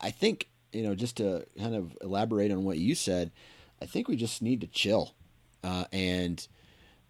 I 0.00 0.10
think, 0.10 0.48
you 0.72 0.82
know, 0.82 0.94
just 0.94 1.16
to 1.18 1.46
kind 1.58 1.74
of 1.74 1.96
elaborate 2.00 2.50
on 2.50 2.64
what 2.64 2.78
you 2.78 2.94
said, 2.94 3.30
I 3.80 3.86
think 3.86 4.08
we 4.08 4.16
just 4.16 4.42
need 4.42 4.60
to 4.62 4.66
chill. 4.66 5.14
Uh, 5.64 5.84
and 5.92 6.46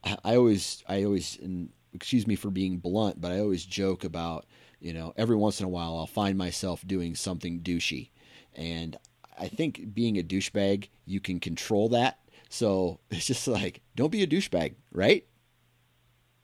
I 0.03 0.37
always, 0.37 0.83
I 0.89 1.05
always, 1.05 1.39
and 1.43 1.71
excuse 1.93 2.27
me 2.27 2.37
for 2.37 2.51
being 2.51 2.79
blunt, 2.79 3.21
but 3.21 3.33
I 3.33 3.41
always 3.41 3.65
joke 3.65 4.05
about, 4.05 4.47
you 4.81 4.93
know, 4.93 5.13
every 5.17 5.37
once 5.37 5.61
in 5.61 5.67
a 5.67 5.69
while 5.69 5.97
I'll 5.97 6.07
find 6.07 6.39
myself 6.39 6.87
doing 6.87 7.15
something 7.15 7.61
douchey. 7.61 8.11
And 8.55 8.97
I 9.39 9.49
think 9.49 9.93
being 9.93 10.19
a 10.19 10.23
douchebag, 10.23 10.89
you 11.05 11.21
can 11.21 11.41
control 11.41 11.89
that 11.91 12.19
so 12.55 13.01
it's 13.11 13.27
just 13.27 13.49
like, 13.49 13.81
don't 13.97 14.13
be 14.13 14.23
a 14.23 14.27
douchebag, 14.27 14.75
right? 14.93 15.27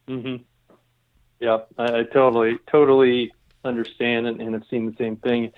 Mm-hmm. 0.08 0.42
Yeah, 1.38 1.58
I, 1.78 2.00
I 2.00 2.02
totally, 2.02 2.58
totally 2.70 3.32
understand 3.64 4.26
and, 4.26 4.40
and 4.40 4.54
have 4.54 4.64
seen 4.68 4.86
the 4.86 4.96
same 4.98 5.16
thing. 5.16 5.52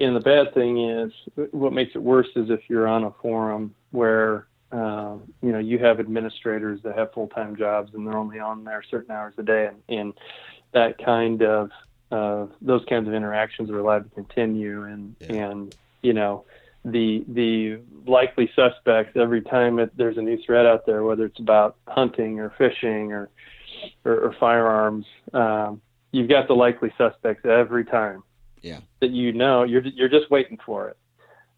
And 0.00 0.16
the 0.16 0.20
bad 0.20 0.54
thing 0.54 0.78
is, 0.78 1.12
what 1.50 1.72
makes 1.72 1.94
it 1.94 2.02
worse 2.02 2.28
is 2.36 2.50
if 2.50 2.60
you're 2.68 2.88
on 2.88 3.04
a 3.04 3.10
forum 3.22 3.74
where 3.90 4.47
um, 4.70 5.22
you 5.42 5.52
know 5.52 5.58
you 5.58 5.78
have 5.78 6.00
administrators 6.00 6.80
that 6.82 6.96
have 6.96 7.12
full 7.12 7.28
time 7.28 7.56
jobs 7.56 7.94
and 7.94 8.06
they're 8.06 8.18
only 8.18 8.38
on 8.38 8.64
there 8.64 8.82
certain 8.90 9.10
hours 9.10 9.34
a 9.38 9.42
day, 9.42 9.66
and, 9.68 9.98
and 9.98 10.12
that 10.72 10.98
kind 11.02 11.42
of 11.42 11.70
uh, 12.10 12.46
those 12.60 12.84
kinds 12.88 13.08
of 13.08 13.14
interactions 13.14 13.70
are 13.70 13.78
allowed 13.78 14.04
to 14.04 14.10
continue, 14.10 14.84
and 14.84 15.16
yeah. 15.20 15.32
and 15.32 15.76
you 16.02 16.12
know 16.12 16.44
the 16.84 17.24
the 17.28 17.80
likely 18.06 18.50
suspects 18.54 19.16
every 19.16 19.42
time 19.42 19.78
it, 19.78 19.96
there's 19.96 20.16
a 20.16 20.22
new 20.22 20.38
threat 20.44 20.66
out 20.66 20.86
there, 20.86 21.02
whether 21.02 21.24
it's 21.24 21.38
about 21.38 21.76
hunting 21.86 22.40
or 22.40 22.50
fishing 22.58 23.12
or 23.12 23.30
or, 24.04 24.20
or 24.20 24.36
firearms. 24.38 25.06
Um, 25.32 25.80
you've 26.12 26.28
got 26.28 26.48
the 26.48 26.54
likely 26.54 26.92
suspects 26.96 27.44
every 27.44 27.84
time. 27.84 28.22
Yeah. 28.62 28.80
That 29.00 29.10
you 29.10 29.32
know 29.32 29.62
you're 29.62 29.82
you're 29.82 30.08
just 30.08 30.30
waiting 30.30 30.58
for 30.64 30.88
it. 30.88 30.96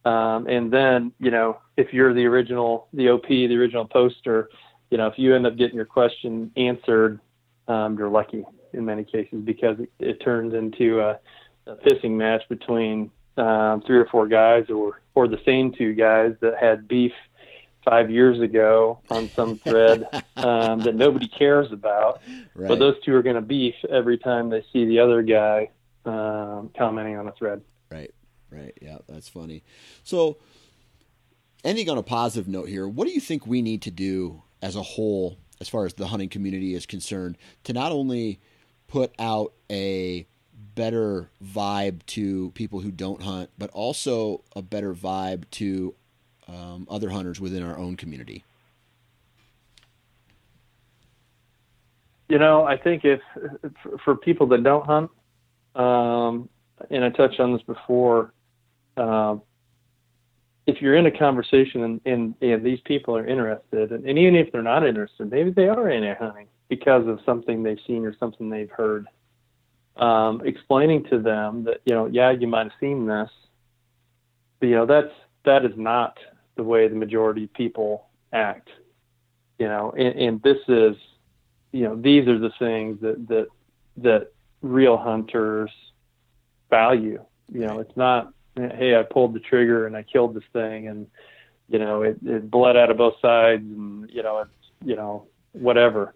Um, 0.05 0.47
and 0.47 0.73
then 0.73 1.13
you 1.19 1.31
know 1.31 1.59
if 1.77 1.93
you're 1.93 2.15
the 2.15 2.25
original 2.27 2.89
the 2.93 3.11
OP 3.11 3.29
the 3.29 3.57
original 3.57 3.87
poster, 3.87 4.49
you 4.91 4.99
know 4.99 5.07
if 5.07 5.19
you 5.19 5.35
end 5.35 5.47
up 5.47 5.57
getting 5.57 5.77
your 5.77 5.85
question 5.85 6.51
answered, 6.57 7.21
um, 7.69 7.99
you're 7.99 8.09
lucky 8.09 8.45
in 8.73 8.85
many 8.85 9.05
cases 9.05 9.41
because 9.45 9.79
it, 9.81 9.91
it 9.99 10.15
turns 10.25 10.55
into 10.55 11.01
a, 11.01 11.19
a 11.67 11.77
pissing 11.77 12.13
match 12.13 12.43
between 12.49 13.11
um, 13.37 13.83
three 13.83 13.99
or 13.99 14.07
four 14.07 14.27
guys 14.27 14.69
or 14.71 15.01
or 15.15 15.29
the 15.29 15.41
same 15.45 15.73
two 15.73 15.95
guys 15.95 16.35
that 16.41 16.57
had 16.59 16.89
beef 16.89 17.13
five 17.85 18.11
years 18.11 18.41
ago 18.41 19.01
on 19.11 19.29
some 19.31 19.57
thread 19.59 20.07
um, 20.37 20.81
that 20.81 20.95
nobody 20.95 21.29
cares 21.29 21.73
about. 21.73 22.21
Right. 22.55 22.69
But 22.69 22.79
those 22.79 22.97
two 23.05 23.15
are 23.15 23.23
going 23.23 23.37
to 23.37 23.43
beef 23.43 23.75
every 23.89 24.19
time 24.19 24.51
they 24.51 24.65
see 24.73 24.85
the 24.85 24.99
other 24.99 25.23
guy 25.23 25.71
um, 26.05 26.71
commenting 26.77 27.17
on 27.17 27.29
a 27.29 27.33
thread. 27.33 27.63
Right. 28.51 28.77
Yeah, 28.81 28.99
that's 29.09 29.29
funny. 29.29 29.63
So, 30.03 30.39
ending 31.65 31.89
on 31.89 31.99
a 31.99 32.03
positive 32.03 32.49
note 32.49 32.69
here, 32.69 32.89
what 32.89 33.07
do 33.07 33.13
you 33.13 33.21
think 33.21 33.47
we 33.47 33.63
need 33.63 33.83
to 33.83 33.91
do 33.91 34.43
as 34.63 34.77
a 34.77 34.83
whole, 34.83 35.39
as 35.61 35.69
far 35.69 35.87
as 35.87 35.95
the 35.95 36.09
hunting 36.09 36.29
community 36.29 36.75
is 36.75 36.87
concerned, 36.87 37.39
to 37.65 37.73
not 37.73 37.93
only 37.93 38.41
put 38.89 39.15
out 39.19 39.53
a 39.71 40.27
better 40.75 41.31
vibe 41.45 42.05
to 42.07 42.51
people 42.53 42.81
who 42.81 42.91
don't 42.91 43.23
hunt, 43.23 43.51
but 43.59 43.71
also 43.71 44.43
a 44.57 44.63
better 44.63 44.95
vibe 44.95 45.45
to 45.51 45.95
um, 46.49 46.87
other 46.91 47.11
hunters 47.11 47.41
within 47.41 47.63
our 47.63 47.79
own 47.79 47.97
community? 47.97 48.45
You 52.29 52.39
know, 52.39 52.65
I 52.65 52.77
think 52.77 53.05
if 53.05 53.21
for 54.05 54.17
people 54.17 54.47
that 54.49 54.63
don't 54.63 54.87
hunt, 54.87 55.11
um, 55.75 56.49
and 56.89 57.05
I 57.05 57.11
touched 57.11 57.41
on 57.41 57.53
this 57.53 57.63
before, 57.63 58.33
uh, 59.01 59.37
if 60.67 60.81
you're 60.83 60.97
in 60.97 61.07
a 61.07 61.11
conversation 61.11 61.83
and, 61.83 62.01
and, 62.05 62.35
and, 62.43 62.65
these 62.65 62.81
people 62.85 63.17
are 63.17 63.27
interested, 63.27 63.93
and, 63.93 64.05
and 64.05 64.19
even 64.19 64.37
if 64.37 64.53
they're 64.53 64.63
not 64.63 64.87
interested, 64.87 65.31
maybe 65.31 65.51
they 65.51 65.69
are 65.69 65.91
in 65.91 66.05
air 66.05 66.19
hunting 66.21 66.47
because 66.69 67.07
of 67.09 67.19
something 67.25 67.63
they've 67.63 67.81
seen 67.87 68.05
or 68.05 68.15
something 68.19 68.51
they've 68.51 68.71
heard 68.71 69.07
um, 69.97 70.43
explaining 70.45 71.05
to 71.05 71.19
them 71.19 71.65
that 71.65 71.81
you 71.85 71.95
know, 71.95 72.07
yeah, 72.07 72.31
you 72.31 72.47
might 72.47 72.65
have 72.65 72.73
seen 72.79 73.07
this, 73.07 73.31
but 74.59 74.67
you 74.67 74.75
know 74.75 74.87
that's 74.87 75.13
that 75.45 75.65
is 75.65 75.73
not 75.77 76.19
the 76.57 76.63
way 76.63 76.89
the 76.89 76.95
majority 76.95 77.45
of 77.45 77.53
people 77.55 78.07
act. 78.33 78.69
You 79.59 79.67
know, 79.67 79.93
and, 79.97 80.19
and 80.19 80.43
this 80.43 80.59
is, 80.69 80.97
you 81.73 81.83
know, 81.83 81.97
these 81.97 82.29
are 82.29 82.39
the 82.39 82.53
things 82.59 83.01
that 83.01 83.29
that 83.29 83.49
that 83.99 84.33
real 84.63 84.97
hunters 84.97 85.71
value. 86.71 87.23
You 87.53 87.67
know, 87.67 87.81
it's 87.81 87.97
not, 87.97 88.33
hey, 88.69 88.97
I 88.97 89.03
pulled 89.03 89.35
the 89.35 89.41
trigger 89.41 89.87
and 89.87 89.97
I 89.97 90.03
killed 90.03 90.35
this 90.35 90.45
thing, 90.53 90.89
and 90.89 91.07
you 91.69 91.79
know, 91.79 92.03
it, 92.03 92.19
it 92.25 92.51
bled 92.51 92.77
out 92.77 92.91
of 92.91 92.97
both 92.97 93.15
sides, 93.23 93.63
and 93.63 94.11
you 94.11 94.23
know, 94.23 94.41
it's 94.41 94.51
you 94.85 94.97
know, 94.97 95.27
whatever. 95.53 96.15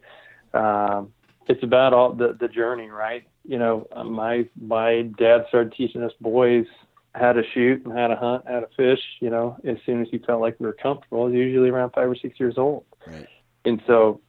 Um, 0.52 1.12
it's 1.46 1.62
about 1.62 1.92
all 1.92 2.12
the 2.12 2.36
the 2.38 2.48
journey, 2.48 2.88
right? 2.88 3.24
You 3.44 3.58
know, 3.58 3.86
my 4.04 4.48
my 4.60 5.02
dad 5.18 5.44
started 5.48 5.74
teaching 5.76 6.02
us 6.02 6.12
boys 6.20 6.66
how 7.14 7.32
to 7.32 7.42
shoot 7.52 7.84
and 7.84 7.96
how 7.96 8.08
to 8.08 8.16
hunt, 8.16 8.44
how 8.48 8.60
to 8.60 8.68
fish. 8.76 9.00
You 9.20 9.30
know, 9.30 9.56
as 9.64 9.76
soon 9.86 10.02
as 10.02 10.08
he 10.10 10.18
felt 10.18 10.40
like 10.40 10.58
we 10.58 10.66
were 10.66 10.72
comfortable, 10.72 11.32
usually 11.32 11.70
around 11.70 11.90
five 11.90 12.08
or 12.08 12.16
six 12.16 12.40
years 12.40 12.54
old. 12.56 12.84
Right. 13.06 13.26
And 13.64 13.82
so, 13.86 14.20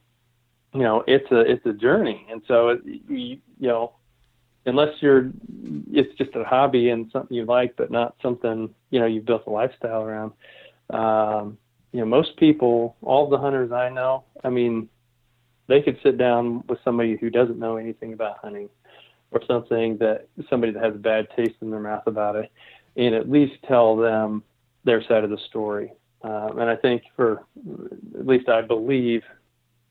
you 0.72 0.82
know, 0.82 1.04
it's 1.06 1.30
a 1.30 1.40
it's 1.40 1.64
a 1.66 1.72
journey, 1.72 2.26
and 2.30 2.42
so 2.46 2.68
it, 2.70 2.80
you, 2.84 3.38
you 3.58 3.68
know, 3.68 3.94
unless 4.66 5.00
you're, 5.00 5.30
it's 5.92 6.16
just 6.18 6.34
a 6.34 6.44
hobby 6.44 6.90
and 6.90 7.10
something 7.12 7.36
you 7.36 7.44
like, 7.44 7.76
but 7.76 7.90
not 7.90 8.16
something 8.20 8.74
you 8.90 9.00
know 9.00 9.06
you've 9.06 9.24
built 9.24 9.46
a 9.46 9.50
lifestyle 9.50 10.02
around. 10.02 10.32
Um, 10.90 11.58
you 11.92 12.00
know, 12.00 12.06
most 12.06 12.36
people, 12.36 12.96
all 13.00 13.28
the 13.28 13.38
hunters 13.38 13.72
I 13.72 13.88
know, 13.88 14.24
I 14.44 14.50
mean, 14.50 14.88
they 15.68 15.80
could 15.80 15.98
sit 16.02 16.18
down 16.18 16.62
with 16.68 16.78
somebody 16.84 17.16
who 17.16 17.30
doesn't 17.30 17.58
know 17.58 17.76
anything 17.76 18.12
about 18.12 18.38
hunting 18.38 18.68
or 19.30 19.40
something 19.46 19.96
that 19.98 20.28
somebody 20.50 20.72
that 20.72 20.82
has 20.82 20.94
a 20.94 20.98
bad 20.98 21.28
taste 21.36 21.56
in 21.60 21.70
their 21.70 21.80
mouth 21.80 22.06
about 22.06 22.36
it 22.36 22.52
and 22.96 23.14
at 23.14 23.30
least 23.30 23.54
tell 23.66 23.96
them 23.96 24.42
their 24.84 25.02
side 25.02 25.24
of 25.24 25.30
the 25.30 25.38
story. 25.48 25.92
Um, 26.22 26.58
and 26.58 26.70
I 26.70 26.76
think 26.76 27.02
for 27.14 27.44
at 28.18 28.26
least 28.26 28.48
I 28.48 28.62
believe 28.62 29.22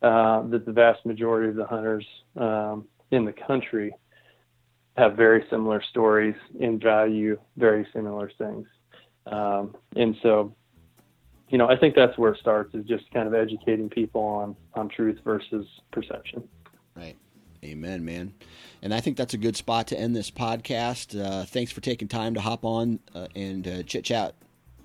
uh, 0.02 0.42
that 0.48 0.66
the 0.66 0.72
vast 0.72 1.06
majority 1.06 1.50
of 1.50 1.56
the 1.56 1.66
hunters 1.66 2.06
um, 2.36 2.86
in 3.12 3.26
the 3.26 3.34
country 3.34 3.94
have 4.96 5.16
very 5.16 5.46
similar 5.50 5.82
stories 5.90 6.36
and 6.60 6.82
value 6.82 7.38
very 7.58 7.86
similar 7.94 8.32
things. 8.38 8.68
Um, 9.26 9.76
and 9.96 10.16
so 10.22 10.56
you 11.50 11.58
know, 11.58 11.70
I 11.70 11.78
think 11.78 11.96
that's 11.96 12.18
where 12.18 12.34
it 12.34 12.40
starts 12.40 12.74
is 12.74 12.86
just 12.86 13.10
kind 13.12 13.28
of 13.28 13.34
educating 13.34 13.90
people 13.90 14.22
on 14.22 14.56
on 14.74 14.90
truth 14.90 15.20
versus 15.24 15.66
perception. 15.92 16.48
Right. 16.96 17.16
Amen, 17.64 18.06
man. 18.06 18.34
And 18.82 18.94
I 18.94 19.00
think 19.00 19.18
that's 19.18 19.34
a 19.34 19.38
good 19.38 19.56
spot 19.56 19.88
to 19.88 20.00
end 20.00 20.16
this 20.16 20.30
podcast. 20.30 21.20
Uh, 21.20 21.46
thanks 21.46 21.72
for 21.72 21.82
taking 21.82 22.08
time 22.08 22.36
to 22.36 22.42
hop 22.42 22.64
on 22.64 23.00
uh, 23.14 23.28
and 23.36 23.68
uh, 23.68 23.84
chit 23.84 24.06
chat, 24.06 24.36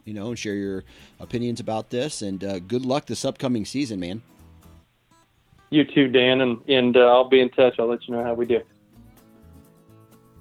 you 0.05 0.15
know, 0.15 0.29
and 0.29 0.39
share 0.39 0.55
your 0.55 0.85
opinions 1.19 1.61
about 1.61 1.91
this. 1.91 2.23
And 2.23 2.43
uh, 2.43 2.59
good 2.61 2.87
luck 2.87 3.07
this 3.07 3.25
upcoming 3.25 3.65
season, 3.65 4.01
man. 4.01 4.23
You 5.71 5.85
too, 5.85 6.09
Dan, 6.09 6.41
and 6.41 6.61
and 6.69 6.97
uh, 6.97 7.01
I'll 7.01 7.29
be 7.29 7.41
in 7.41 7.51
touch. 7.51 7.79
I'll 7.79 7.87
let 7.87 8.07
you 8.09 8.15
know 8.15 8.25
how 8.25 8.35
we 8.35 8.47
do. 8.47 8.61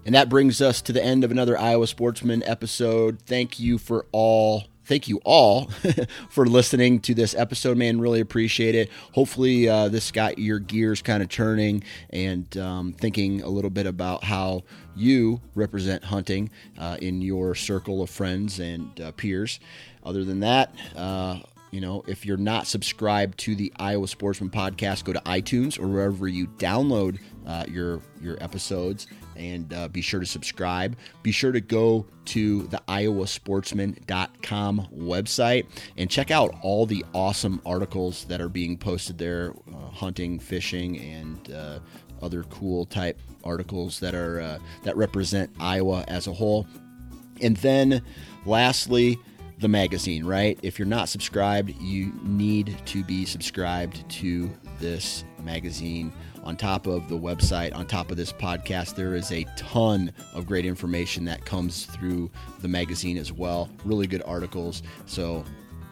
And 0.10 0.16
that 0.16 0.28
brings 0.28 0.60
us 0.60 0.82
to 0.82 0.91
the 0.91 1.03
end 1.05 1.24
of 1.24 1.30
another 1.30 1.55
Iowa 1.55 1.86
Sportsman 1.86 2.41
episode. 2.41 3.22
Thank 3.28 3.60
you 3.60 3.78
for 3.78 4.07
all 4.12 4.64
thank 4.86 5.07
you 5.07 5.22
all 5.24 5.66
for 6.32 6.47
listening 6.47 6.99
to 7.01 7.14
this 7.14 7.36
episode, 7.36 7.78
man. 7.78 8.01
Really 8.01 8.20
appreciate 8.20 8.74
it. 8.74 8.89
Hopefully, 9.12 9.70
uh, 9.70 9.88
this 9.88 10.10
got 10.10 10.39
your 10.39 10.57
gears 10.57 11.03
kind 11.03 11.22
of 11.22 11.30
turning 11.30 11.84
and 12.10 12.57
um, 12.57 12.93
thinking 12.93 13.43
a 13.43 13.49
little 13.49 13.70
bit 13.70 13.86
about 13.86 14.24
how 14.24 14.64
you 14.95 15.41
represent 15.53 16.03
hunting 16.03 16.49
uh, 16.80 16.97
in 16.99 17.22
your 17.22 17.53
circle 17.53 18.01
of 18.01 18.10
friends 18.10 18.60
and 18.60 18.99
uh, 18.99 19.12
peers. 19.12 19.60
Other 20.03 20.24
than 20.24 20.39
that, 20.39 20.74
uh, 20.95 21.38
you 21.70 21.82
know, 21.82 22.03
if 22.07 22.26
you're 22.26 22.36
not 22.36 22.66
subscribed 22.66 23.38
to 23.41 23.53
the 23.55 23.72
Iowa 23.78 24.07
Sportsman 24.07 24.49
podcast, 24.49 25.03
go 25.03 25.14
to 25.14 25.22
iTunes 25.22 25.80
or 25.80 25.88
wherever 25.88 26.28
you 26.28 26.47
download 26.47 27.20
uh, 27.45 27.66
your 27.68 28.01
your 28.20 28.41
episodes 28.43 29.05
and 29.40 29.74
uh, 29.74 29.88
be 29.88 30.02
sure 30.02 30.20
to 30.20 30.26
subscribe. 30.26 30.98
Be 31.24 31.32
sure 31.32 31.52
to 31.52 31.62
go 31.62 32.06
to 32.26 32.68
the 32.68 32.82
iowasportsman.com 32.88 34.88
website 34.94 35.66
and 35.98 36.10
check 36.10 36.30
out 36.30 36.54
all 36.62 36.86
the 36.86 37.04
awesome 37.14 37.62
articles 37.66 38.26
that 38.26 38.42
are 38.42 38.50
being 38.50 38.78
posted 38.78 39.18
there 39.18 39.54
uh, 39.74 39.90
hunting, 39.90 40.38
fishing, 40.38 41.00
and 41.00 41.52
uh, 41.52 41.80
other 42.22 42.44
cool 42.44 42.86
type 42.86 43.20
articles 43.44 44.00
that 44.02 44.14
are 44.14 44.42
uh, 44.42 44.60
that 44.84 44.96
represent 44.98 45.50
Iowa 45.60 46.04
as 46.08 46.28
a 46.28 46.34
whole. 46.34 46.68
And 47.42 47.58
then 47.58 48.04
lastly, 48.46 49.18
the 49.60 49.68
magazine, 49.68 50.26
right? 50.26 50.58
If 50.62 50.80
you're 50.80 50.88
not 50.88 51.10
subscribed, 51.10 51.72
you 51.82 52.14
need 52.24 52.78
to 52.88 53.04
be 53.04 53.26
subscribed 53.26 54.10
to 54.10 54.50
this 54.80 55.26
magazine. 55.44 56.14
On 56.44 56.56
top 56.56 56.88
of 56.88 57.10
the 57.10 57.18
website, 57.18 57.76
on 57.76 57.86
top 57.86 58.12
of 58.12 58.18
this 58.18 58.32
podcast, 58.32 58.96
there 58.96 59.16
is 59.16 59.32
a 59.32 59.46
ton 59.56 60.12
of 60.34 60.46
great 60.48 60.66
information 60.66 61.26
that 61.26 61.46
comes 61.46 61.86
through 61.86 62.32
the 62.62 62.68
magazine 62.68 63.18
as 63.18 63.32
well. 63.32 63.70
Really 63.86 64.08
good 64.08 64.24
articles. 64.26 64.82
So, 65.06 65.44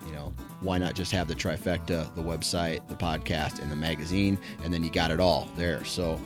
you 0.05 0.13
know, 0.13 0.33
why 0.61 0.77
not 0.77 0.95
just 0.95 1.11
have 1.11 1.27
the 1.27 1.35
trifecta, 1.35 2.13
the 2.15 2.21
website, 2.21 2.87
the 2.87 2.95
podcast, 2.95 3.61
and 3.61 3.71
the 3.71 3.75
magazine? 3.75 4.37
And 4.63 4.73
then 4.73 4.83
you 4.83 4.89
got 4.89 5.11
it 5.11 5.19
all 5.19 5.49
there. 5.57 5.83
So, 5.85 6.19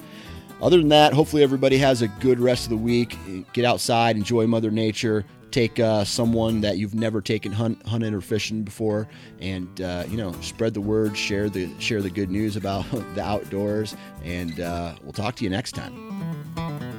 other 0.62 0.78
than 0.78 0.90
that, 0.90 1.14
hopefully 1.14 1.42
everybody 1.42 1.78
has 1.80 2.04
a 2.04 2.08
good 2.08 2.40
rest 2.40 2.66
of 2.66 2.70
the 2.70 2.78
week. 2.78 3.18
Get 3.54 3.66
outside, 3.66 4.16
enjoy 4.16 4.46
Mother 4.46 4.70
Nature, 4.70 5.26
take 5.52 5.80
uh, 5.80 6.04
someone 6.04 6.62
that 6.62 6.78
you've 6.78 6.96
never 6.96 7.22
taken 7.22 7.52
hunt, 7.52 7.86
hunting 7.86 8.14
or 8.14 8.22
fishing 8.22 8.64
before, 8.64 9.08
and 9.40 9.82
uh, 9.82 10.04
you 10.08 10.18
know 10.18 10.32
spread 10.42 10.74
the 10.74 10.82
word, 10.82 11.18
share 11.18 11.50
the 11.50 11.70
share 11.80 12.02
the 12.02 12.10
good 12.10 12.32
news 12.32 12.56
about 12.56 12.90
the 13.16 13.22
outdoors, 13.22 13.96
and 14.24 14.60
uh, 14.60 14.96
we'll 15.04 15.14
talk 15.14 15.36
to 15.36 15.44
you 15.44 15.50
next 15.50 15.74
time. 15.74 16.91